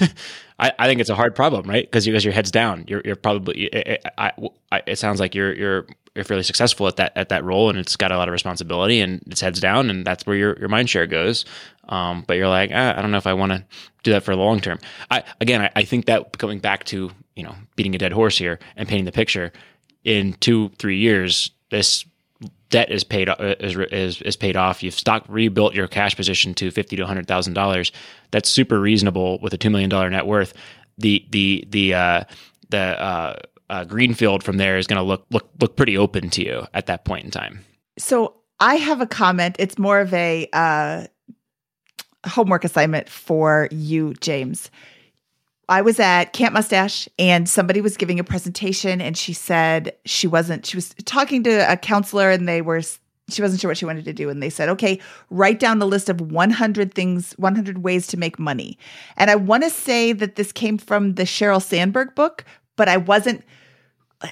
I, 0.58 0.72
I 0.78 0.86
think 0.86 1.00
it's 1.00 1.10
a 1.10 1.14
hard 1.14 1.34
problem, 1.34 1.68
right? 1.68 1.84
Because 1.84 2.06
because 2.06 2.24
your 2.24 2.32
head's 2.34 2.50
down, 2.50 2.84
you're 2.86 3.02
you're 3.04 3.16
probably 3.16 3.64
it, 3.64 4.04
I, 4.16 4.32
I, 4.70 4.82
it 4.86 4.98
sounds 4.98 5.18
like 5.20 5.34
you're 5.34 5.54
you're 5.54 5.86
you're 6.14 6.24
fairly 6.24 6.44
successful 6.44 6.86
at 6.86 6.96
that 6.96 7.12
at 7.16 7.30
that 7.30 7.44
role, 7.44 7.70
and 7.70 7.78
it's 7.78 7.96
got 7.96 8.12
a 8.12 8.16
lot 8.16 8.28
of 8.28 8.32
responsibility, 8.32 9.00
and 9.00 9.22
it's 9.26 9.40
heads 9.40 9.60
down, 9.60 9.90
and 9.90 10.06
that's 10.06 10.26
where 10.26 10.36
your 10.36 10.58
your 10.58 10.68
mind 10.68 10.88
share 10.88 11.06
goes. 11.06 11.44
Um, 11.88 12.24
but 12.26 12.36
you're 12.36 12.48
like, 12.48 12.70
ah, 12.72 12.96
I 12.96 13.02
don't 13.02 13.10
know 13.10 13.18
if 13.18 13.26
I 13.26 13.34
want 13.34 13.52
to 13.52 13.64
do 14.04 14.12
that 14.12 14.22
for 14.22 14.34
the 14.34 14.40
long 14.40 14.60
term. 14.60 14.78
I 15.10 15.24
again, 15.40 15.60
I, 15.62 15.70
I 15.74 15.84
think 15.84 16.06
that 16.06 16.38
coming 16.38 16.60
back 16.60 16.84
to 16.84 17.10
you 17.34 17.42
know 17.42 17.54
beating 17.74 17.94
a 17.94 17.98
dead 17.98 18.12
horse 18.12 18.38
here 18.38 18.60
and 18.76 18.88
painting 18.88 19.06
the 19.06 19.12
picture 19.12 19.52
in 20.04 20.34
two 20.34 20.68
three 20.78 20.98
years, 20.98 21.50
this 21.70 22.04
debt 22.70 22.90
is 22.90 23.04
paid 23.04 23.28
uh, 23.28 23.36
is, 23.60 23.76
is, 23.76 24.22
is 24.22 24.36
paid 24.36 24.56
off. 24.56 24.82
You've 24.82 24.94
stock 24.94 25.24
rebuilt 25.28 25.74
your 25.74 25.88
cash 25.88 26.16
position 26.16 26.54
to 26.54 26.70
fifty 26.70 26.96
to 26.96 27.06
hundred 27.06 27.26
thousand 27.26 27.54
dollars. 27.54 27.92
That's 28.34 28.48
super 28.48 28.80
reasonable 28.80 29.38
with 29.38 29.54
a 29.54 29.56
two 29.56 29.70
million 29.70 29.88
dollar 29.88 30.10
net 30.10 30.26
worth. 30.26 30.54
The 30.98 31.24
the 31.30 31.64
the 31.68 31.94
uh, 31.94 32.24
the 32.68 33.00
uh, 33.00 33.36
uh, 33.70 33.84
greenfield 33.84 34.42
from 34.42 34.56
there 34.56 34.76
is 34.76 34.88
going 34.88 34.96
to 34.96 35.04
look 35.04 35.24
look 35.30 35.48
look 35.60 35.76
pretty 35.76 35.96
open 35.96 36.30
to 36.30 36.44
you 36.44 36.66
at 36.74 36.86
that 36.86 37.04
point 37.04 37.24
in 37.24 37.30
time. 37.30 37.64
So 37.96 38.34
I 38.58 38.74
have 38.74 39.00
a 39.00 39.06
comment. 39.06 39.54
It's 39.60 39.78
more 39.78 40.00
of 40.00 40.12
a 40.12 40.48
uh, 40.52 41.06
homework 42.26 42.64
assignment 42.64 43.08
for 43.08 43.68
you, 43.70 44.14
James. 44.14 44.68
I 45.68 45.82
was 45.82 46.00
at 46.00 46.32
Camp 46.32 46.54
Mustache 46.54 47.08
and 47.20 47.48
somebody 47.48 47.80
was 47.80 47.96
giving 47.96 48.18
a 48.18 48.24
presentation 48.24 49.00
and 49.00 49.16
she 49.16 49.32
said 49.32 49.92
she 50.04 50.26
wasn't, 50.26 50.66
she 50.66 50.76
was 50.76 50.92
talking 51.04 51.44
to 51.44 51.72
a 51.72 51.76
counselor 51.76 52.30
and 52.30 52.48
they 52.48 52.62
were, 52.62 52.82
she 53.28 53.42
wasn't 53.42 53.60
sure 53.60 53.70
what 53.70 53.78
she 53.78 53.86
wanted 53.86 54.04
to 54.04 54.12
do. 54.12 54.28
And 54.28 54.42
they 54.42 54.50
said, 54.50 54.68
okay, 54.68 55.00
write 55.30 55.58
down 55.58 55.78
the 55.78 55.86
list 55.86 56.08
of 56.08 56.20
100 56.20 56.94
things, 56.94 57.32
100 57.32 57.78
ways 57.82 58.06
to 58.08 58.16
make 58.16 58.38
money. 58.38 58.78
And 59.16 59.30
I 59.30 59.34
want 59.36 59.64
to 59.64 59.70
say 59.70 60.12
that 60.12 60.36
this 60.36 60.52
came 60.52 60.76
from 60.76 61.14
the 61.14 61.22
Sheryl 61.22 61.62
Sandberg 61.62 62.14
book, 62.14 62.44
but 62.76 62.88
I 62.88 62.98
wasn't, 62.98 63.42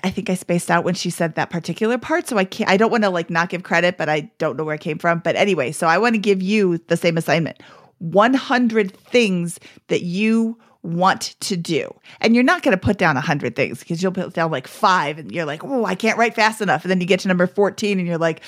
I 0.05 0.11
think 0.11 0.29
I 0.29 0.35
spaced 0.35 0.71
out 0.71 0.85
when 0.85 0.95
she 0.95 1.11
said 1.11 1.35
that 1.35 1.51
particular 1.51 1.97
part. 1.97 2.29
So 2.29 2.37
I 2.37 2.45
can't, 2.45 2.69
I 2.69 2.77
don't 2.77 2.91
want 2.91 3.05
to 3.05 3.11
like 3.11 3.31
not 3.31 3.49
give 3.49 3.63
credit, 3.63 3.97
but 3.97 4.09
I 4.09 4.31
don't 4.39 4.57
know 4.57 4.65
where 4.65 4.75
it 4.75 4.81
came 4.81 4.99
from. 4.99 5.21
But 5.21 5.37
anyway, 5.37 5.73
so 5.73 5.87
I 5.87 5.99
want 5.99 6.15
to 6.15 6.19
give 6.19 6.43
you 6.43 6.79
the 6.89 6.97
same 6.97 7.17
assignment 7.17 7.63
100 7.99 8.97
things 8.97 9.61
that 9.89 10.03
you 10.03 10.59
want 10.83 11.37
to 11.41 11.57
do. 11.57 11.95
And 12.21 12.35
you're 12.35 12.45
not 12.45 12.63
going 12.63 12.77
to 12.77 12.81
put 12.81 12.99
down 12.99 13.15
100 13.15 13.55
things 13.57 13.81
because 13.81 14.03
you'll 14.03 14.13
put 14.13 14.33
down 14.33 14.51
like 14.51 14.67
five 14.67 15.19
and 15.19 15.31
you're 15.31 15.45
like, 15.45 15.65
oh, 15.65 15.85
I 15.85 15.95
can't 15.95 16.19
write 16.19 16.35
fast 16.35 16.61
enough. 16.61 16.85
And 16.85 16.91
then 16.91 17.01
you 17.01 17.07
get 17.07 17.21
to 17.21 17.29
number 17.29 17.47
14 17.47 17.99
and 17.99 18.07
you're 18.07 18.19
like, 18.19 18.43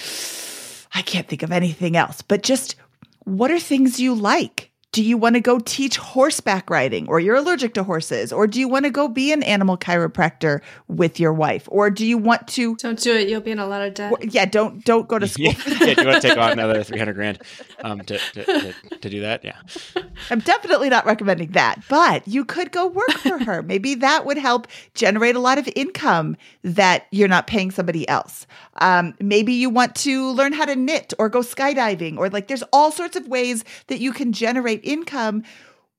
I 0.94 1.02
can't 1.02 1.28
think 1.28 1.42
of 1.42 1.52
anything 1.52 1.96
else. 1.96 2.22
But 2.22 2.42
just 2.42 2.76
what 3.24 3.50
are 3.50 3.58
things 3.58 4.00
you 4.00 4.14
like? 4.14 4.70
Do 4.94 5.02
you 5.02 5.18
want 5.18 5.34
to 5.34 5.40
go 5.40 5.58
teach 5.58 5.96
horseback 5.96 6.70
riding 6.70 7.08
or 7.08 7.18
you're 7.18 7.34
allergic 7.34 7.74
to 7.74 7.82
horses? 7.82 8.32
Or 8.32 8.46
do 8.46 8.60
you 8.60 8.68
want 8.68 8.84
to 8.84 8.92
go 8.92 9.08
be 9.08 9.32
an 9.32 9.42
animal 9.42 9.76
chiropractor 9.76 10.60
with 10.86 11.18
your 11.18 11.32
wife? 11.32 11.68
Or 11.72 11.90
do 11.90 12.06
you 12.06 12.16
want 12.16 12.46
to 12.50 12.76
Don't 12.76 13.00
do 13.00 13.12
it. 13.16 13.28
You'll 13.28 13.40
be 13.40 13.50
in 13.50 13.58
a 13.58 13.66
lot 13.66 13.82
of 13.82 13.94
debt. 13.94 14.32
yeah, 14.32 14.44
don't 14.44 14.84
don't 14.84 15.08
go 15.08 15.18
to 15.18 15.26
school. 15.34 15.46
yeah, 15.46 15.52
yeah, 15.80 15.94
you 15.98 16.06
want 16.06 16.22
to 16.22 16.28
take 16.28 16.38
on 16.38 16.52
another 16.52 16.84
300 16.84 17.12
grand 17.14 17.42
um, 17.82 18.02
to, 18.02 18.18
to, 18.18 18.44
to, 18.44 18.74
to 19.00 19.10
do 19.10 19.20
that? 19.22 19.44
Yeah. 19.44 19.56
I'm 20.30 20.38
definitely 20.38 20.90
not 20.90 21.04
recommending 21.06 21.50
that, 21.52 21.82
but 21.88 22.26
you 22.28 22.44
could 22.44 22.70
go 22.70 22.86
work 22.86 23.10
for 23.10 23.38
her. 23.38 23.62
Maybe 23.64 23.96
that 23.96 24.24
would 24.24 24.38
help 24.38 24.68
generate 24.94 25.34
a 25.34 25.40
lot 25.40 25.58
of 25.58 25.68
income 25.74 26.36
that 26.62 27.08
you're 27.10 27.26
not 27.26 27.48
paying 27.48 27.72
somebody 27.72 28.08
else. 28.08 28.46
Um, 28.76 29.14
maybe 29.20 29.52
you 29.54 29.70
want 29.70 29.96
to 29.96 30.30
learn 30.30 30.52
how 30.52 30.66
to 30.66 30.76
knit 30.76 31.14
or 31.18 31.28
go 31.28 31.40
skydiving, 31.40 32.16
or 32.16 32.30
like 32.30 32.46
there's 32.46 32.62
all 32.72 32.92
sorts 32.92 33.16
of 33.16 33.26
ways 33.26 33.64
that 33.88 33.98
you 33.98 34.12
can 34.12 34.32
generate 34.32 34.83
income 34.84 35.42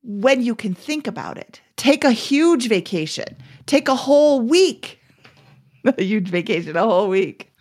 when 0.04 0.42
you 0.42 0.56
can 0.56 0.74
think 0.74 1.08
about 1.08 1.38
it. 1.38 1.62
Take 1.78 2.04
a 2.04 2.12
huge 2.12 2.68
vacation, 2.70 3.26
take 3.66 3.88
a 3.88 3.96
whole 3.96 4.42
week, 4.42 5.00
a 5.86 6.04
huge 6.04 6.30
vacation, 6.30 6.76
a 6.76 6.84
whole 6.84 7.10
week. 7.10 7.52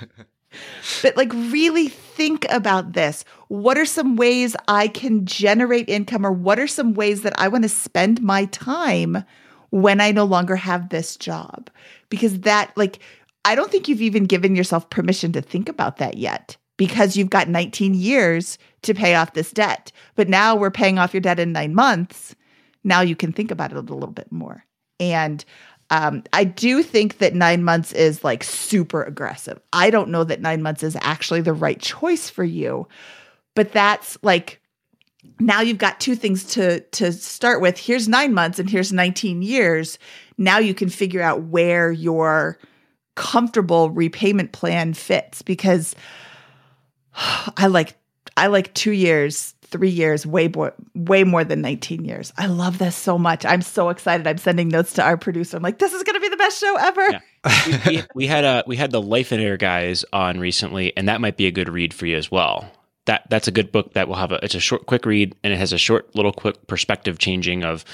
but 1.02 1.16
like 1.16 1.32
really 1.32 1.88
think 1.88 2.46
about 2.50 2.92
this. 2.92 3.24
What 3.48 3.78
are 3.78 3.86
some 3.86 4.16
ways 4.16 4.54
I 4.68 4.88
can 4.88 5.26
generate 5.26 5.88
income, 5.88 6.26
or 6.26 6.32
what 6.32 6.58
are 6.58 6.66
some 6.66 6.94
ways 6.94 7.22
that 7.22 7.38
I 7.38 7.48
want 7.48 7.64
to 7.64 7.68
spend 7.68 8.22
my 8.22 8.44
time 8.46 9.24
when 9.70 10.00
I 10.00 10.12
no 10.12 10.24
longer 10.24 10.56
have 10.56 10.88
this 10.88 11.16
job? 11.16 11.70
Because 12.08 12.40
that, 12.40 12.72
like, 12.76 13.00
I 13.44 13.54
don't 13.54 13.70
think 13.70 13.88
you've 13.88 14.02
even 14.02 14.24
given 14.24 14.56
yourself 14.56 14.88
permission 14.90 15.32
to 15.32 15.42
think 15.42 15.68
about 15.68 15.98
that 15.98 16.16
yet 16.16 16.56
because 16.76 17.16
you've 17.16 17.30
got 17.30 17.48
19 17.48 17.94
years 17.94 18.58
to 18.84 18.94
pay 18.94 19.14
off 19.14 19.34
this 19.34 19.50
debt. 19.50 19.92
But 20.14 20.28
now 20.28 20.54
we're 20.54 20.70
paying 20.70 20.98
off 20.98 21.12
your 21.12 21.20
debt 21.20 21.40
in 21.40 21.52
nine 21.52 21.74
months. 21.74 22.34
Now 22.84 23.00
you 23.00 23.16
can 23.16 23.32
think 23.32 23.50
about 23.50 23.72
it 23.72 23.76
a 23.76 23.80
little 23.80 24.06
bit 24.06 24.30
more. 24.30 24.64
And 25.00 25.44
um, 25.90 26.22
I 26.32 26.44
do 26.44 26.82
think 26.82 27.18
that 27.18 27.34
nine 27.34 27.62
months 27.62 27.92
is 27.92 28.24
like 28.24 28.42
super 28.42 29.02
aggressive. 29.02 29.60
I 29.72 29.90
don't 29.90 30.10
know 30.10 30.24
that 30.24 30.40
nine 30.40 30.62
months 30.62 30.82
is 30.82 30.96
actually 31.00 31.40
the 31.40 31.52
right 31.52 31.80
choice 31.80 32.30
for 32.30 32.44
you, 32.44 32.88
but 33.54 33.72
that's 33.72 34.16
like 34.22 34.60
now 35.40 35.60
you've 35.60 35.78
got 35.78 36.00
two 36.00 36.14
things 36.14 36.44
to 36.54 36.80
to 36.80 37.12
start 37.12 37.60
with. 37.60 37.78
Here's 37.78 38.08
nine 38.08 38.34
months 38.34 38.58
and 38.58 38.68
here's 38.68 38.92
19 38.92 39.42
years. 39.42 39.98
Now 40.38 40.58
you 40.58 40.74
can 40.74 40.88
figure 40.88 41.22
out 41.22 41.42
where 41.44 41.92
your 41.92 42.58
comfortable 43.14 43.90
repayment 43.90 44.52
plan 44.52 44.94
fits 44.94 45.42
because 45.42 45.94
I 47.14 47.66
like 47.66 47.96
I 48.36 48.48
like 48.48 48.74
two 48.74 48.92
years, 48.92 49.54
three 49.62 49.90
years, 49.90 50.26
way 50.26 50.48
more, 50.48 50.74
way 50.94 51.24
more 51.24 51.44
than 51.44 51.60
19 51.60 52.04
years. 52.04 52.32
I 52.36 52.46
love 52.46 52.78
this 52.78 52.96
so 52.96 53.18
much. 53.18 53.44
I'm 53.44 53.62
so 53.62 53.88
excited. 53.88 54.26
I'm 54.26 54.38
sending 54.38 54.68
notes 54.68 54.94
to 54.94 55.02
our 55.02 55.16
producer. 55.16 55.56
I'm 55.56 55.62
like, 55.62 55.78
this 55.78 55.92
is 55.92 56.02
going 56.02 56.14
to 56.14 56.20
be 56.20 56.28
the 56.28 56.36
best 56.36 56.60
show 56.60 56.76
ever. 56.76 57.10
Yeah. 57.10 57.20
we, 57.66 57.96
we, 57.96 58.02
we, 58.14 58.26
had 58.26 58.44
a 58.44 58.64
we 58.66 58.76
had 58.76 58.90
the 58.90 59.02
Lifeonaire 59.02 59.58
guys 59.58 60.04
on 60.12 60.38
recently, 60.38 60.96
and 60.96 61.08
that 61.08 61.20
might 61.20 61.36
be 61.36 61.46
a 61.46 61.50
good 61.50 61.68
read 61.68 61.92
for 61.92 62.06
you 62.06 62.16
as 62.16 62.30
well. 62.30 62.70
That 63.06 63.28
that's 63.28 63.48
a 63.48 63.50
good 63.50 63.70
book 63.70 63.92
that 63.94 64.08
will 64.08 64.14
have 64.14 64.32
a 64.32 64.42
it's 64.42 64.54
a 64.54 64.60
short, 64.60 64.86
quick 64.86 65.04
read, 65.04 65.34
and 65.44 65.52
it 65.52 65.56
has 65.56 65.72
a 65.72 65.78
short, 65.78 66.14
little, 66.14 66.32
quick 66.32 66.66
perspective 66.66 67.18
changing 67.18 67.64
of 67.64 67.84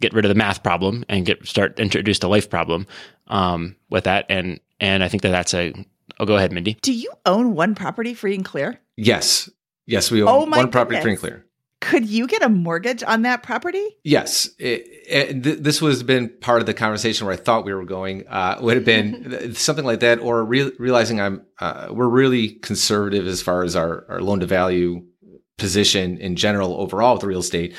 get 0.00 0.12
rid 0.12 0.24
of 0.24 0.28
the 0.30 0.34
math 0.34 0.62
problem 0.62 1.04
and 1.08 1.26
get 1.26 1.46
start 1.46 1.78
introduce 1.78 2.20
the 2.20 2.28
life 2.28 2.48
problem 2.48 2.86
um, 3.26 3.76
with 3.90 4.04
that, 4.04 4.26
and 4.28 4.60
and 4.80 5.04
I 5.04 5.08
think 5.08 5.22
that 5.22 5.30
that's 5.30 5.54
a. 5.54 5.74
Oh, 6.18 6.24
go 6.24 6.36
ahead, 6.36 6.52
Mindy. 6.52 6.78
Do 6.80 6.94
you 6.94 7.12
own 7.26 7.54
one 7.54 7.74
property 7.74 8.14
free 8.14 8.34
and 8.34 8.44
clear? 8.44 8.80
Yes, 8.96 9.50
yes, 9.86 10.10
we 10.10 10.22
own 10.22 10.28
Oh 10.28 10.44
one 10.44 10.70
property 10.70 11.00
free 11.00 11.12
and 11.12 11.20
clear. 11.20 11.46
Could 11.82 12.08
you 12.08 12.26
get 12.26 12.42
a 12.42 12.48
mortgage 12.48 13.02
on 13.02 13.22
that 13.22 13.42
property? 13.42 13.84
Yes, 14.02 14.48
it, 14.58 14.86
it, 15.06 15.44
th- 15.44 15.58
this 15.58 15.82
was 15.82 16.02
been 16.02 16.30
part 16.40 16.60
of 16.60 16.66
the 16.66 16.74
conversation 16.74 17.26
where 17.26 17.34
I 17.34 17.36
thought 17.36 17.64
we 17.64 17.74
were 17.74 17.84
going. 17.84 18.26
Uh, 18.26 18.58
would 18.60 18.76
have 18.76 18.84
been 18.84 19.54
something 19.54 19.84
like 19.84 20.00
that, 20.00 20.18
or 20.18 20.44
re- 20.44 20.72
realizing 20.78 21.20
I'm 21.20 21.44
uh, 21.60 21.88
we're 21.90 22.08
really 22.08 22.54
conservative 22.54 23.26
as 23.26 23.42
far 23.42 23.62
as 23.62 23.76
our, 23.76 24.06
our 24.08 24.20
loan 24.20 24.40
to 24.40 24.46
value 24.46 25.04
position 25.58 26.16
in 26.18 26.36
general 26.36 26.74
overall 26.80 27.14
with 27.14 27.24
real 27.24 27.40
estate. 27.40 27.74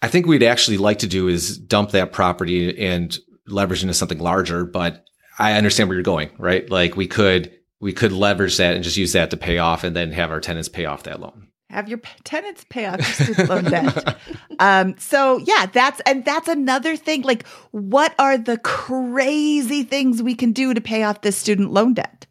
I 0.00 0.08
think 0.08 0.26
we'd 0.26 0.42
actually 0.42 0.78
like 0.78 1.00
to 1.00 1.06
do 1.06 1.28
is 1.28 1.58
dump 1.58 1.90
that 1.90 2.12
property 2.12 2.78
and 2.78 3.16
leverage 3.46 3.82
into 3.82 3.94
something 3.94 4.18
larger. 4.18 4.64
But 4.64 5.04
I 5.38 5.52
understand 5.52 5.88
where 5.88 5.96
you're 5.96 6.02
going, 6.02 6.30
right? 6.38 6.68
Like 6.68 6.96
we 6.96 7.06
could 7.06 7.57
we 7.80 7.92
could 7.92 8.12
leverage 8.12 8.56
that 8.56 8.74
and 8.74 8.84
just 8.84 8.96
use 8.96 9.12
that 9.12 9.30
to 9.30 9.36
pay 9.36 9.58
off, 9.58 9.84
and 9.84 9.94
then 9.94 10.12
have 10.12 10.30
our 10.30 10.40
tenants 10.40 10.68
pay 10.68 10.84
off 10.84 11.04
that 11.04 11.20
loan. 11.20 11.48
Have 11.70 11.88
your 11.88 12.00
tenants 12.24 12.64
pay 12.70 12.86
off 12.86 12.96
your 12.98 13.26
student 13.26 13.48
loan 13.48 13.64
debt. 13.64 14.16
Um, 14.60 14.96
so 14.98 15.38
yeah, 15.38 15.66
that's 15.66 16.00
and 16.00 16.24
that's 16.24 16.48
another 16.48 16.96
thing. 16.96 17.22
Like, 17.22 17.46
what 17.70 18.12
are 18.18 18.36
the 18.36 18.58
crazy 18.58 19.84
things 19.84 20.20
we 20.20 20.34
can 20.34 20.50
do 20.50 20.74
to 20.74 20.80
pay 20.80 21.04
off 21.04 21.20
this 21.20 21.36
student 21.36 21.70
loan 21.70 21.94
debt? 21.94 22.26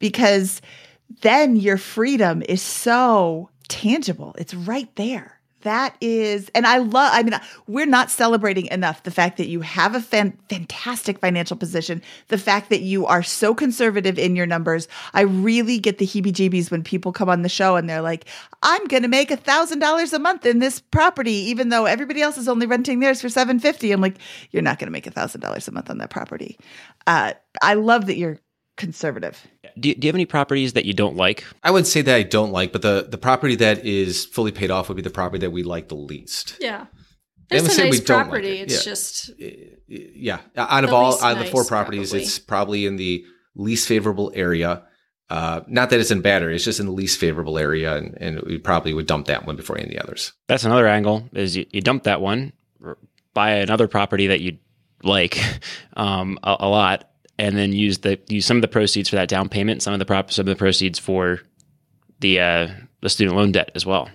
Because 0.00 0.60
then 1.22 1.54
your 1.54 1.76
freedom 1.76 2.42
is 2.48 2.60
so 2.60 3.48
tangible. 3.68 4.34
It's 4.38 4.54
right 4.54 4.92
there. 4.96 5.37
That 5.62 5.96
is, 6.00 6.50
and 6.54 6.66
I 6.66 6.78
love, 6.78 7.10
I 7.12 7.22
mean, 7.24 7.34
we're 7.66 7.86
not 7.86 8.12
celebrating 8.12 8.66
enough 8.66 9.02
the 9.02 9.10
fact 9.10 9.38
that 9.38 9.48
you 9.48 9.60
have 9.60 9.96
a 9.96 10.00
fan, 10.00 10.38
fantastic 10.48 11.18
financial 11.18 11.56
position, 11.56 12.00
the 12.28 12.38
fact 12.38 12.70
that 12.70 12.82
you 12.82 13.06
are 13.06 13.24
so 13.24 13.54
conservative 13.54 14.20
in 14.20 14.36
your 14.36 14.46
numbers. 14.46 14.86
I 15.14 15.22
really 15.22 15.78
get 15.78 15.98
the 15.98 16.06
heebie 16.06 16.32
jeebies 16.32 16.70
when 16.70 16.84
people 16.84 17.12
come 17.12 17.28
on 17.28 17.42
the 17.42 17.48
show 17.48 17.74
and 17.74 17.90
they're 17.90 18.02
like, 18.02 18.26
I'm 18.62 18.84
going 18.86 19.02
to 19.02 19.08
make 19.08 19.32
a 19.32 19.36
thousand 19.36 19.80
dollars 19.80 20.12
a 20.12 20.20
month 20.20 20.46
in 20.46 20.60
this 20.60 20.78
property, 20.80 21.32
even 21.32 21.70
though 21.70 21.86
everybody 21.86 22.22
else 22.22 22.38
is 22.38 22.48
only 22.48 22.66
renting 22.66 23.00
theirs 23.00 23.20
for 23.20 23.28
750. 23.28 23.90
I'm 23.90 24.00
like, 24.00 24.18
you're 24.52 24.62
not 24.62 24.78
going 24.78 24.86
to 24.86 24.92
make 24.92 25.08
a 25.08 25.10
thousand 25.10 25.40
dollars 25.40 25.66
a 25.66 25.72
month 25.72 25.90
on 25.90 25.98
that 25.98 26.10
property. 26.10 26.56
Uh, 27.08 27.32
I 27.62 27.74
love 27.74 28.06
that 28.06 28.16
you're 28.16 28.38
conservative. 28.78 29.46
Do 29.78 29.90
you, 29.90 29.94
do 29.94 30.06
you 30.06 30.08
have 30.08 30.14
any 30.16 30.24
properties 30.24 30.72
that 30.72 30.86
you 30.86 30.94
don't 30.94 31.16
like? 31.16 31.44
I 31.62 31.70
would 31.70 31.86
say 31.86 32.00
that 32.00 32.14
I 32.14 32.22
don't 32.22 32.50
like, 32.52 32.72
but 32.72 32.80
the 32.82 33.06
the 33.10 33.18
property 33.18 33.56
that 33.56 33.84
is 33.84 34.24
fully 34.24 34.52
paid 34.52 34.70
off 34.70 34.88
would 34.88 34.96
be 34.96 35.02
the 35.02 35.10
property 35.10 35.40
that 35.40 35.50
we 35.50 35.62
like 35.62 35.88
the 35.88 35.94
least. 35.96 36.56
Yeah. 36.60 36.86
It's 37.50 37.78
a 37.78 37.84
nice 37.84 38.00
don't 38.00 38.18
like 38.18 38.26
property. 38.26 38.58
it. 38.60 38.70
it's 38.72 38.86
Yeah. 38.86 38.90
just 38.90 39.30
Yeah, 39.88 40.38
out 40.56 40.84
of 40.84 40.92
all 40.92 41.12
least 41.12 41.22
out 41.24 41.32
of 41.32 41.44
the 41.44 41.50
four 41.50 41.64
properties, 41.64 42.10
probably. 42.10 42.22
it's 42.24 42.38
probably 42.38 42.86
in 42.86 42.96
the 42.96 43.24
least 43.54 43.88
favorable 43.88 44.32
area. 44.34 44.84
Uh, 45.30 45.60
not 45.66 45.90
that 45.90 46.00
it's 46.00 46.10
in 46.10 46.20
bad 46.22 46.42
area; 46.42 46.54
it's 46.54 46.64
just 46.64 46.80
in 46.80 46.86
the 46.86 46.92
least 46.92 47.18
favorable 47.18 47.58
area, 47.58 47.96
and, 47.96 48.16
and 48.20 48.40
we 48.42 48.58
probably 48.58 48.94
would 48.94 49.06
dump 49.06 49.26
that 49.26 49.46
one 49.46 49.56
before 49.56 49.76
any 49.76 49.84
of 49.84 49.90
the 49.90 50.02
others. 50.02 50.32
That's 50.46 50.64
another 50.64 50.86
angle. 50.88 51.28
Is 51.34 51.56
you, 51.56 51.66
you 51.70 51.80
dump 51.82 52.04
that 52.04 52.20
one, 52.20 52.52
buy 53.34 53.50
another 53.52 53.88
property 53.88 54.28
that 54.28 54.40
you 54.40 54.58
like 55.02 55.38
um, 55.96 56.38
a, 56.42 56.56
a 56.60 56.68
lot, 56.68 57.10
and 57.38 57.56
then 57.56 57.72
use 57.72 57.98
the 57.98 58.18
use 58.28 58.46
some 58.46 58.56
of 58.56 58.62
the 58.62 58.68
proceeds 58.68 59.08
for 59.08 59.16
that 59.16 59.28
down 59.28 59.48
payment, 59.48 59.82
some 59.82 59.92
of 59.92 59.98
the 59.98 60.04
prop, 60.04 60.32
some 60.32 60.42
of 60.42 60.48
the 60.48 60.56
proceeds 60.56 60.98
for 60.98 61.40
the 62.20 62.40
uh, 62.40 62.68
the 63.00 63.08
student 63.08 63.36
loan 63.36 63.52
debt 63.52 63.70
as 63.74 63.86
well. 63.86 64.10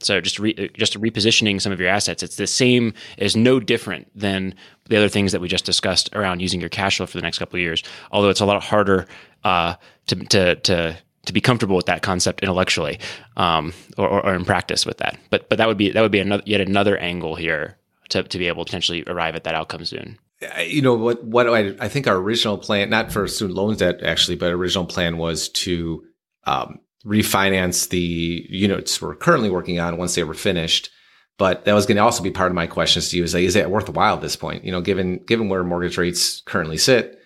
So 0.00 0.20
just 0.20 0.38
re, 0.38 0.70
just 0.74 1.00
repositioning 1.00 1.60
some 1.60 1.72
of 1.72 1.80
your 1.80 1.88
assets. 1.88 2.22
It's 2.22 2.36
the 2.36 2.46
same. 2.46 2.92
Is 3.16 3.34
no 3.34 3.58
different 3.58 4.08
than 4.14 4.54
the 4.88 4.96
other 4.96 5.08
things 5.08 5.32
that 5.32 5.40
we 5.40 5.48
just 5.48 5.64
discussed 5.64 6.14
around 6.14 6.40
using 6.40 6.60
your 6.60 6.68
cash 6.68 6.98
flow 6.98 7.06
for 7.06 7.16
the 7.16 7.22
next 7.22 7.38
couple 7.38 7.56
of 7.56 7.62
years. 7.62 7.82
Although 8.12 8.28
it's 8.28 8.40
a 8.40 8.46
lot 8.46 8.62
harder 8.62 9.06
uh, 9.44 9.74
to 10.08 10.16
to 10.16 10.56
to 10.56 10.96
to 11.24 11.32
be 11.32 11.40
comfortable 11.40 11.76
with 11.76 11.86
that 11.86 12.02
concept 12.02 12.42
intellectually 12.42 13.00
um, 13.36 13.72
or, 13.98 14.08
or, 14.08 14.26
or 14.26 14.34
in 14.34 14.44
practice 14.44 14.84
with 14.84 14.98
that. 14.98 15.18
But 15.30 15.48
but 15.48 15.58
that 15.58 15.66
would 15.66 15.78
be 15.78 15.90
that 15.90 16.02
would 16.02 16.12
be 16.12 16.20
another 16.20 16.42
yet 16.44 16.60
another 16.60 16.98
angle 16.98 17.34
here 17.34 17.78
to 18.10 18.22
to 18.22 18.38
be 18.38 18.48
able 18.48 18.64
to 18.64 18.68
potentially 18.68 19.02
arrive 19.06 19.34
at 19.34 19.44
that 19.44 19.54
outcome 19.54 19.84
soon. 19.86 20.18
You 20.40 20.82
know 20.82 20.94
what? 20.94 21.24
What 21.24 21.48
I, 21.48 21.74
I 21.80 21.88
think 21.88 22.06
our 22.06 22.16
original 22.16 22.58
plan, 22.58 22.90
not 22.90 23.10
for 23.10 23.26
student 23.26 23.56
loans 23.56 23.78
debt 23.78 24.02
actually, 24.02 24.36
but 24.36 24.52
original 24.52 24.84
plan 24.84 25.16
was 25.16 25.48
to 25.50 26.04
um, 26.44 26.80
refinance 27.06 27.88
the 27.88 28.46
units 28.50 29.00
we're 29.00 29.14
currently 29.14 29.48
working 29.48 29.80
on 29.80 29.96
once 29.96 30.14
they 30.14 30.24
were 30.24 30.34
finished. 30.34 30.90
But 31.38 31.64
that 31.64 31.74
was 31.74 31.86
going 31.86 31.96
to 31.96 32.02
also 32.02 32.22
be 32.22 32.30
part 32.30 32.50
of 32.50 32.54
my 32.54 32.66
questions 32.66 33.08
to 33.10 33.16
you: 33.16 33.24
is 33.24 33.32
like, 33.32 33.44
is 33.44 33.54
that 33.54 33.70
worthwhile 33.70 34.16
at 34.16 34.20
this 34.20 34.36
point? 34.36 34.64
You 34.64 34.72
know, 34.72 34.82
given 34.82 35.24
given 35.24 35.48
where 35.48 35.64
mortgage 35.64 35.96
rates 35.96 36.42
currently 36.44 36.76
sit, 36.76 37.18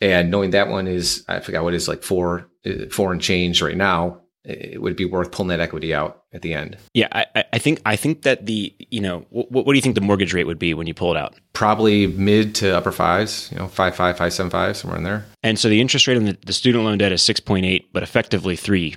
and 0.00 0.30
knowing 0.30 0.50
that 0.50 0.68
one 0.68 0.88
is 0.88 1.24
I 1.28 1.38
forgot 1.40 1.62
what 1.62 1.74
it 1.74 1.76
is 1.76 1.88
like 1.88 2.02
four 2.02 2.50
uh, 2.66 2.86
four 2.90 3.12
and 3.12 3.20
change 3.20 3.62
right 3.62 3.76
now, 3.76 4.22
it 4.48 4.80
would 4.80 4.96
be 4.96 5.04
worth 5.04 5.32
pulling 5.32 5.48
that 5.48 5.60
equity 5.60 5.92
out 5.92 6.22
at 6.32 6.42
the 6.42 6.54
end. 6.54 6.78
Yeah, 6.94 7.08
I, 7.12 7.26
I- 7.34 7.44
I 7.54 7.58
think 7.58 7.80
I 7.86 7.96
think 7.96 8.22
that 8.22 8.46
the 8.46 8.74
you 8.90 9.00
know 9.00 9.26
what, 9.30 9.50
what 9.50 9.66
do 9.66 9.74
you 9.74 9.80
think 9.82 9.94
the 9.94 10.00
mortgage 10.00 10.32
rate 10.34 10.44
would 10.44 10.58
be 10.58 10.72
when 10.74 10.86
you 10.86 10.94
pull 10.94 11.10
it 11.10 11.16
out? 11.16 11.34
Probably 11.52 12.06
mid 12.06 12.54
to 12.56 12.76
upper 12.76 12.92
fives, 12.92 13.48
you 13.50 13.58
know, 13.58 13.66
five 13.68 13.96
five 13.96 14.16
five 14.18 14.32
seven 14.32 14.50
five 14.50 14.76
somewhere 14.76 14.98
in 14.98 15.04
there. 15.04 15.24
And 15.42 15.58
so 15.58 15.68
the 15.68 15.80
interest 15.80 16.06
rate 16.06 16.16
on 16.16 16.24
the, 16.26 16.38
the 16.46 16.52
student 16.52 16.84
loan 16.84 16.98
debt 16.98 17.12
is 17.12 17.22
six 17.22 17.40
point 17.40 17.66
eight, 17.66 17.92
but 17.92 18.02
effectively 18.02 18.56
three 18.56 18.94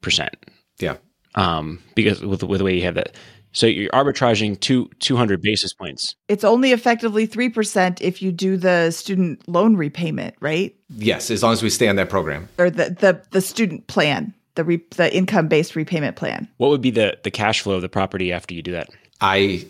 percent. 0.00 0.34
Yeah. 0.78 0.96
Um, 1.34 1.80
because 1.94 2.22
with 2.22 2.42
with 2.42 2.58
the 2.58 2.64
way 2.64 2.74
you 2.76 2.82
have 2.82 2.94
that, 2.94 3.14
so 3.52 3.66
you're 3.66 3.90
arbitraging 3.90 4.60
two 4.60 4.88
two 5.00 5.16
hundred 5.16 5.42
basis 5.42 5.72
points. 5.74 6.14
It's 6.28 6.44
only 6.44 6.72
effectively 6.72 7.26
3% 7.26 8.00
if 8.00 8.22
you 8.22 8.30
do 8.32 8.56
the 8.56 8.90
student 8.90 9.46
loan 9.48 9.76
repayment, 9.76 10.34
right? 10.40 10.74
Yes, 10.90 11.30
as 11.30 11.42
long 11.42 11.52
as 11.52 11.62
we 11.62 11.70
stay 11.70 11.88
on 11.88 11.96
that 11.96 12.08
program. 12.10 12.48
Or 12.58 12.70
the, 12.70 12.90
the, 12.90 13.22
the 13.30 13.40
student 13.40 13.86
plan, 13.86 14.34
the 14.58 14.64
re- 14.64 14.84
the 14.96 15.16
income 15.16 15.46
based 15.46 15.76
repayment 15.76 16.16
plan. 16.16 16.48
What 16.56 16.70
would 16.70 16.82
be 16.82 16.90
the 16.90 17.16
the 17.22 17.30
cash 17.30 17.60
flow 17.60 17.76
of 17.76 17.82
the 17.82 17.88
property 17.88 18.32
after 18.32 18.52
you 18.54 18.60
do 18.60 18.72
that? 18.72 18.90
I 19.20 19.64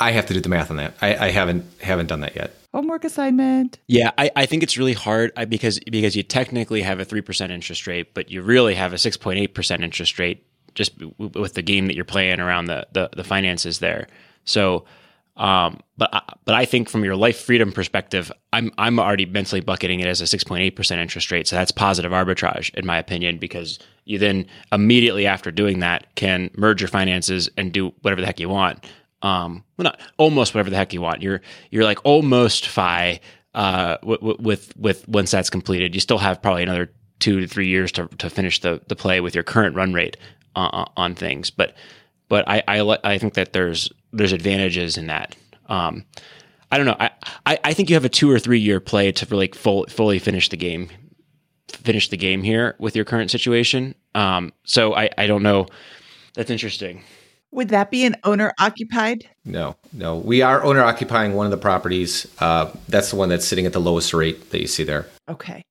I 0.00 0.10
have 0.12 0.24
to 0.26 0.34
do 0.34 0.40
the 0.40 0.48
math 0.48 0.70
on 0.70 0.78
that. 0.78 0.94
I, 1.02 1.26
I 1.26 1.30
haven't 1.30 1.66
haven't 1.82 2.06
done 2.06 2.20
that 2.20 2.34
yet. 2.34 2.56
Homework 2.72 3.04
assignment. 3.04 3.78
Yeah, 3.86 4.12
I, 4.16 4.30
I 4.34 4.46
think 4.46 4.62
it's 4.62 4.78
really 4.78 4.94
hard 4.94 5.32
because 5.50 5.78
because 5.80 6.16
you 6.16 6.22
technically 6.22 6.80
have 6.80 6.98
a 6.98 7.04
three 7.04 7.20
percent 7.20 7.52
interest 7.52 7.86
rate, 7.86 8.14
but 8.14 8.30
you 8.30 8.40
really 8.40 8.74
have 8.74 8.94
a 8.94 8.98
six 8.98 9.18
point 9.18 9.38
eight 9.38 9.54
percent 9.54 9.84
interest 9.84 10.18
rate 10.18 10.46
just 10.74 10.92
with 11.18 11.52
the 11.52 11.62
game 11.62 11.86
that 11.88 11.94
you're 11.94 12.06
playing 12.06 12.40
around 12.40 12.64
the 12.64 12.86
the, 12.92 13.10
the 13.14 13.24
finances 13.24 13.80
there. 13.80 14.08
So, 14.46 14.86
um, 15.36 15.80
but 15.96 16.14
I, 16.14 16.20
but 16.44 16.54
I 16.54 16.64
think 16.64 16.88
from 16.88 17.04
your 17.04 17.16
life 17.16 17.40
freedom 17.40 17.72
perspective, 17.72 18.30
I'm 18.52 18.70
I'm 18.76 18.98
already 18.98 19.24
mentally 19.24 19.60
bucketing 19.60 20.00
it 20.00 20.06
as 20.06 20.20
a 20.20 20.26
six 20.26 20.44
point 20.44 20.62
eight 20.62 20.76
percent 20.76 21.00
interest 21.00 21.30
rate. 21.30 21.46
So 21.46 21.56
that's 21.56 21.70
positive 21.70 22.12
arbitrage 22.12 22.74
in 22.74 22.84
my 22.84 22.98
opinion 22.98 23.38
because 23.38 23.78
you 24.04 24.18
then 24.18 24.46
immediately 24.72 25.26
after 25.26 25.50
doing 25.50 25.80
that 25.80 26.14
can 26.16 26.50
merge 26.56 26.80
your 26.80 26.88
finances 26.88 27.48
and 27.56 27.72
do 27.72 27.94
whatever 28.02 28.20
the 28.20 28.26
heck 28.26 28.40
you 28.40 28.48
want. 28.48 28.84
Um, 29.22 29.64
well, 29.76 29.84
not 29.84 30.00
almost 30.18 30.54
whatever 30.54 30.70
the 30.70 30.76
heck 30.76 30.92
you 30.92 31.00
want. 31.00 31.22
You're 31.22 31.40
you're 31.70 31.84
like 31.84 32.04
almost 32.04 32.66
fi 32.66 33.20
uh, 33.54 33.96
with 34.02 34.76
with 34.76 35.08
once 35.08 35.30
that's 35.30 35.50
completed. 35.50 35.94
You 35.94 36.00
still 36.00 36.18
have 36.18 36.42
probably 36.42 36.62
another 36.62 36.92
two 37.20 37.40
to 37.40 37.46
three 37.46 37.68
years 37.68 37.90
to 37.92 38.06
to 38.18 38.28
finish 38.28 38.60
the 38.60 38.82
the 38.88 38.96
play 38.96 39.20
with 39.20 39.34
your 39.34 39.44
current 39.44 39.76
run 39.76 39.94
rate 39.94 40.18
uh, 40.56 40.84
on 40.96 41.14
things. 41.14 41.50
But 41.50 41.74
but 42.32 42.48
I 42.48 42.62
I, 42.66 42.98
I 43.04 43.18
think 43.18 43.34
that 43.34 43.52
there's 43.52 43.92
there's 44.14 44.32
advantages 44.32 44.96
in 44.96 45.08
that. 45.08 45.36
Um, 45.66 46.06
I 46.70 46.78
don't 46.78 46.86
know. 46.86 46.96
I, 46.98 47.10
I, 47.44 47.58
I 47.62 47.74
think 47.74 47.90
you 47.90 47.96
have 47.96 48.06
a 48.06 48.08
two 48.08 48.30
or 48.30 48.38
three 48.38 48.58
year 48.58 48.80
play 48.80 49.12
to 49.12 49.26
really 49.26 49.48
full, 49.48 49.84
fully 49.90 50.18
finish 50.18 50.48
the 50.48 50.56
game, 50.56 50.88
finish 51.68 52.08
the 52.08 52.16
game 52.16 52.42
here 52.42 52.74
with 52.78 52.96
your 52.96 53.04
current 53.04 53.30
situation. 53.30 53.94
Um, 54.14 54.54
so 54.64 54.94
I, 54.94 55.10
I 55.18 55.26
don't 55.26 55.42
know. 55.42 55.66
That's 56.32 56.48
interesting. 56.48 57.02
Would 57.50 57.68
that 57.68 57.90
be 57.90 58.06
an 58.06 58.16
owner 58.24 58.54
occupied? 58.58 59.28
No, 59.44 59.76
no. 59.92 60.16
We 60.16 60.40
are 60.40 60.64
owner 60.64 60.82
occupying 60.82 61.34
one 61.34 61.44
of 61.44 61.50
the 61.50 61.58
properties. 61.58 62.26
Uh, 62.38 62.74
that's 62.88 63.10
the 63.10 63.16
one 63.16 63.28
that's 63.28 63.46
sitting 63.46 63.66
at 63.66 63.74
the 63.74 63.80
lowest 63.80 64.14
rate 64.14 64.52
that 64.52 64.60
you 64.62 64.68
see 64.68 64.84
there. 64.84 65.06
Okay. 65.28 65.66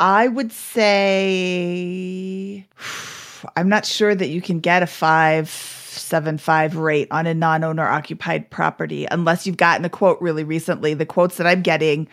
I 0.00 0.26
would 0.26 0.50
say 0.50 2.66
I'm 3.56 3.68
not 3.68 3.86
sure 3.86 4.16
that 4.16 4.30
you 4.30 4.42
can 4.42 4.58
get 4.58 4.82
a 4.82 4.88
five 4.88 5.78
seven 5.92 6.38
five 6.38 6.76
rate 6.76 7.08
on 7.10 7.26
a 7.26 7.34
non-owner 7.34 7.86
occupied 7.86 8.50
property 8.50 9.06
unless 9.10 9.46
you've 9.46 9.56
gotten 9.56 9.84
a 9.84 9.90
quote 9.90 10.20
really 10.20 10.44
recently. 10.44 10.94
The 10.94 11.06
quotes 11.06 11.36
that 11.36 11.46
I'm 11.46 11.62
getting 11.62 12.08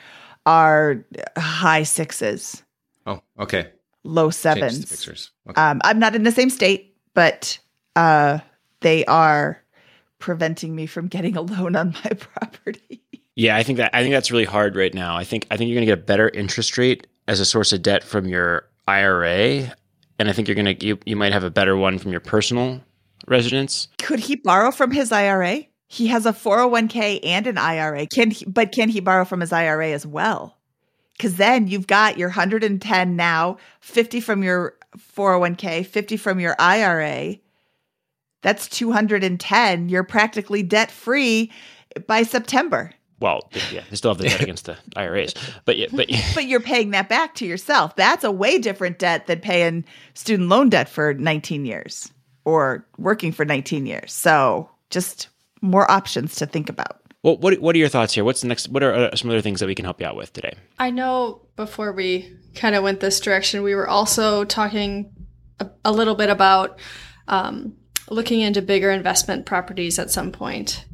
are 0.46 1.06
high 1.38 1.84
sixes, 1.84 2.64
Oh, 3.06 3.22
okay. 3.40 3.72
low 4.04 4.32
Change 4.32 4.36
sevens. 4.36 5.32
Okay. 5.50 5.62
Um, 5.62 5.82
I'm 5.84 6.00
not 6.00 6.16
in 6.16 6.24
the 6.24 6.32
same 6.32 6.50
state, 6.50 6.96
but 7.14 7.60
uh, 7.96 8.40
they 8.82 9.06
are 9.06 9.62
preventing 10.20 10.76
me 10.76 10.86
from 10.86 11.08
getting 11.08 11.36
a 11.36 11.42
loan 11.42 11.76
on 11.76 11.96
my 12.04 12.12
property. 12.20 13.02
Yeah, 13.36 13.56
I 13.56 13.64
think 13.64 13.78
that 13.78 13.96
I 13.96 14.02
think 14.02 14.14
that's 14.14 14.32
really 14.32 14.46
hard 14.46 14.76
right 14.76 14.94
now. 14.94 15.16
I 15.16 15.24
think 15.24 15.48
I 15.50 15.58
think 15.58 15.70
you're 15.70 15.78
going 15.78 15.88
to 15.88 15.96
get 15.96 16.00
a 16.00 16.06
better 16.06 16.30
interest 16.30 16.78
rate 16.78 17.08
as 17.28 17.40
a 17.40 17.46
source 17.46 17.72
of 17.72 17.82
debt 17.82 18.04
from 18.04 18.28
your 18.28 18.68
IRA, 18.88 19.74
and 20.20 20.30
I 20.30 20.34
think 20.34 20.48
you're 20.48 20.56
going 20.56 20.78
to 20.78 20.86
you, 20.86 21.00
you 21.06 21.16
might 21.16 21.32
have 21.32 21.44
a 21.44 21.50
better 21.50 21.78
one 21.78 22.00
from 22.00 22.12
your 22.12 22.20
personal 22.20 22.82
residence. 23.28 23.88
Could 23.98 24.20
he 24.20 24.36
borrow 24.36 24.72
from 24.72 24.92
his 24.92 25.12
IRA? 25.12 25.66
He 25.88 26.08
has 26.08 26.26
a 26.26 26.34
401k 26.34 27.20
and 27.24 27.48
an 27.48 27.58
IRA. 27.58 28.06
Can 28.06 28.32
he, 28.32 28.46
but 28.46 28.72
can 28.72 28.90
he 28.90 29.00
borrow 29.00 29.26
from 29.26 29.42
his 29.42 29.52
IRA 29.52 29.90
as 29.90 30.06
well? 30.06 30.56
Cuz 31.18 31.36
then 31.36 31.68
you've 31.68 31.88
got 31.88 32.18
your 32.18 32.30
110 32.30 33.16
now, 33.16 33.58
50 33.82 34.22
from 34.22 34.44
your 34.44 34.76
401k, 34.98 35.86
50 35.86 36.18
from 36.18 36.40
your 36.40 36.56
IRA. 36.60 37.38
That's 38.42 38.70
210. 38.70 39.90
You're 39.90 40.04
practically 40.04 40.64
debt 40.64 40.92
free 40.92 41.52
by 42.08 42.24
September. 42.24 42.92
Well, 43.20 43.50
yeah, 43.72 43.84
they 43.90 43.98
still 43.98 44.12
have 44.12 44.20
the 44.20 44.30
debt 44.30 44.42
against 44.42 44.66
the 44.66 44.78
IRAs, 44.96 45.34
but 45.66 45.76
yeah, 45.76 45.88
but 45.92 46.10
But 46.36 46.46
you're 46.46 46.62
paying 46.62 46.92
that 46.92 47.10
back 47.10 47.36
to 47.36 47.46
yourself. 47.46 47.96
That's 47.98 48.24
a 48.24 48.32
way 48.32 48.60
different 48.60 48.98
debt 48.98 49.28
than 49.28 49.40
paying 49.42 49.84
student 50.14 50.48
loan 50.48 50.70
debt 50.70 50.88
for 50.88 51.14
19 51.14 51.66
years 51.66 52.12
or 52.50 52.86
working 52.98 53.32
for 53.32 53.46
19 53.46 53.86
years. 53.86 54.12
So, 54.12 54.70
just 54.90 55.30
more 55.62 55.90
options 55.90 56.36
to 56.36 56.46
think 56.46 56.70
about. 56.70 57.02
well, 57.24 57.38
what 57.38 57.60
what 57.60 57.76
are 57.76 57.80
your 57.80 57.90
thoughts 57.90 58.14
here? 58.14 58.24
What's 58.24 58.42
the 58.42 58.48
next? 58.48 58.70
What 58.70 58.84
are 58.84 58.94
uh, 58.94 59.16
some 59.16 59.30
other 59.30 59.42
things 59.42 59.60
that 59.60 59.68
we 59.68 59.76
can 59.76 59.86
help 59.86 60.00
you 60.00 60.08
out 60.08 60.16
with 60.16 60.34
today? 60.34 60.54
I 60.78 60.90
know 60.90 61.42
before 61.56 61.92
we 61.92 62.34
kind 62.56 62.76
of 62.76 62.84
went 62.84 63.00
this 63.00 63.20
direction, 63.20 63.64
we 63.64 63.76
were 63.76 63.88
also 63.88 64.46
talking 64.46 65.12
a, 65.60 65.70
a 65.86 65.92
little 65.92 66.16
bit 66.16 66.30
about 66.30 66.80
um, 67.28 67.74
looking 68.10 68.42
into 68.42 68.62
bigger 68.62 68.92
investment 68.92 69.46
properties 69.46 70.00
at 70.00 70.12
some 70.12 70.32
point. 70.32 70.86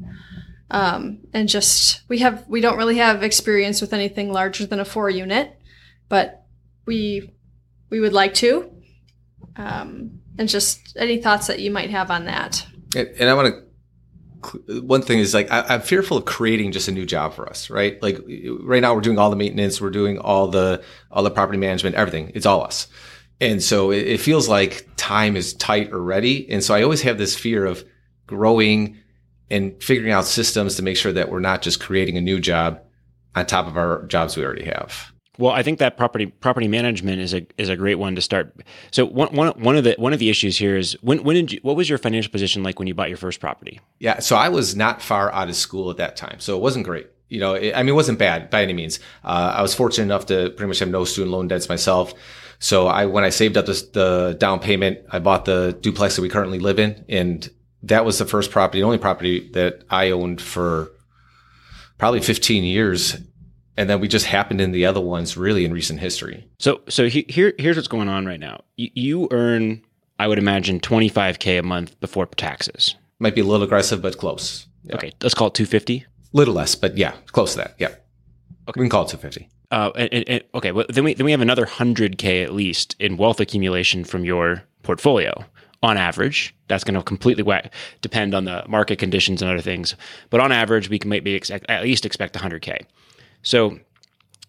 Um, 0.70 1.20
and 1.32 1.48
just 1.48 2.02
we 2.08 2.18
have 2.18 2.44
we 2.48 2.60
don't 2.60 2.76
really 2.76 2.96
have 2.96 3.22
experience 3.22 3.80
with 3.80 3.92
anything 3.92 4.32
larger 4.32 4.66
than 4.66 4.80
a 4.80 4.84
four 4.84 5.08
unit, 5.08 5.56
but 6.08 6.44
we 6.86 7.32
we 7.88 8.00
would 8.00 8.12
like 8.12 8.34
to. 8.34 8.70
Um, 9.54 10.20
and 10.38 10.48
just 10.48 10.96
any 10.96 11.20
thoughts 11.20 11.46
that 11.46 11.60
you 11.60 11.70
might 11.70 11.90
have 11.90 12.10
on 12.10 12.26
that. 12.26 12.66
And, 12.94 13.28
I 13.28 13.34
want 13.34 13.54
to. 13.54 14.82
One 14.82 15.02
thing 15.02 15.18
is 15.18 15.34
like 15.34 15.50
I, 15.50 15.62
I'm 15.62 15.80
fearful 15.80 16.18
of 16.18 16.24
creating 16.24 16.72
just 16.72 16.88
a 16.88 16.92
new 16.92 17.04
job 17.04 17.34
for 17.34 17.48
us, 17.48 17.68
right? 17.68 18.00
Like 18.02 18.18
right 18.60 18.80
now 18.80 18.94
we're 18.94 19.00
doing 19.00 19.18
all 19.18 19.30
the 19.30 19.36
maintenance, 19.36 19.80
we're 19.80 19.90
doing 19.90 20.18
all 20.18 20.48
the 20.48 20.82
all 21.10 21.22
the 21.22 21.30
property 21.30 21.58
management, 21.58 21.96
everything. 21.96 22.30
It's 22.34 22.46
all 22.46 22.62
us, 22.62 22.86
and 23.40 23.62
so 23.62 23.90
it, 23.90 24.06
it 24.06 24.20
feels 24.20 24.48
like 24.48 24.88
time 24.96 25.36
is 25.36 25.54
tight 25.54 25.92
already. 25.92 26.48
And 26.50 26.62
so 26.62 26.74
I 26.74 26.82
always 26.82 27.02
have 27.02 27.18
this 27.18 27.36
fear 27.36 27.66
of 27.66 27.84
growing 28.26 28.98
and 29.50 29.82
figuring 29.82 30.12
out 30.12 30.26
systems 30.26 30.76
to 30.76 30.82
make 30.82 30.96
sure 30.96 31.12
that 31.12 31.30
we're 31.30 31.40
not 31.40 31.62
just 31.62 31.80
creating 31.80 32.16
a 32.16 32.20
new 32.20 32.40
job 32.40 32.82
on 33.34 33.46
top 33.46 33.66
of 33.66 33.76
our 33.76 34.04
jobs 34.06 34.36
we 34.36 34.44
already 34.44 34.64
have. 34.64 35.12
Well, 35.38 35.52
I 35.52 35.62
think 35.62 35.78
that 35.78 35.96
property 35.96 36.26
property 36.26 36.68
management 36.68 37.20
is 37.20 37.34
a 37.34 37.46
is 37.58 37.68
a 37.68 37.76
great 37.76 37.96
one 37.96 38.14
to 38.14 38.22
start. 38.22 38.54
So 38.90 39.04
one 39.04 39.34
one 39.34 39.48
one 39.60 39.76
of 39.76 39.84
the 39.84 39.94
one 39.98 40.12
of 40.12 40.18
the 40.18 40.30
issues 40.30 40.58
here 40.58 40.76
is 40.76 40.94
when 41.02 41.22
when 41.24 41.36
did 41.36 41.52
you, 41.52 41.60
what 41.62 41.76
was 41.76 41.88
your 41.88 41.98
financial 41.98 42.32
position 42.32 42.62
like 42.62 42.78
when 42.78 42.88
you 42.88 42.94
bought 42.94 43.08
your 43.08 43.18
first 43.18 43.40
property? 43.40 43.80
Yeah, 43.98 44.18
so 44.20 44.36
I 44.36 44.48
was 44.48 44.76
not 44.76 45.02
far 45.02 45.32
out 45.32 45.48
of 45.48 45.56
school 45.56 45.90
at 45.90 45.96
that 45.98 46.16
time, 46.16 46.40
so 46.40 46.56
it 46.56 46.60
wasn't 46.60 46.86
great. 46.86 47.08
You 47.28 47.40
know, 47.40 47.54
it, 47.54 47.74
I 47.74 47.82
mean, 47.82 47.90
it 47.90 47.92
wasn't 47.92 48.18
bad 48.18 48.50
by 48.50 48.62
any 48.62 48.72
means. 48.72 49.00
Uh, 49.24 49.54
I 49.56 49.62
was 49.62 49.74
fortunate 49.74 50.04
enough 50.04 50.26
to 50.26 50.50
pretty 50.50 50.68
much 50.68 50.78
have 50.78 50.88
no 50.88 51.04
student 51.04 51.32
loan 51.32 51.48
debts 51.48 51.68
myself. 51.68 52.14
So 52.58 52.86
I, 52.86 53.06
when 53.06 53.24
I 53.24 53.30
saved 53.30 53.56
up 53.56 53.66
the 53.66 54.36
down 54.38 54.60
payment, 54.60 55.00
I 55.10 55.18
bought 55.18 55.44
the 55.44 55.76
duplex 55.80 56.16
that 56.16 56.22
we 56.22 56.28
currently 56.28 56.58
live 56.58 56.78
in, 56.78 57.04
and 57.08 57.48
that 57.82 58.04
was 58.04 58.18
the 58.18 58.26
first 58.26 58.50
property, 58.50 58.80
the 58.80 58.86
only 58.86 58.98
property 58.98 59.50
that 59.50 59.84
I 59.90 60.10
owned 60.10 60.40
for 60.40 60.90
probably 61.98 62.20
15 62.20 62.64
years. 62.64 63.16
And 63.76 63.90
then 63.90 64.00
we 64.00 64.08
just 64.08 64.26
happened 64.26 64.60
in 64.60 64.72
the 64.72 64.86
other 64.86 65.00
ones 65.00 65.36
really 65.36 65.64
in 65.64 65.72
recent 65.72 66.00
history. 66.00 66.48
So 66.58 66.80
so 66.88 67.08
he, 67.08 67.26
here 67.28 67.52
here's 67.58 67.76
what's 67.76 67.88
going 67.88 68.08
on 68.08 68.26
right 68.26 68.40
now. 68.40 68.62
You, 68.76 68.90
you 68.94 69.28
earn 69.30 69.82
I 70.18 70.28
would 70.28 70.38
imagine 70.38 70.80
25k 70.80 71.58
a 71.58 71.62
month 71.62 71.98
before 72.00 72.26
taxes. 72.26 72.94
Might 73.18 73.34
be 73.34 73.42
a 73.42 73.44
little 73.44 73.64
aggressive, 73.64 74.00
but 74.00 74.16
close. 74.18 74.66
Yeah. 74.84 74.96
Okay, 74.96 75.12
let's 75.22 75.34
call 75.34 75.48
it 75.48 75.54
250. 75.54 76.06
Little 76.32 76.54
less, 76.54 76.74
but 76.74 76.96
yeah, 76.96 77.12
close 77.32 77.52
to 77.52 77.58
that. 77.58 77.74
Yeah. 77.78 77.88
Okay. 78.68 78.80
We 78.80 78.84
can 78.84 78.90
call 78.90 79.04
it 79.04 79.08
250. 79.08 79.48
Uh, 79.70 79.90
and, 79.96 80.28
and- 80.28 80.44
okay, 80.54 80.72
well, 80.72 80.86
then 80.88 81.04
we 81.04 81.14
then 81.14 81.24
we 81.24 81.32
have 81.32 81.40
another 81.40 81.66
100k 81.66 82.42
at 82.44 82.54
least 82.54 82.96
in 82.98 83.16
wealth 83.16 83.40
accumulation 83.40 84.04
from 84.04 84.24
your 84.24 84.62
portfolio 84.82 85.44
on 85.82 85.96
average. 85.96 86.54
That's 86.68 86.84
going 86.84 86.94
to 86.94 87.02
completely 87.02 87.42
whack, 87.42 87.72
depend 88.00 88.34
on 88.34 88.44
the 88.44 88.64
market 88.66 88.98
conditions 88.98 89.42
and 89.42 89.50
other 89.50 89.60
things, 89.60 89.94
but 90.30 90.40
on 90.40 90.50
average, 90.50 90.88
we 90.88 90.98
can 90.98 91.10
maybe 91.10 91.34
expect, 91.34 91.66
at 91.68 91.82
least 91.82 92.06
expect 92.06 92.34
100k. 92.34 92.86
So, 93.46 93.78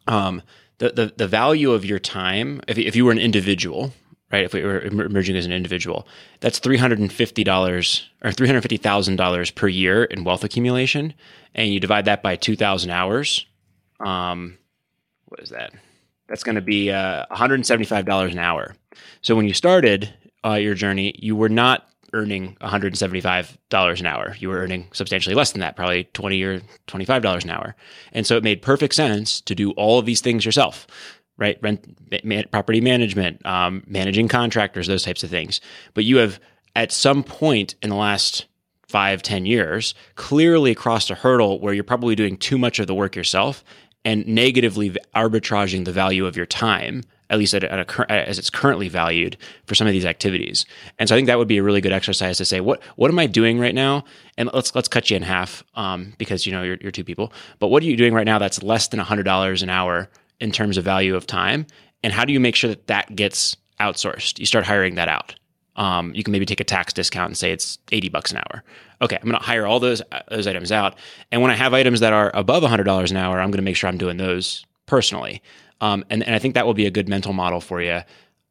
um, 0.08 0.42
the, 0.80 0.90
the 0.90 1.14
the 1.16 1.28
value 1.28 1.72
of 1.72 1.86
your 1.86 2.00
time, 2.00 2.62
if 2.68 2.80
if 2.80 2.96
you 2.96 3.06
were 3.06 3.12
an 3.12 3.20
individual, 3.20 3.94
right? 4.32 4.44
If 4.44 4.54
we 4.54 4.64
were 4.64 4.82
emer- 4.82 5.06
emerging 5.06 5.36
as 5.36 5.46
an 5.46 5.52
individual, 5.52 6.08
that's 6.40 6.58
three 6.58 6.78
hundred 6.78 6.98
and 6.98 7.14
fifty 7.14 7.44
dollars 7.44 8.10
or 8.24 8.32
three 8.32 8.48
hundred 8.48 8.62
fifty 8.64 8.78
thousand 8.78 9.18
dollars 9.18 9.52
per 9.52 9.68
year 9.68 10.04
in 10.04 10.24
wealth 10.24 10.44
accumulation, 10.44 11.14
and 11.54 11.72
you 11.72 11.80
divide 11.80 12.06
that 12.06 12.24
by 12.24 12.36
two 12.36 12.56
thousand 12.56 12.90
hours. 12.90 13.46
Um, 14.00 14.58
what 15.26 15.42
is 15.42 15.50
that? 15.50 15.74
That's 16.28 16.44
going 16.44 16.56
to 16.56 16.62
be 16.62 16.92
uh, 16.92 17.26
one 17.30 17.38
hundred 17.38 17.56
and 17.56 17.68
seventy-five 17.68 18.06
dollars 18.06 18.34
an 18.34 18.40
hour. 18.40 18.76
So 19.22 19.36
when 19.36 19.48
you 19.48 19.54
started 19.54 20.12
uh, 20.44 20.54
your 20.54 20.74
journey, 20.74 21.14
you 21.20 21.36
were 21.36 21.50
not 21.50 21.88
earning 22.14 22.56
one 22.60 22.70
hundred 22.70 22.88
and 22.88 22.98
seventy-five 22.98 23.58
dollars 23.70 24.00
an 24.00 24.06
hour. 24.06 24.36
You 24.40 24.50
were 24.50 24.58
earning 24.58 24.88
substantially 24.94 25.36
less 25.36 25.52
than 25.52 25.62
that, 25.62 25.76
probably 25.76 26.06
twenty 26.14 26.42
or 26.44 26.62
twenty-five 26.88 27.22
dollars 27.22 27.44
an 27.44 27.50
hour. 27.50 27.76
And 28.14 28.26
so 28.26 28.38
it 28.38 28.44
made 28.44 28.62
perfect 28.62 28.96
sense 28.96 29.42
to 29.42 29.56
do 29.56 29.72
all 29.72 30.00
of 30.00 30.06
these 30.06 30.22
things 30.22 30.46
yourself, 30.46 30.88
right? 31.38 31.58
Rent, 31.62 31.98
ma- 32.24 32.44
property 32.52 32.82
management, 32.82 33.46
um, 33.46 33.84
managing 33.88 34.28
contractors, 34.28 34.88
those 34.88 35.04
types 35.04 35.24
of 35.24 35.30
things. 35.30 35.62
But 35.94 36.04
you 36.04 36.18
have 36.18 36.40
at 36.76 36.92
some 36.92 37.24
point 37.24 37.76
in 37.82 37.90
the 37.90 37.96
last 37.96 38.46
five, 38.88 39.22
ten 39.22 39.46
years, 39.46 39.94
clearly 40.16 40.74
crossed 40.74 41.10
a 41.10 41.16
hurdle 41.16 41.60
where 41.60 41.74
you're 41.74 41.84
probably 41.84 42.16
doing 42.16 42.38
too 42.38 42.58
much 42.58 42.80
of 42.80 42.88
the 42.88 42.96
work 42.96 43.16
yourself 43.16 43.64
and 44.06 44.26
negatively 44.26 44.96
arbitraging 45.14 45.84
the 45.84 45.92
value 45.92 46.26
of 46.26 46.38
your 46.38 46.46
time 46.46 47.04
at 47.30 47.38
least 47.38 47.54
at, 47.54 47.64
at 47.64 47.80
a, 47.80 48.12
as 48.12 48.40
it's 48.40 48.50
currently 48.50 48.90
valued 48.90 49.38
for 49.66 49.76
some 49.76 49.88
of 49.88 49.94
these 49.94 50.06
activities. 50.06 50.66
And 51.00 51.10
so 51.10 51.16
I 51.16 51.18
think 51.18 51.28
that 51.28 51.38
would 51.38 51.48
be 51.48 51.58
a 51.58 51.64
really 51.64 51.82
good 51.82 51.92
exercise 51.92 52.38
to 52.38 52.46
say, 52.46 52.60
what 52.60 52.82
what 52.96 53.12
am 53.12 53.20
I 53.20 53.28
doing 53.28 53.60
right 53.60 53.76
now? 53.76 54.06
And 54.38 54.50
let's 54.54 54.74
let's 54.76 54.88
cut 54.88 55.10
you 55.10 55.18
in 55.18 55.24
half 55.24 55.64
um, 55.76 56.14
because 56.18 56.46
you 56.46 56.52
know 56.52 56.64
you're, 56.64 56.78
you're 56.82 56.92
two 56.92 57.04
people. 57.04 57.34
But 57.60 57.68
what 57.68 57.84
are 57.84 57.88
you 57.88 57.98
doing 57.98 58.14
right 58.14 58.26
now 58.26 58.40
that's 58.40 58.64
less 58.64 58.88
than 58.88 59.00
hundred 59.00 59.24
dollars 59.24 59.64
an 59.64 59.70
hour 59.70 60.10
in 60.40 60.52
terms 60.52 60.78
of 60.78 60.86
value 60.86 61.16
of 61.16 61.28
time? 61.28 61.66
And 62.04 62.14
how 62.14 62.26
do 62.26 62.34
you 62.34 62.40
make 62.40 62.56
sure 62.56 62.70
that 62.70 62.88
that 62.88 63.16
gets 63.16 63.58
outsourced? 63.80 64.40
You 64.40 64.46
start 64.46 64.66
hiring 64.66 64.96
that 64.96 65.10
out. 65.10 65.36
Um, 65.78 66.14
you 66.16 66.24
can 66.24 66.32
maybe 66.32 66.46
take 66.46 66.60
a 66.60 66.64
tax 66.64 66.92
discount 66.92 67.30
and 67.30 67.38
say 67.38 67.52
it's 67.52 67.78
80 67.92 68.10
bucks 68.10 68.32
an 68.32 68.38
hour. 68.38 68.64
Okay, 69.02 69.16
I'm 69.16 69.30
going 69.30 69.40
to 69.40 69.46
hire 69.46 69.68
all 69.68 69.80
those 69.80 70.02
those 70.30 70.48
items 70.48 70.72
out. 70.72 70.96
And 71.32 71.42
when 71.42 71.52
I 71.52 71.56
have 71.56 71.74
items 71.74 72.00
that 72.00 72.14
are 72.14 72.32
above 72.34 72.64
$100 72.64 73.12
an 73.12 73.18
hour, 73.18 73.40
I'm 73.40 73.52
going 73.52 73.60
to 73.60 73.64
make 73.64 73.76
sure 73.76 73.88
I'm 73.88 73.98
doing 73.98 74.18
those 74.18 74.66
personally. 74.88 75.42
Um, 75.82 76.06
and, 76.10 76.24
and 76.24 76.34
I 76.34 76.40
think 76.40 76.56
that 76.56 76.66
will 76.66 76.74
be 76.74 76.86
a 76.86 76.92
good 76.92 77.08
mental 77.08 77.34
model 77.34 77.62
for 77.62 77.82
you 77.82 78.02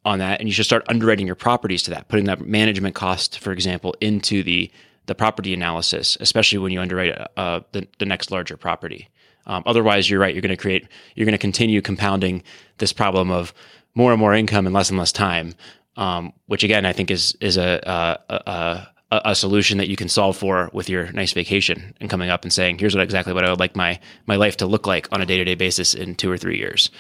on 0.05 0.21
that. 0.21 0.41
And 0.41 0.49
you 0.49 0.53
should 0.53 0.65
start 0.65 0.85
underwriting 0.89 1.27
your 1.27 1.37
properties 1.37 1.83
to 1.85 1.91
that, 1.91 2.09
putting 2.09 2.27
that 2.27 2.41
management 2.41 2.95
cost, 2.95 3.41
for 3.41 3.53
example, 3.53 3.95
into 4.01 4.43
the 4.43 4.71
the 5.07 5.15
property 5.15 5.55
analysis, 5.55 6.17
especially 6.21 6.59
when 6.59 6.73
you 6.73 6.81
underwrite 6.81 7.17
uh, 7.37 7.61
the, 7.71 7.87
the 8.01 8.05
next 8.05 8.33
larger 8.33 8.57
property. 8.57 9.09
Um, 9.47 9.63
otherwise, 9.65 10.11
you're 10.11 10.19
right. 10.19 10.35
You're 10.35 10.43
going 10.43 10.51
to 10.51 10.57
create. 10.57 10.89
You're 11.15 11.27
going 11.27 11.33
to 11.33 11.39
continue 11.39 11.81
compounding 11.81 12.43
this 12.79 12.93
problem 12.93 13.31
of 13.31 13.55
more 13.95 14.13
and 14.13 14.21
more 14.21 14.35
income 14.35 14.67
and 14.67 14.75
less 14.75 14.91
and 14.91 14.99
less 14.99 15.13
time, 15.13 15.55
um, 15.97 16.33
which 16.47 16.65
again 16.65 16.85
I 16.85 16.93
think 16.93 17.11
is 17.11 17.37
is 17.41 17.57
a, 17.57 18.19
a, 18.29 18.51
a 18.51 18.89
a, 19.13 19.35
solution 19.35 19.79
that 19.79 19.89
you 19.89 19.97
can 19.97 20.09
solve 20.09 20.37
for 20.37 20.69
with 20.73 20.89
your 20.89 21.13
nice 21.13 21.33
vacation 21.33 21.95
and 22.01 22.11
coming 22.11 22.29
up 22.29 22.43
and 22.43 22.53
saying, 22.53 22.79
here's 22.79 22.95
what 22.95 23.05
exactly 23.05 23.33
what 23.33 23.45
I 23.45 23.51
would 23.51 23.61
like 23.61 23.77
my 23.77 24.01
my 24.27 24.37
life 24.37 24.57
to 24.59 24.67
look 24.67 24.87
like 24.87 25.09
on 25.13 25.23
a 25.23 25.27
day 25.27 25.37
to 25.37 25.45
day 25.45 25.55
basis 25.55 25.95
in 25.95 26.17
two 26.17 26.31
or 26.31 26.37
three 26.37 26.59
years, 26.59 26.91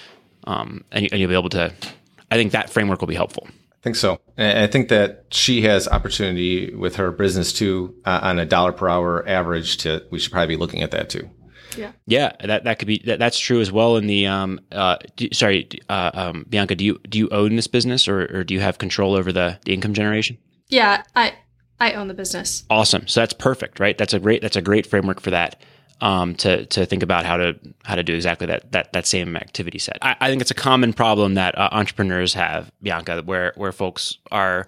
um, 0.46 0.84
and, 0.92 1.04
you, 1.04 1.08
and 1.12 1.20
you'll 1.20 1.28
be 1.28 1.34
able 1.34 1.50
to. 1.50 1.72
I 2.30 2.36
think 2.36 2.52
that 2.52 2.70
framework 2.70 3.00
will 3.00 3.08
be 3.08 3.14
helpful. 3.14 3.46
I 3.48 3.82
think 3.82 3.96
so. 3.96 4.18
And 4.36 4.58
I 4.58 4.66
think 4.66 4.88
that 4.88 5.26
she 5.30 5.62
has 5.62 5.86
opportunity 5.86 6.74
with 6.74 6.96
her 6.96 7.12
business 7.12 7.52
too 7.52 7.94
uh, 8.04 8.20
on 8.22 8.38
a 8.38 8.46
dollar 8.46 8.72
per 8.72 8.88
hour 8.88 9.28
average. 9.28 9.78
To 9.78 10.04
we 10.10 10.18
should 10.18 10.32
probably 10.32 10.56
be 10.56 10.60
looking 10.60 10.82
at 10.82 10.90
that 10.90 11.08
too. 11.08 11.30
Yeah. 11.76 11.92
Yeah, 12.06 12.32
that 12.44 12.64
that 12.64 12.78
could 12.78 12.88
be 12.88 13.02
that, 13.06 13.18
that's 13.18 13.38
true 13.38 13.60
as 13.60 13.70
well. 13.70 13.96
In 13.96 14.06
the 14.06 14.26
um, 14.26 14.60
uh, 14.72 14.96
do, 15.16 15.28
sorry, 15.32 15.68
uh, 15.88 16.10
um, 16.14 16.46
Bianca, 16.48 16.74
do 16.74 16.84
you 16.84 16.98
do 17.08 17.18
you 17.18 17.28
own 17.30 17.56
this 17.56 17.66
business 17.66 18.08
or, 18.08 18.22
or 18.36 18.44
do 18.44 18.54
you 18.54 18.60
have 18.60 18.78
control 18.78 19.14
over 19.14 19.32
the, 19.32 19.58
the 19.64 19.74
income 19.74 19.94
generation? 19.94 20.38
Yeah, 20.68 21.02
I 21.14 21.34
I 21.78 21.92
own 21.92 22.08
the 22.08 22.14
business. 22.14 22.64
Awesome. 22.70 23.06
So 23.06 23.20
that's 23.20 23.34
perfect, 23.34 23.78
right? 23.78 23.96
That's 23.96 24.14
a 24.14 24.18
great 24.18 24.42
that's 24.42 24.56
a 24.56 24.62
great 24.62 24.86
framework 24.86 25.20
for 25.20 25.30
that. 25.30 25.60
Um, 26.02 26.34
to 26.36 26.66
to 26.66 26.84
think 26.84 27.02
about 27.02 27.24
how 27.24 27.38
to 27.38 27.58
how 27.84 27.94
to 27.94 28.02
do 28.02 28.14
exactly 28.14 28.46
that 28.48 28.70
that 28.72 28.92
that 28.92 29.06
same 29.06 29.34
activity 29.34 29.78
set. 29.78 29.96
I, 30.02 30.14
I 30.20 30.28
think 30.28 30.42
it's 30.42 30.50
a 30.50 30.54
common 30.54 30.92
problem 30.92 31.34
that 31.34 31.56
uh, 31.56 31.70
entrepreneurs 31.72 32.34
have, 32.34 32.70
Bianca, 32.82 33.22
where 33.24 33.54
where 33.56 33.72
folks 33.72 34.18
are 34.30 34.66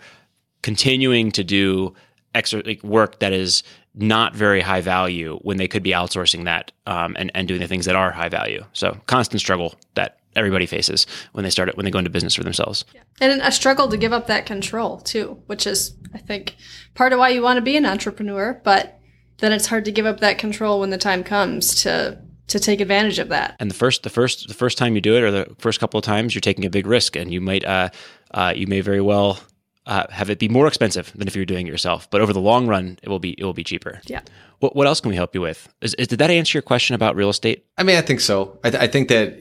continuing 0.63 1.31
to 1.33 1.45
do 1.45 1.95
extra 2.35 2.63
like 2.65 2.83
work 2.83 3.19
that 3.19 3.35
is 3.35 3.63
not 3.95 4.35
very 4.35 4.61
high 4.61 4.81
value 4.81 5.39
when 5.43 5.57
they 5.57 5.69
could 5.69 5.83
be 5.83 5.91
outsourcing 5.91 6.45
that 6.45 6.73
um, 6.87 7.17
and 7.19 7.31
and 7.35 7.49
doing 7.49 7.61
the 7.61 7.67
things 7.67 7.85
that 7.85 7.97
are 7.97 8.11
high 8.11 8.29
value. 8.29 8.65
So 8.73 8.97
constant 9.07 9.41
struggle 9.41 9.75
that 9.95 10.19
everybody 10.37 10.67
faces 10.67 11.07
when 11.33 11.43
they 11.43 11.51
start 11.51 11.69
it 11.69 11.77
when 11.77 11.85
they 11.85 11.91
go 11.91 11.99
into 11.99 12.11
business 12.11 12.35
for 12.35 12.45
themselves. 12.45 12.85
Yeah. 12.95 13.01
And 13.21 13.43
a 13.43 13.51
struggle 13.51 13.89
to 13.89 13.97
give 13.97 14.13
up 14.13 14.29
that 14.29 14.47
control 14.47 14.99
too, 14.99 15.43
which 15.47 15.67
is 15.67 15.97
I 16.15 16.19
think 16.19 16.57
part 16.95 17.13
of 17.13 17.19
why 17.19 17.31
you 17.31 17.43
want 17.43 17.57
to 17.57 17.63
be 17.63 17.77
an 17.77 17.85
entrepreneur, 17.85 18.61
but 18.65 18.98
then 19.39 19.53
it's 19.53 19.67
hard 19.67 19.85
to 19.87 19.93
give 19.93 20.07
up 20.07 20.21
that 20.21 20.39
control 20.39 20.81
when 20.81 20.91
the 20.91 20.99
time 20.99 21.25
comes 21.25 21.83
to 21.83 22.19
to 22.49 22.59
take 22.59 22.81
advantage 22.81 23.19
of 23.19 23.29
that. 23.29 23.57
And 23.61 23.71
the 23.71 23.75
first 23.75 24.03
the 24.03 24.11
first 24.11 24.49
the 24.49 24.55
first 24.55 24.79
time 24.79 24.95
you 24.95 25.01
do 25.01 25.17
it 25.17 25.23
or 25.23 25.31
the 25.31 25.55
first 25.59 25.81
couple 25.81 25.99
of 25.99 26.05
times 26.05 26.35
you're 26.35 26.41
taking 26.41 26.65
a 26.65 26.71
big 26.71 26.87
risk 26.87 27.17
and 27.17 27.33
you 27.33 27.41
might 27.41 27.65
uh, 27.65 27.91
uh, 28.33 28.53
you 28.57 28.67
may 28.67 28.81
very 28.81 29.01
well 29.01 29.39
uh, 29.87 30.07
have 30.11 30.31
it 30.31 30.39
be 30.39 30.49
more 30.49 30.67
expensive 30.67 31.13
than 31.15 31.29
if 31.29 31.37
you're 31.37 31.47
doing 31.47 31.67
it 31.67 31.71
yourself. 31.71 32.09
But 32.11 32.21
over 32.21 32.33
the 32.33 32.41
long 32.41 32.67
run, 32.67 32.99
it 33.03 33.09
will 33.09 33.19
be 33.19 33.33
it 33.33 33.45
will 33.45 33.55
be 33.55 33.65
cheaper. 33.65 34.01
Yeah. 34.07 34.21
What 34.61 34.75
what 34.75 34.87
else 34.87 35.01
can 35.01 35.11
we 35.11 35.17
help 35.17 35.35
you 35.35 35.41
with? 35.41 35.69
Is, 35.81 35.95
is 35.95 36.09
did 36.09 36.19
that 36.19 36.31
answer 36.31 36.57
your 36.57 36.63
question 36.63 36.95
about 36.95 37.17
real 37.17 37.31
estate? 37.31 37.65
I 37.77 37.83
mean, 37.83 37.97
I 37.97 38.03
think 38.03 38.21
so. 38.21 38.59
I, 38.65 38.71
th- 38.71 38.83
I 38.83 38.87
think 38.87 39.09
that 39.09 39.39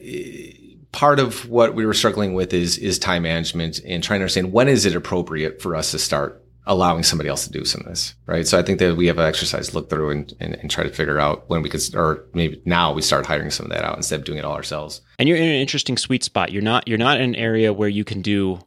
part 0.92 1.18
of 1.18 1.48
what 1.48 1.74
we 1.74 1.84
were 1.86 1.94
struggling 1.94 2.34
with 2.34 2.52
is 2.52 2.78
is 2.78 2.98
time 2.98 3.22
management 3.22 3.80
and 3.84 4.02
trying 4.02 4.20
to 4.20 4.24
understand 4.24 4.52
when 4.52 4.68
is 4.68 4.86
it 4.86 4.94
appropriate 4.94 5.60
for 5.60 5.74
us 5.74 5.90
to 5.90 5.98
start 5.98 6.42
allowing 6.68 7.02
somebody 7.02 7.30
else 7.30 7.46
to 7.46 7.50
do 7.50 7.64
some 7.64 7.80
of 7.80 7.86
this, 7.86 8.14
right? 8.26 8.46
So 8.46 8.58
I 8.58 8.62
think 8.62 8.78
that 8.78 8.96
we 8.96 9.06
have 9.06 9.18
an 9.18 9.24
exercise 9.24 9.74
look 9.74 9.88
through 9.88 10.10
and, 10.10 10.34
and, 10.38 10.54
and, 10.54 10.70
try 10.70 10.84
to 10.84 10.90
figure 10.90 11.18
out 11.18 11.48
when 11.48 11.62
we 11.62 11.70
could, 11.70 11.82
or 11.96 12.26
maybe 12.34 12.60
now 12.66 12.92
we 12.92 13.00
start 13.00 13.24
hiring 13.24 13.50
some 13.50 13.66
of 13.66 13.72
that 13.72 13.84
out 13.84 13.96
instead 13.96 14.20
of 14.20 14.26
doing 14.26 14.38
it 14.38 14.44
all 14.44 14.54
ourselves. 14.54 15.00
And 15.18 15.28
you're 15.28 15.38
in 15.38 15.44
an 15.44 15.48
interesting 15.48 15.96
sweet 15.96 16.22
spot. 16.22 16.52
You're 16.52 16.62
not 16.62 16.86
you're 16.86 16.98
not 16.98 17.16
in 17.16 17.22
an 17.22 17.34
area 17.34 17.72
where 17.72 17.88
you 17.88 18.04
can 18.04 18.20
do 18.20 18.60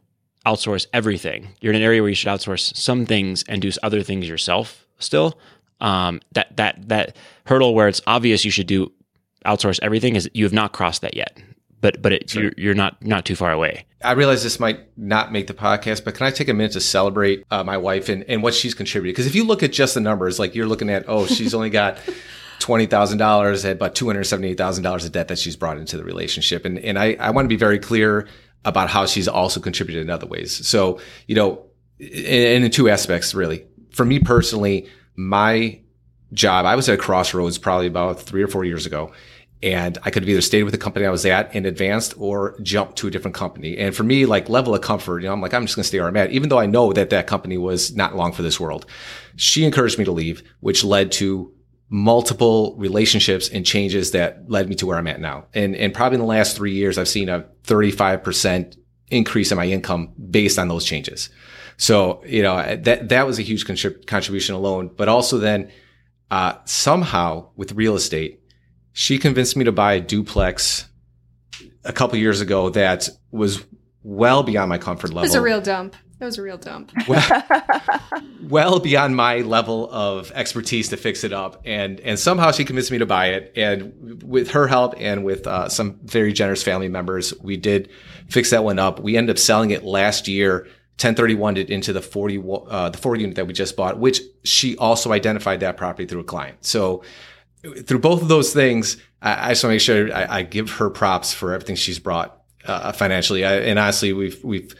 outsource 0.44 0.86
everything. 0.92 1.48
You're 1.60 1.72
in 1.72 1.76
an 1.76 1.84
area 1.86 2.02
where 2.02 2.08
you 2.08 2.16
should 2.16 2.28
outsource 2.28 2.76
some 2.76 3.06
things 3.06 3.44
and 3.48 3.62
do 3.62 3.70
other 3.84 4.02
things 4.02 4.28
yourself 4.28 4.84
still. 4.98 5.38
Um, 5.80 6.20
that 6.32 6.56
that 6.56 6.88
that 6.88 7.16
hurdle 7.46 7.72
where 7.72 7.86
it's 7.86 8.02
obvious 8.06 8.44
you 8.44 8.50
should 8.50 8.66
do 8.66 8.92
outsource 9.46 9.78
everything 9.80 10.16
is 10.16 10.28
you 10.34 10.44
have 10.44 10.52
not 10.52 10.72
crossed 10.72 11.02
that 11.02 11.16
yet 11.16 11.40
but 11.82 12.00
but 12.00 12.12
it, 12.12 12.30
sure. 12.30 12.44
you're, 12.44 12.52
you're 12.56 12.74
not 12.74 13.04
not 13.04 13.26
too 13.26 13.36
far 13.36 13.52
away. 13.52 13.84
I 14.02 14.12
realize 14.12 14.42
this 14.42 14.58
might 14.58 14.96
not 14.96 15.32
make 15.32 15.48
the 15.48 15.54
podcast, 15.54 16.04
but 16.04 16.14
can 16.14 16.26
I 16.26 16.30
take 16.30 16.48
a 16.48 16.54
minute 16.54 16.72
to 16.72 16.80
celebrate 16.80 17.44
uh, 17.50 17.62
my 17.62 17.76
wife 17.76 18.08
and, 18.08 18.24
and 18.24 18.42
what 18.42 18.54
she's 18.54 18.72
contributed? 18.72 19.14
Because 19.14 19.26
if 19.26 19.34
you 19.34 19.44
look 19.44 19.62
at 19.62 19.72
just 19.72 19.94
the 19.94 20.00
numbers, 20.00 20.38
like 20.38 20.54
you're 20.54 20.66
looking 20.66 20.88
at, 20.88 21.04
oh, 21.08 21.26
she's 21.26 21.54
only 21.54 21.70
got 21.70 21.98
twenty 22.60 22.86
thousand 22.86 23.18
dollars 23.18 23.64
and 23.64 23.72
about 23.72 23.94
two 23.94 24.06
hundred 24.06 24.24
seventy 24.24 24.48
eight 24.48 24.58
thousand 24.58 24.84
dollars 24.84 25.04
of 25.04 25.12
debt 25.12 25.28
that 25.28 25.38
she's 25.38 25.56
brought 25.56 25.76
into 25.76 25.96
the 25.96 26.04
relationship, 26.04 26.64
and 26.64 26.78
and 26.78 26.98
I 26.98 27.14
I 27.14 27.30
want 27.30 27.44
to 27.44 27.48
be 27.50 27.56
very 27.56 27.80
clear 27.80 28.28
about 28.64 28.88
how 28.88 29.04
she's 29.04 29.26
also 29.26 29.60
contributed 29.60 30.02
in 30.02 30.08
other 30.08 30.26
ways. 30.26 30.66
So 30.66 31.00
you 31.26 31.34
know, 31.34 31.66
in, 31.98 32.62
in 32.64 32.70
two 32.70 32.88
aspects 32.88 33.34
really. 33.34 33.66
For 33.90 34.06
me 34.06 34.20
personally, 34.20 34.88
my 35.16 35.78
job, 36.32 36.64
I 36.64 36.76
was 36.76 36.88
at 36.88 36.94
a 36.94 36.96
crossroads 36.96 37.58
probably 37.58 37.86
about 37.86 38.22
three 38.22 38.42
or 38.42 38.48
four 38.48 38.64
years 38.64 38.86
ago 38.86 39.12
and 39.62 39.96
I 40.02 40.10
could 40.10 40.24
have 40.24 40.28
either 40.28 40.40
stayed 40.40 40.64
with 40.64 40.72
the 40.72 40.78
company 40.78 41.06
I 41.06 41.10
was 41.10 41.24
at 41.24 41.54
and 41.54 41.66
advanced 41.66 42.14
or 42.18 42.58
jumped 42.62 42.96
to 42.98 43.06
a 43.06 43.10
different 43.10 43.36
company. 43.36 43.78
And 43.78 43.94
for 43.94 44.02
me, 44.02 44.26
like 44.26 44.48
level 44.48 44.74
of 44.74 44.80
comfort, 44.80 45.20
you 45.20 45.28
know, 45.28 45.32
I'm 45.32 45.40
like, 45.40 45.54
I'm 45.54 45.66
just 45.66 45.76
going 45.76 45.84
to 45.84 45.88
stay 45.88 46.00
where 46.00 46.08
I'm 46.08 46.16
at, 46.16 46.32
even 46.32 46.48
though 46.48 46.58
I 46.58 46.66
know 46.66 46.92
that 46.92 47.10
that 47.10 47.28
company 47.28 47.58
was 47.58 47.94
not 47.94 48.16
long 48.16 48.32
for 48.32 48.42
this 48.42 48.58
world. 48.58 48.86
She 49.36 49.64
encouraged 49.64 49.98
me 49.98 50.04
to 50.04 50.12
leave, 50.12 50.42
which 50.60 50.82
led 50.82 51.12
to 51.12 51.52
multiple 51.88 52.74
relationships 52.76 53.48
and 53.50 53.64
changes 53.64 54.10
that 54.12 54.50
led 54.50 54.68
me 54.68 54.74
to 54.76 54.86
where 54.86 54.98
I'm 54.98 55.06
at 55.06 55.20
now. 55.20 55.46
And, 55.54 55.76
and 55.76 55.94
probably 55.94 56.16
in 56.16 56.20
the 56.22 56.26
last 56.26 56.56
three 56.56 56.74
years, 56.74 56.98
I've 56.98 57.08
seen 57.08 57.28
a 57.28 57.46
35% 57.64 58.76
increase 59.10 59.52
in 59.52 59.58
my 59.58 59.66
income 59.66 60.12
based 60.30 60.58
on 60.58 60.68
those 60.68 60.84
changes. 60.84 61.28
So, 61.76 62.22
you 62.24 62.42
know, 62.42 62.76
that, 62.76 63.10
that 63.10 63.26
was 63.26 63.38
a 63.38 63.42
huge 63.42 63.66
contrib- 63.66 64.06
contribution 64.06 64.54
alone, 64.54 64.90
but 64.96 65.08
also 65.08 65.38
then, 65.38 65.70
uh, 66.30 66.56
somehow 66.64 67.50
with 67.56 67.72
real 67.72 67.94
estate, 67.94 68.41
she 68.92 69.18
convinced 69.18 69.56
me 69.56 69.64
to 69.64 69.72
buy 69.72 69.94
a 69.94 70.00
duplex 70.00 70.86
a 71.84 71.92
couple 71.92 72.18
years 72.18 72.40
ago 72.40 72.70
that 72.70 73.08
was 73.30 73.64
well 74.02 74.42
beyond 74.42 74.68
my 74.68 74.78
comfort 74.78 75.08
level. 75.08 75.20
It 75.20 75.28
was 75.28 75.34
a 75.34 75.42
real 75.42 75.60
dump. 75.60 75.96
It 76.20 76.24
was 76.24 76.38
a 76.38 76.42
real 76.42 76.58
dump. 76.58 76.92
Well, 77.08 77.42
well, 78.48 78.80
beyond 78.80 79.16
my 79.16 79.38
level 79.38 79.90
of 79.90 80.30
expertise 80.32 80.88
to 80.90 80.96
fix 80.96 81.24
it 81.24 81.32
up, 81.32 81.62
and 81.64 81.98
and 82.00 82.18
somehow 82.18 82.52
she 82.52 82.64
convinced 82.64 82.92
me 82.92 82.98
to 82.98 83.06
buy 83.06 83.28
it. 83.28 83.52
And 83.56 84.22
with 84.22 84.52
her 84.52 84.68
help 84.68 84.94
and 84.98 85.24
with 85.24 85.46
uh, 85.46 85.68
some 85.68 85.98
very 86.04 86.32
generous 86.32 86.62
family 86.62 86.88
members, 86.88 87.34
we 87.40 87.56
did 87.56 87.90
fix 88.28 88.50
that 88.50 88.62
one 88.62 88.78
up. 88.78 89.00
We 89.00 89.16
ended 89.16 89.34
up 89.34 89.38
selling 89.38 89.70
it 89.70 89.84
last 89.84 90.28
year. 90.28 90.68
1031 90.98 91.56
it 91.56 91.70
into 91.70 91.92
the 91.92 92.02
40 92.02 92.42
uh, 92.68 92.90
the 92.90 92.98
40 92.98 93.20
unit 93.22 93.36
that 93.36 93.46
we 93.46 93.54
just 93.54 93.76
bought, 93.76 93.98
which 93.98 94.20
she 94.44 94.76
also 94.76 95.10
identified 95.10 95.60
that 95.60 95.76
property 95.76 96.06
through 96.06 96.20
a 96.20 96.24
client. 96.24 96.64
So 96.64 97.02
through 97.62 98.00
both 98.00 98.22
of 98.22 98.28
those 98.28 98.52
things, 98.52 98.96
I, 99.20 99.46
I 99.46 99.48
just 99.50 99.64
want 99.64 99.70
to 99.70 99.74
make 99.74 99.80
sure 99.80 100.14
I, 100.14 100.38
I, 100.38 100.42
give 100.42 100.70
her 100.72 100.90
props 100.90 101.32
for 101.32 101.52
everything 101.52 101.76
she's 101.76 101.98
brought 101.98 102.42
uh, 102.64 102.92
financially. 102.92 103.44
I, 103.44 103.60
and 103.60 103.78
honestly, 103.78 104.12
we've 104.12 104.42
we've 104.42 104.74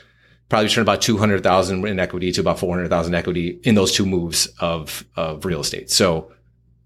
probably 0.49 0.68
turned 0.68 0.85
about 0.85 1.03
two 1.03 1.16
hundred 1.16 1.43
thousand 1.43 1.87
in 1.87 1.99
equity 1.99 2.33
to 2.33 2.41
about 2.41 2.59
four 2.59 2.74
hundred 2.74 2.89
thousand 2.89 3.14
equity 3.14 3.61
in 3.62 3.74
those 3.74 3.93
two 3.93 4.07
moves 4.07 4.47
of 4.59 5.05
of 5.16 5.45
real 5.45 5.61
estate. 5.61 5.91
So. 5.91 6.33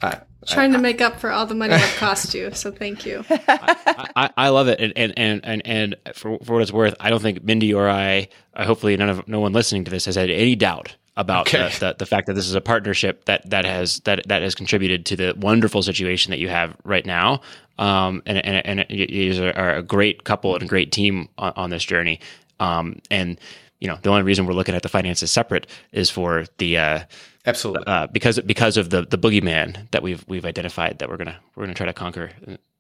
I, 0.03 0.21
Trying 0.47 0.75
to 0.75 0.79
make 0.79 1.01
up 1.01 1.19
for 1.19 1.33
all 1.33 1.45
the 1.45 1.57
money 1.57 1.73
that 1.73 1.97
cost 1.97 2.33
you, 2.33 2.53
so 2.53 2.71
thank 2.71 3.05
you. 3.05 3.25
I, 3.31 4.09
I, 4.15 4.31
I, 4.37 4.49
love 4.51 4.69
it, 4.69 4.79
and 4.79 4.93
and 5.19 5.45
and 5.45 5.67
and 5.67 5.97
for, 6.15 6.39
for 6.45 6.53
what 6.53 6.63
it's 6.63 6.71
worth, 6.71 6.95
I 7.01 7.11
don't 7.11 7.21
think 7.21 7.43
Mindy 7.43 7.75
or 7.75 7.89
I, 7.89 8.29
hopefully 8.55 8.97
none 8.97 9.09
of 9.09 9.27
no 9.27 9.41
one 9.41 9.53
listening 9.53 9.83
to 9.87 9.91
this 9.91 10.05
has 10.05 10.15
had 10.15 10.31
any 10.31 10.55
doubt 10.55 10.95
about 11.17 11.49
okay. 11.49 11.71
the, 11.79 11.89
the, 11.89 11.95
the, 11.99 12.07
fact 12.07 12.27
that 12.27 12.35
this 12.35 12.47
is 12.47 12.55
a 12.55 12.61
partnership 12.61 13.25
that 13.25 13.49
that 13.49 13.65
has 13.65 14.01
that 14.01 14.27
that 14.29 14.43
has 14.43 14.55
contributed 14.55 15.07
to 15.07 15.17
the 15.17 15.35
wonderful 15.37 15.83
situation 15.83 16.31
that 16.31 16.39
you 16.39 16.49
have 16.49 16.77
right 16.85 17.07
now. 17.07 17.41
Um, 17.79 18.23
and 18.27 18.45
and 18.45 18.81
and 18.81 18.91
you 18.91 19.45
are 19.57 19.77
a 19.77 19.83
great 19.83 20.25
couple 20.25 20.55
and 20.55 20.63
a 20.63 20.67
great 20.67 20.93
team 20.93 21.29
on, 21.39 21.53
on 21.57 21.71
this 21.71 21.85
journey. 21.85 22.21
Um, 22.61 23.01
and 23.11 23.39
you 23.81 23.89
know 23.89 23.99
the 24.03 24.11
only 24.11 24.23
reason 24.23 24.47
we're 24.47 24.55
looking 24.55 24.75
at 24.75 24.83
the 24.83 24.89
finances 24.89 25.31
separate 25.31 25.67
is 25.93 26.11
for 26.11 26.45
the 26.59 26.79
uh, 26.79 27.01
absolutely 27.47 27.87
uh, 27.87 28.07
because 28.09 28.39
because 28.41 28.77
of 28.77 28.91
the 28.91 29.03
the 29.03 29.19
boogeyman 29.19 29.91
that 29.91 30.03
we've 30.03 30.25
we've 30.29 30.45
identified 30.45 30.99
that 30.99 31.09
we're 31.09 31.17
gonna 31.17 31.39
we're 31.55 31.65
gonna 31.65 31.75
try 31.75 31.87
to 31.87 31.93
conquer 31.93 32.31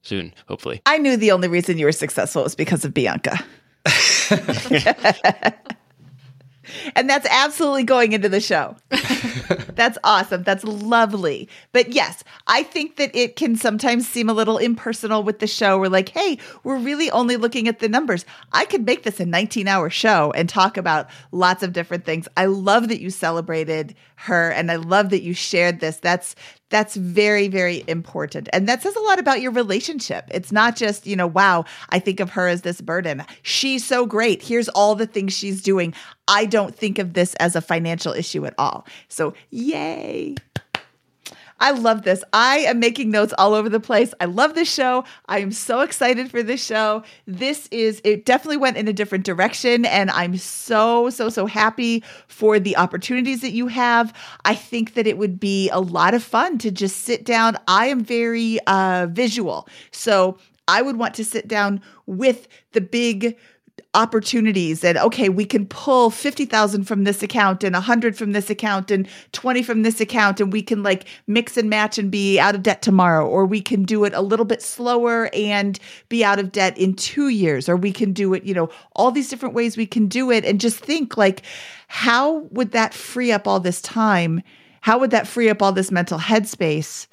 soon, 0.02 0.32
hopefully. 0.46 0.82
I 0.86 0.98
knew 0.98 1.16
the 1.16 1.32
only 1.32 1.48
reason 1.48 1.78
you 1.78 1.86
were 1.86 1.92
successful 1.92 2.42
was 2.42 2.54
because 2.54 2.84
of 2.84 2.94
Bianca. 2.94 3.38
and 6.94 7.08
that's 7.08 7.26
absolutely 7.30 7.84
going 7.84 8.12
into 8.12 8.28
the 8.28 8.40
show. 8.40 8.76
that's 9.74 9.98
awesome. 10.04 10.42
That's 10.42 10.64
lovely. 10.64 11.48
But 11.72 11.92
yes, 11.92 12.24
I 12.46 12.62
think 12.62 12.96
that 12.96 13.14
it 13.14 13.36
can 13.36 13.56
sometimes 13.56 14.08
seem 14.08 14.28
a 14.28 14.32
little 14.32 14.58
impersonal 14.58 15.22
with 15.22 15.38
the 15.38 15.46
show. 15.46 15.78
We're 15.78 15.88
like, 15.88 16.08
hey, 16.10 16.38
we're 16.64 16.78
really 16.78 17.10
only 17.10 17.36
looking 17.36 17.68
at 17.68 17.78
the 17.78 17.88
numbers. 17.88 18.24
I 18.52 18.64
could 18.64 18.84
make 18.84 19.02
this 19.02 19.20
a 19.20 19.26
19 19.26 19.68
hour 19.68 19.90
show 19.90 20.32
and 20.32 20.48
talk 20.48 20.76
about 20.76 21.08
lots 21.32 21.62
of 21.62 21.72
different 21.72 22.04
things. 22.04 22.28
I 22.36 22.46
love 22.46 22.88
that 22.88 23.00
you 23.00 23.10
celebrated 23.10 23.94
her 24.16 24.50
and 24.50 24.70
I 24.70 24.76
love 24.76 25.10
that 25.10 25.22
you 25.22 25.34
shared 25.34 25.80
this. 25.80 25.98
That's 25.98 26.34
that's 26.70 26.96
very 26.96 27.48
very 27.48 27.84
important. 27.86 28.48
And 28.52 28.68
that 28.68 28.82
says 28.82 28.96
a 28.96 29.00
lot 29.00 29.18
about 29.18 29.40
your 29.40 29.52
relationship. 29.52 30.24
It's 30.30 30.52
not 30.52 30.76
just 30.76 31.06
you 31.06 31.16
know 31.16 31.26
wow 31.26 31.64
i 31.90 31.98
think 31.98 32.20
of 32.20 32.30
her 32.30 32.48
as 32.48 32.62
this 32.62 32.80
burden. 32.80 33.24
She's 33.42 33.84
so 33.84 34.06
great. 34.06 34.42
Here's 34.42 34.68
all 34.70 34.94
the 34.94 35.06
things 35.06 35.32
she's 35.32 35.62
doing. 35.62 35.94
I 36.28 36.44
don't 36.44 36.74
think 36.74 36.98
of 36.98 37.12
this 37.12 37.34
as 37.36 37.54
a 37.56 37.60
financial 37.60 38.12
issue 38.12 38.46
at 38.46 38.54
all. 38.58 38.86
So 39.08 39.34
yay 39.50 40.34
I 41.58 41.70
love 41.70 42.02
this. 42.02 42.22
I 42.32 42.58
am 42.58 42.80
making 42.80 43.10
notes 43.10 43.32
all 43.38 43.54
over 43.54 43.68
the 43.68 43.80
place. 43.80 44.12
I 44.20 44.26
love 44.26 44.54
this 44.54 44.72
show. 44.72 45.04
I 45.26 45.38
am 45.38 45.52
so 45.52 45.80
excited 45.80 46.30
for 46.30 46.42
this 46.42 46.64
show. 46.64 47.02
This 47.26 47.68
is, 47.70 48.00
it 48.04 48.24
definitely 48.24 48.58
went 48.58 48.76
in 48.76 48.88
a 48.88 48.92
different 48.92 49.24
direction. 49.24 49.84
And 49.86 50.10
I'm 50.10 50.36
so, 50.36 51.10
so, 51.10 51.28
so 51.28 51.46
happy 51.46 52.04
for 52.28 52.58
the 52.58 52.76
opportunities 52.76 53.40
that 53.40 53.52
you 53.52 53.68
have. 53.68 54.12
I 54.44 54.54
think 54.54 54.94
that 54.94 55.06
it 55.06 55.18
would 55.18 55.40
be 55.40 55.70
a 55.70 55.80
lot 55.80 56.14
of 56.14 56.22
fun 56.22 56.58
to 56.58 56.70
just 56.70 57.02
sit 57.02 57.24
down. 57.24 57.56
I 57.66 57.86
am 57.86 58.04
very 58.04 58.58
uh, 58.66 59.06
visual. 59.10 59.68
So 59.90 60.38
I 60.68 60.82
would 60.82 60.96
want 60.96 61.14
to 61.14 61.24
sit 61.24 61.48
down 61.48 61.80
with 62.06 62.48
the 62.72 62.80
big, 62.80 63.36
opportunities 63.94 64.84
and 64.84 64.98
okay 64.98 65.28
we 65.28 65.44
can 65.44 65.66
pull 65.66 66.10
50,000 66.10 66.84
from 66.84 67.04
this 67.04 67.22
account 67.22 67.64
and 67.64 67.74
100 67.74 68.16
from 68.16 68.32
this 68.32 68.50
account 68.50 68.90
and 68.90 69.08
20 69.32 69.62
from 69.62 69.82
this 69.82 70.00
account 70.00 70.40
and 70.40 70.52
we 70.52 70.62
can 70.62 70.82
like 70.82 71.06
mix 71.26 71.56
and 71.56 71.70
match 71.70 71.98
and 71.98 72.10
be 72.10 72.38
out 72.38 72.54
of 72.54 72.62
debt 72.62 72.82
tomorrow 72.82 73.26
or 73.26 73.46
we 73.46 73.60
can 73.60 73.84
do 73.84 74.04
it 74.04 74.12
a 74.12 74.20
little 74.20 74.44
bit 74.44 74.60
slower 74.60 75.30
and 75.32 75.78
be 76.08 76.24
out 76.24 76.38
of 76.38 76.52
debt 76.52 76.76
in 76.76 76.94
2 76.94 77.28
years 77.28 77.68
or 77.68 77.76
we 77.76 77.92
can 77.92 78.12
do 78.12 78.34
it 78.34 78.44
you 78.44 78.54
know 78.54 78.70
all 78.94 79.10
these 79.10 79.28
different 79.28 79.54
ways 79.54 79.76
we 79.76 79.86
can 79.86 80.08
do 80.08 80.30
it. 80.30 80.44
And 80.44 80.60
just 80.60 80.78
think 80.78 81.16
like 81.16 81.42
how 81.88 82.38
would 82.50 82.72
that 82.72 82.94
free 82.94 83.30
up 83.32 83.46
all 83.46 83.60
this 83.60 83.80
time? 83.80 84.42
How 84.80 84.98
would 84.98 85.10
that 85.10 85.26
free 85.26 85.48
up 85.48 85.62
all 85.62 85.72
this 85.72 85.90
mental 85.90 86.18
headspace? 86.18 87.06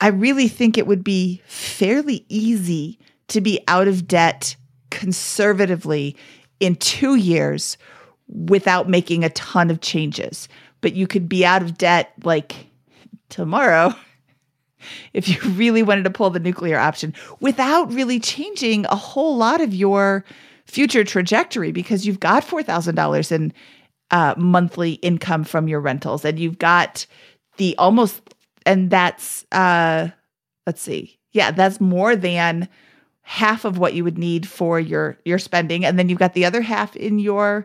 I 0.00 0.08
really 0.08 0.48
think 0.48 0.78
it 0.78 0.86
would 0.86 1.04
be 1.04 1.42
fairly 1.46 2.24
easy 2.28 2.98
to 3.28 3.40
be 3.40 3.60
out 3.68 3.88
of 3.88 4.08
debt 4.08 4.56
conservatively 4.90 6.16
in 6.60 6.76
two 6.76 7.16
years 7.16 7.76
without 8.28 8.88
making 8.88 9.24
a 9.24 9.30
ton 9.30 9.70
of 9.70 9.80
changes. 9.80 10.48
But 10.80 10.94
you 10.94 11.06
could 11.06 11.28
be 11.28 11.44
out 11.44 11.62
of 11.62 11.76
debt 11.76 12.12
like 12.22 12.66
tomorrow 13.28 13.94
if 15.12 15.28
you 15.28 15.50
really 15.50 15.82
wanted 15.82 16.04
to 16.04 16.10
pull 16.10 16.30
the 16.30 16.40
nuclear 16.40 16.78
option 16.78 17.14
without 17.40 17.92
really 17.92 18.20
changing 18.20 18.86
a 18.86 18.96
whole 18.96 19.36
lot 19.36 19.60
of 19.60 19.74
your 19.74 20.24
future 20.66 21.04
trajectory 21.04 21.72
because 21.72 22.06
you've 22.06 22.20
got 22.20 22.44
$4,000 22.44 23.32
in 23.32 23.52
uh, 24.10 24.34
monthly 24.36 24.92
income 24.94 25.44
from 25.44 25.68
your 25.68 25.80
rentals 25.80 26.24
and 26.24 26.38
you've 26.38 26.58
got 26.58 27.06
the 27.56 27.76
almost, 27.76 28.22
and 28.64 28.90
that's, 28.90 29.44
uh, 29.52 30.08
let's 30.66 30.80
see, 30.80 31.18
yeah, 31.32 31.50
that's 31.50 31.80
more 31.80 32.16
than 32.16 32.68
half 33.30 33.64
of 33.64 33.78
what 33.78 33.94
you 33.94 34.02
would 34.02 34.18
need 34.18 34.44
for 34.48 34.80
your 34.80 35.16
your 35.24 35.38
spending 35.38 35.84
and 35.84 35.96
then 35.96 36.08
you've 36.08 36.18
got 36.18 36.34
the 36.34 36.44
other 36.44 36.60
half 36.60 36.96
in 36.96 37.20
your 37.20 37.64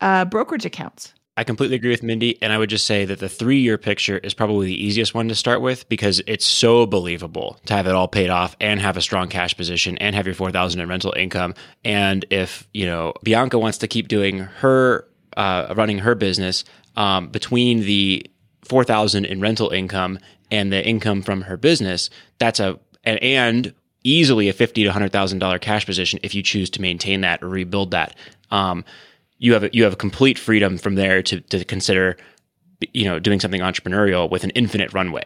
uh, 0.00 0.24
brokerage 0.24 0.64
accounts 0.64 1.12
I 1.36 1.42
completely 1.42 1.74
agree 1.74 1.90
with 1.90 2.04
Mindy. 2.04 2.40
And 2.40 2.52
I 2.52 2.58
would 2.58 2.70
just 2.70 2.86
say 2.86 3.04
that 3.06 3.18
the 3.18 3.28
three 3.28 3.58
year 3.58 3.76
picture 3.76 4.18
is 4.18 4.34
probably 4.34 4.68
the 4.68 4.84
easiest 4.84 5.14
one 5.14 5.26
to 5.26 5.34
start 5.34 5.60
with 5.60 5.88
because 5.88 6.22
it's 6.28 6.44
so 6.44 6.86
believable 6.86 7.58
to 7.66 7.74
have 7.74 7.88
it 7.88 7.94
all 7.96 8.06
paid 8.06 8.30
off 8.30 8.54
and 8.60 8.80
have 8.80 8.96
a 8.96 9.00
strong 9.00 9.28
cash 9.28 9.56
position 9.56 9.98
and 9.98 10.14
have 10.14 10.26
your 10.26 10.34
4000 10.36 10.80
in 10.80 10.88
rental 10.88 11.12
income. 11.16 11.54
And 11.84 12.24
if, 12.30 12.68
you 12.72 12.86
know, 12.86 13.14
Bianca 13.24 13.58
wants 13.58 13.78
to 13.78 13.88
keep 13.88 14.06
doing 14.06 14.38
her, 14.38 15.08
uh, 15.36 15.74
running 15.76 15.98
her 15.98 16.14
business 16.14 16.64
um, 16.96 17.30
between 17.30 17.80
the 17.80 18.24
4000 18.62 19.24
in 19.24 19.40
rental 19.40 19.70
income 19.70 20.20
and 20.52 20.72
the 20.72 20.86
income 20.86 21.20
from 21.20 21.40
her 21.42 21.56
business, 21.56 22.10
that's 22.38 22.60
a, 22.60 22.78
and, 23.02 23.20
and 23.24 23.74
easily 24.04 24.48
a 24.48 24.52
fifty 24.52 24.84
to 24.84 24.92
hundred 24.92 25.10
thousand 25.10 25.40
dollar 25.40 25.58
cash 25.58 25.84
position 25.84 26.20
if 26.22 26.34
you 26.34 26.42
choose 26.42 26.70
to 26.70 26.80
maintain 26.80 27.22
that 27.22 27.42
or 27.42 27.48
rebuild 27.48 27.90
that. 27.90 28.14
Um, 28.50 28.84
you 29.38 29.52
have 29.54 29.64
a, 29.64 29.70
you 29.72 29.84
have 29.84 29.98
complete 29.98 30.38
freedom 30.38 30.78
from 30.78 30.94
there 30.94 31.22
to 31.22 31.40
to 31.40 31.64
consider, 31.64 32.16
you 32.92 33.04
know, 33.04 33.18
doing 33.18 33.40
something 33.40 33.60
entrepreneurial 33.60 34.30
with 34.30 34.44
an 34.44 34.50
infinite 34.50 34.92
runway. 34.92 35.24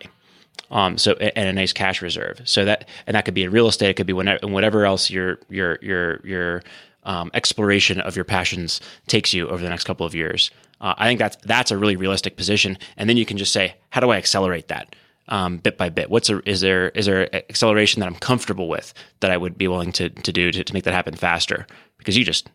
Um, 0.70 0.98
so 0.98 1.12
and 1.14 1.48
a 1.48 1.52
nice 1.52 1.72
cash 1.72 2.02
reserve. 2.02 2.40
So 2.44 2.64
that 2.64 2.88
and 3.06 3.14
that 3.14 3.24
could 3.24 3.34
be 3.34 3.42
in 3.42 3.50
real 3.50 3.68
estate. 3.68 3.90
It 3.90 3.94
could 3.94 4.06
be 4.06 4.12
whenever, 4.12 4.46
whatever 4.46 4.86
else 4.86 5.10
your 5.10 5.38
your 5.48 5.78
your 5.82 6.20
your 6.24 6.62
um, 7.04 7.30
exploration 7.32 8.00
of 8.00 8.16
your 8.16 8.24
passions 8.24 8.80
takes 9.06 9.32
you 9.32 9.48
over 9.48 9.62
the 9.62 9.68
next 9.68 9.84
couple 9.84 10.04
of 10.04 10.14
years. 10.14 10.50
Uh, 10.80 10.94
I 10.96 11.06
think 11.06 11.18
that's 11.18 11.36
that's 11.36 11.70
a 11.70 11.78
really 11.78 11.96
realistic 11.96 12.36
position. 12.36 12.78
And 12.96 13.08
then 13.08 13.16
you 13.16 13.24
can 13.24 13.38
just 13.38 13.52
say, 13.52 13.76
how 13.90 14.00
do 14.00 14.10
I 14.10 14.16
accelerate 14.16 14.68
that? 14.68 14.94
Um, 15.28 15.58
bit 15.58 15.78
by 15.78 15.88
bit? 15.88 16.10
What's 16.10 16.30
a, 16.30 16.46
is 16.48 16.60
there 16.60 16.90
is 16.90 17.06
there 17.06 17.34
acceleration 17.34 18.00
that 18.00 18.06
I'm 18.06 18.16
comfortable 18.16 18.68
with 18.68 18.94
that 19.20 19.30
I 19.30 19.36
would 19.36 19.56
be 19.56 19.68
willing 19.68 19.92
to 19.92 20.08
to 20.08 20.32
do 20.32 20.50
to, 20.52 20.64
to 20.64 20.74
make 20.74 20.84
that 20.84 20.94
happen 20.94 21.14
faster? 21.14 21.66
Because 21.98 22.16
you 22.16 22.24
just 22.24 22.48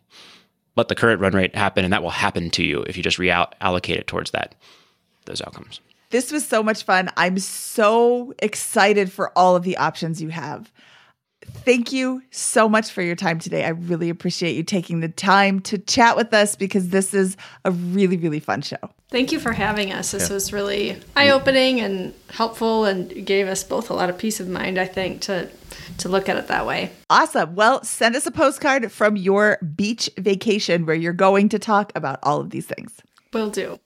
let 0.76 0.88
the 0.88 0.94
current 0.94 1.20
run 1.20 1.34
rate 1.34 1.54
happen, 1.54 1.84
and 1.84 1.92
that 1.92 2.02
will 2.02 2.10
happen 2.10 2.50
to 2.50 2.64
you 2.64 2.82
if 2.82 2.96
you 2.96 3.02
just 3.02 3.18
reallocate 3.18 3.96
it 3.96 4.06
towards 4.06 4.32
that 4.32 4.54
those 5.26 5.40
outcomes. 5.40 5.80
This 6.10 6.30
was 6.30 6.46
so 6.46 6.62
much 6.62 6.84
fun. 6.84 7.10
I'm 7.16 7.38
so 7.38 8.34
excited 8.38 9.10
for 9.10 9.36
all 9.36 9.56
of 9.56 9.64
the 9.64 9.76
options 9.78 10.22
you 10.22 10.28
have. 10.28 10.70
Thank 11.64 11.92
you 11.92 12.22
so 12.30 12.68
much 12.68 12.90
for 12.90 13.02
your 13.02 13.16
time 13.16 13.38
today. 13.38 13.64
I 13.64 13.70
really 13.70 14.10
appreciate 14.10 14.54
you 14.54 14.62
taking 14.62 15.00
the 15.00 15.08
time 15.08 15.60
to 15.60 15.78
chat 15.78 16.16
with 16.16 16.34
us 16.34 16.56
because 16.56 16.90
this 16.90 17.14
is 17.14 17.36
a 17.64 17.70
really, 17.70 18.16
really 18.16 18.40
fun 18.40 18.60
show. 18.60 18.76
Thank 19.10 19.32
you 19.32 19.40
for 19.40 19.52
having 19.52 19.92
us. 19.92 20.10
This 20.10 20.28
yeah. 20.28 20.34
was 20.34 20.52
really 20.52 21.00
eye 21.16 21.30
opening 21.30 21.80
and 21.80 22.12
helpful 22.30 22.84
and 22.84 23.24
gave 23.24 23.46
us 23.46 23.64
both 23.64 23.88
a 23.88 23.94
lot 23.94 24.10
of 24.10 24.18
peace 24.18 24.40
of 24.40 24.48
mind, 24.48 24.78
I 24.78 24.86
think, 24.86 25.22
to 25.22 25.48
to 25.98 26.08
look 26.08 26.28
at 26.28 26.36
it 26.36 26.48
that 26.48 26.66
way. 26.66 26.90
Awesome. 27.10 27.54
Well, 27.54 27.82
send 27.84 28.16
us 28.16 28.26
a 28.26 28.30
postcard 28.30 28.90
from 28.90 29.16
your 29.16 29.58
beach 29.76 30.10
vacation 30.18 30.86
where 30.86 30.96
you're 30.96 31.12
going 31.12 31.48
to 31.50 31.58
talk 31.58 31.92
about 31.94 32.18
all 32.22 32.40
of 32.40 32.50
these 32.50 32.66
things. 32.66 32.92
Will 33.32 33.50
do. 33.50 33.78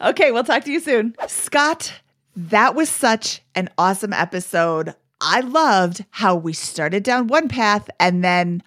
Okay, 0.00 0.32
we'll 0.32 0.44
talk 0.44 0.64
to 0.64 0.72
you 0.72 0.80
soon. 0.80 1.14
Scott, 1.28 1.92
that 2.36 2.74
was 2.74 2.88
such 2.88 3.42
an 3.54 3.68
awesome 3.78 4.12
episode. 4.12 4.94
I 5.20 5.40
loved 5.40 6.04
how 6.10 6.36
we 6.36 6.52
started 6.52 7.02
down 7.02 7.28
one 7.28 7.48
path 7.48 7.88
and 7.98 8.22
then 8.22 8.62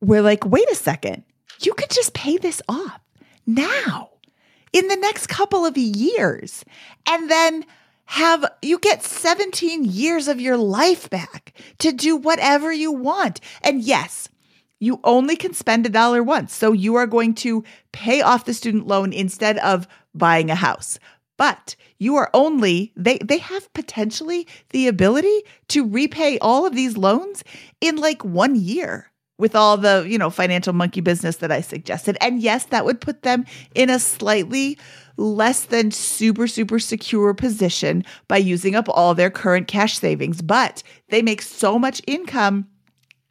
we're 0.00 0.22
like, 0.22 0.44
wait 0.44 0.68
a 0.70 0.74
second, 0.74 1.24
you 1.60 1.74
could 1.74 1.90
just 1.90 2.12
pay 2.12 2.36
this 2.36 2.60
off 2.68 3.00
now 3.46 4.10
in 4.72 4.88
the 4.88 4.96
next 4.96 5.28
couple 5.28 5.64
of 5.64 5.76
years. 5.76 6.64
And 7.06 7.30
then 7.30 7.64
have 8.06 8.44
you 8.60 8.78
get 8.78 9.02
17 9.02 9.84
years 9.84 10.28
of 10.28 10.40
your 10.40 10.56
life 10.56 11.08
back 11.08 11.54
to 11.78 11.92
do 11.92 12.16
whatever 12.16 12.72
you 12.72 12.92
want. 12.92 13.40
And 13.62 13.80
yes, 13.80 14.28
you 14.80 15.00
only 15.04 15.36
can 15.36 15.54
spend 15.54 15.86
a 15.86 15.88
dollar 15.88 16.22
once. 16.22 16.54
So 16.54 16.72
you 16.72 16.96
are 16.96 17.06
going 17.06 17.34
to 17.36 17.64
pay 17.92 18.20
off 18.20 18.44
the 18.44 18.54
student 18.54 18.86
loan 18.86 19.12
instead 19.12 19.58
of 19.58 19.86
buying 20.14 20.50
a 20.50 20.54
house 20.54 20.98
but 21.42 21.74
you 21.98 22.14
are 22.14 22.30
only 22.34 22.92
they 22.94 23.18
they 23.18 23.38
have 23.38 23.72
potentially 23.74 24.46
the 24.70 24.86
ability 24.86 25.42
to 25.66 25.84
repay 25.84 26.38
all 26.38 26.64
of 26.64 26.76
these 26.76 26.96
loans 26.96 27.42
in 27.80 27.96
like 27.96 28.24
1 28.24 28.54
year 28.54 29.10
with 29.38 29.56
all 29.56 29.76
the, 29.76 30.06
you 30.08 30.18
know, 30.18 30.30
financial 30.30 30.72
monkey 30.72 31.00
business 31.00 31.38
that 31.38 31.50
I 31.50 31.60
suggested. 31.60 32.16
And 32.20 32.40
yes, 32.40 32.66
that 32.66 32.84
would 32.84 33.00
put 33.00 33.22
them 33.22 33.44
in 33.74 33.90
a 33.90 33.98
slightly 33.98 34.78
less 35.16 35.64
than 35.64 35.90
super 35.90 36.46
super 36.46 36.78
secure 36.78 37.34
position 37.34 38.04
by 38.28 38.36
using 38.36 38.76
up 38.76 38.88
all 38.88 39.12
their 39.12 39.28
current 39.28 39.66
cash 39.66 39.98
savings, 39.98 40.42
but 40.42 40.84
they 41.08 41.22
make 41.22 41.42
so 41.42 41.76
much 41.76 42.00
income 42.06 42.68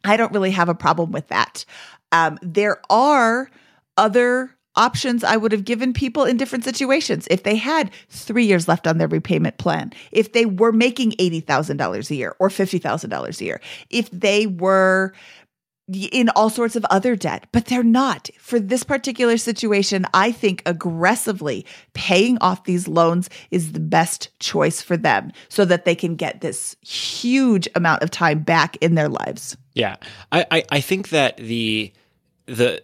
I 0.04 0.18
don't 0.18 0.32
really 0.32 0.50
have 0.50 0.68
a 0.68 0.74
problem 0.74 1.12
with 1.12 1.28
that. 1.28 1.64
Um, 2.10 2.38
there 2.42 2.82
are 2.90 3.48
other 3.96 4.54
options 4.76 5.24
I 5.24 5.36
would 5.36 5.52
have 5.52 5.64
given 5.64 5.92
people 5.92 6.24
in 6.24 6.36
different 6.36 6.64
situations. 6.64 7.26
If 7.30 7.42
they 7.42 7.56
had 7.56 7.90
three 8.08 8.44
years 8.44 8.68
left 8.68 8.86
on 8.86 8.98
their 8.98 9.08
repayment 9.08 9.58
plan, 9.58 9.92
if 10.10 10.32
they 10.32 10.46
were 10.46 10.72
making 10.72 11.12
$80,000 11.12 12.10
a 12.10 12.14
year 12.14 12.34
or 12.38 12.48
$50,000 12.48 13.40
a 13.40 13.44
year, 13.44 13.60
if 13.90 14.10
they 14.10 14.46
were 14.46 15.12
in 16.10 16.28
all 16.30 16.48
sorts 16.48 16.76
of 16.76 16.84
other 16.90 17.16
debt, 17.16 17.46
but 17.52 17.66
they're 17.66 17.82
not. 17.82 18.30
For 18.38 18.60
this 18.60 18.84
particular 18.84 19.36
situation, 19.36 20.06
I 20.14 20.32
think 20.32 20.62
aggressively 20.64 21.66
paying 21.92 22.38
off 22.40 22.64
these 22.64 22.86
loans 22.86 23.28
is 23.50 23.72
the 23.72 23.80
best 23.80 24.30
choice 24.38 24.80
for 24.80 24.96
them 24.96 25.32
so 25.48 25.64
that 25.64 25.84
they 25.84 25.94
can 25.94 26.14
get 26.14 26.40
this 26.40 26.76
huge 26.82 27.68
amount 27.74 28.02
of 28.02 28.10
time 28.10 28.40
back 28.40 28.76
in 28.76 28.94
their 28.94 29.08
lives. 29.08 29.56
Yeah. 29.74 29.96
I, 30.30 30.46
I, 30.50 30.64
I 30.70 30.80
think 30.80 31.10
that 31.10 31.36
the 31.36 31.92
the 32.46 32.82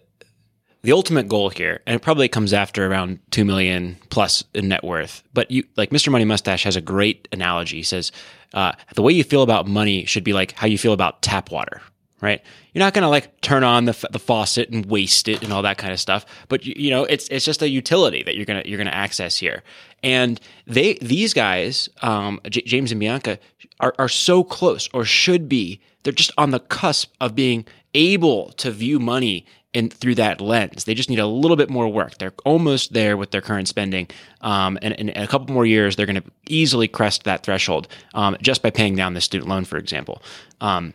the 0.81 0.93
ultimate 0.93 1.27
goal 1.27 1.49
here, 1.49 1.81
and 1.85 1.95
it 1.95 2.01
probably 2.01 2.27
comes 2.27 2.53
after 2.53 2.87
around 2.87 3.19
two 3.31 3.43
million 3.43 3.97
plus 4.09 4.43
in 4.53 4.69
net 4.69 4.83
worth. 4.83 5.23
But 5.33 5.51
you, 5.51 5.63
like 5.75 5.89
Mr. 5.89 6.11
Money 6.11 6.25
Mustache, 6.25 6.63
has 6.63 6.75
a 6.75 6.81
great 6.81 7.27
analogy. 7.31 7.77
He 7.77 7.83
says 7.83 8.11
uh, 8.53 8.71
the 8.95 9.01
way 9.01 9.11
you 9.11 9.23
feel 9.23 9.43
about 9.43 9.67
money 9.67 10.05
should 10.05 10.23
be 10.23 10.33
like 10.33 10.53
how 10.53 10.67
you 10.67 10.77
feel 10.77 10.93
about 10.93 11.21
tap 11.21 11.51
water, 11.51 11.81
right? 12.21 12.41
You're 12.73 12.83
not 12.83 12.93
going 12.93 13.03
to 13.03 13.09
like 13.09 13.41
turn 13.41 13.63
on 13.63 13.85
the, 13.85 14.07
the 14.11 14.19
faucet 14.19 14.69
and 14.69 14.85
waste 14.85 15.27
it 15.27 15.43
and 15.43 15.51
all 15.51 15.63
that 15.63 15.77
kind 15.77 15.91
of 15.91 15.99
stuff. 15.99 16.25
But 16.47 16.65
you, 16.65 16.73
you 16.77 16.89
know, 16.91 17.03
it's 17.03 17.27
it's 17.27 17.45
just 17.45 17.61
a 17.61 17.67
utility 17.69 18.23
that 18.23 18.35
you're 18.35 18.45
gonna 18.45 18.63
you're 18.65 18.77
gonna 18.77 18.91
access 18.91 19.35
here. 19.35 19.63
And 20.01 20.39
they 20.65 20.93
these 21.01 21.33
guys, 21.33 21.89
um, 22.01 22.39
J- 22.49 22.61
James 22.61 22.91
and 22.91 22.99
Bianca, 22.99 23.37
are 23.81 23.93
are 23.99 24.09
so 24.09 24.43
close 24.45 24.87
or 24.93 25.03
should 25.03 25.49
be. 25.49 25.81
They're 26.03 26.13
just 26.13 26.31
on 26.37 26.51
the 26.51 26.61
cusp 26.61 27.13
of 27.19 27.35
being 27.35 27.65
able 27.93 28.51
to 28.53 28.71
view 28.71 28.99
money 28.99 29.45
in 29.73 29.89
through 29.89 30.15
that 30.15 30.41
lens. 30.41 30.85
They 30.85 30.93
just 30.93 31.09
need 31.09 31.19
a 31.19 31.27
little 31.27 31.57
bit 31.57 31.69
more 31.69 31.87
work. 31.87 32.17
They're 32.17 32.33
almost 32.43 32.93
there 32.93 33.15
with 33.17 33.31
their 33.31 33.41
current 33.41 33.67
spending, 33.67 34.07
um, 34.41 34.79
and, 34.81 34.93
in 34.95 35.09
a 35.09 35.27
couple 35.27 35.53
more 35.53 35.65
years, 35.65 35.95
they're 35.95 36.05
going 36.05 36.21
to 36.21 36.31
easily 36.47 36.87
crest 36.87 37.23
that 37.25 37.43
threshold 37.43 37.87
um, 38.13 38.35
just 38.41 38.61
by 38.61 38.69
paying 38.71 38.95
down 38.95 39.13
the 39.13 39.21
student 39.21 39.49
loan, 39.49 39.65
for 39.65 39.77
example. 39.77 40.21
Um, 40.59 40.93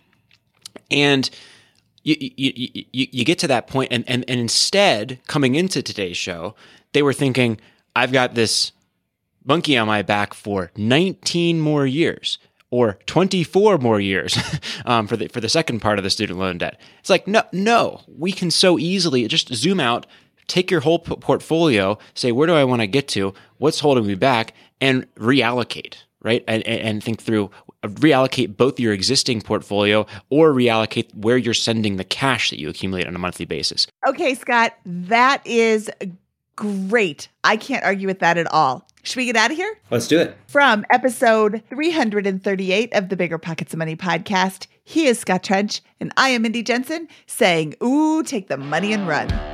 and 0.91 1.31
you, 2.03 2.17
you, 2.19 2.53
you, 2.93 3.07
you 3.11 3.25
get 3.25 3.39
to 3.41 3.49
that 3.49 3.67
point, 3.67 3.93
and, 3.93 4.05
and, 4.09 4.25
and 4.29 4.41
instead, 4.41 5.21
coming 5.27 5.55
into 5.55 5.83
today's 5.83 6.17
show, 6.17 6.55
they 6.93 7.03
were 7.03 7.13
thinking, 7.13 7.61
I've 7.97 8.13
got 8.13 8.35
this 8.35 8.73
monkey 9.45 9.77
on 9.77 9.87
my 9.87 10.03
back 10.03 10.35
for 10.35 10.71
19 10.77 11.61
more 11.61 11.87
years 11.87 12.39
or 12.75 12.99
24 13.07 13.79
more 13.79 14.01
years 14.01 14.37
um, 14.85 15.07
for 15.07 15.17
the 15.17 15.29
for 15.29 15.41
the 15.41 15.49
second 15.49 15.81
part 15.81 15.99
of 15.99 16.03
the 16.03 16.11
student 16.11 16.41
loan 16.41 16.59
debt. 16.59 16.81
It's 16.99 17.11
like 17.11 17.29
no, 17.29 17.43
no, 17.53 18.01
we 18.09 18.33
can 18.33 18.51
so 18.51 18.79
easily 18.79 19.29
just 19.29 19.55
zoom 19.55 19.79
out, 19.79 20.07
take 20.49 20.73
your 20.73 20.81
whole 20.81 20.99
p- 20.99 21.15
portfolio, 21.17 21.99
say 22.15 22.33
where 22.33 22.49
do 22.49 22.55
I 22.55 22.65
want 22.65 22.81
to 22.81 22.89
get 22.89 23.07
to, 23.09 23.33
what's 23.59 23.79
holding 23.79 24.07
me 24.07 24.17
back, 24.17 24.55
and 24.81 25.07
reallocate, 25.15 25.99
right? 26.21 26.43
And, 26.49 26.67
and 26.67 27.03
think 27.03 27.23
through 27.23 27.51
reallocate 27.85 28.57
both 28.57 28.81
your 28.81 28.93
existing 28.93 29.41
portfolio 29.43 30.07
or 30.31 30.53
reallocate 30.53 31.15
where 31.15 31.37
you're 31.37 31.55
sending 31.55 31.97
the 31.97 32.05
cash 32.05 32.51
that 32.51 32.59
you 32.59 32.69
accumulate 32.69 33.07
on 33.07 33.15
a 33.15 33.19
monthly 33.19 33.45
basis. 33.45 33.87
Okay, 34.09 34.35
Scott, 34.35 34.75
that 34.85 35.47
is 35.47 35.91
great. 36.57 37.29
I 37.43 37.57
can't 37.57 37.85
argue 37.85 38.07
with 38.07 38.21
that 38.21 38.39
at 38.39 38.47
all. 38.53 38.87
Should 39.03 39.17
we 39.17 39.27
get 39.27 39.37
out 39.37 39.51
of 39.51 39.57
here? 39.57 39.79
Let's 39.91 40.09
do 40.09 40.19
it. 40.19 40.37
From 40.47 40.87
episode 40.91 41.63
338 41.69 42.95
of 42.95 43.11
the 43.11 43.17
Bigger 43.17 43.39
Pockets 43.39 43.75
of 43.75 43.79
Money 43.79 43.97
podcast, 43.97 44.67
he 44.83 45.07
is 45.07 45.19
Scott 45.19 45.43
Trench, 45.43 45.83
and 46.01 46.13
I 46.17 46.31
am 46.31 46.43
Mindy 46.43 46.63
Jensen 46.63 47.09
saying, 47.27 47.75
Ooh, 47.83 48.23
take 48.23 48.49
the 48.49 48.57
money 48.57 48.93
and 48.93 49.07
run. 49.07 49.54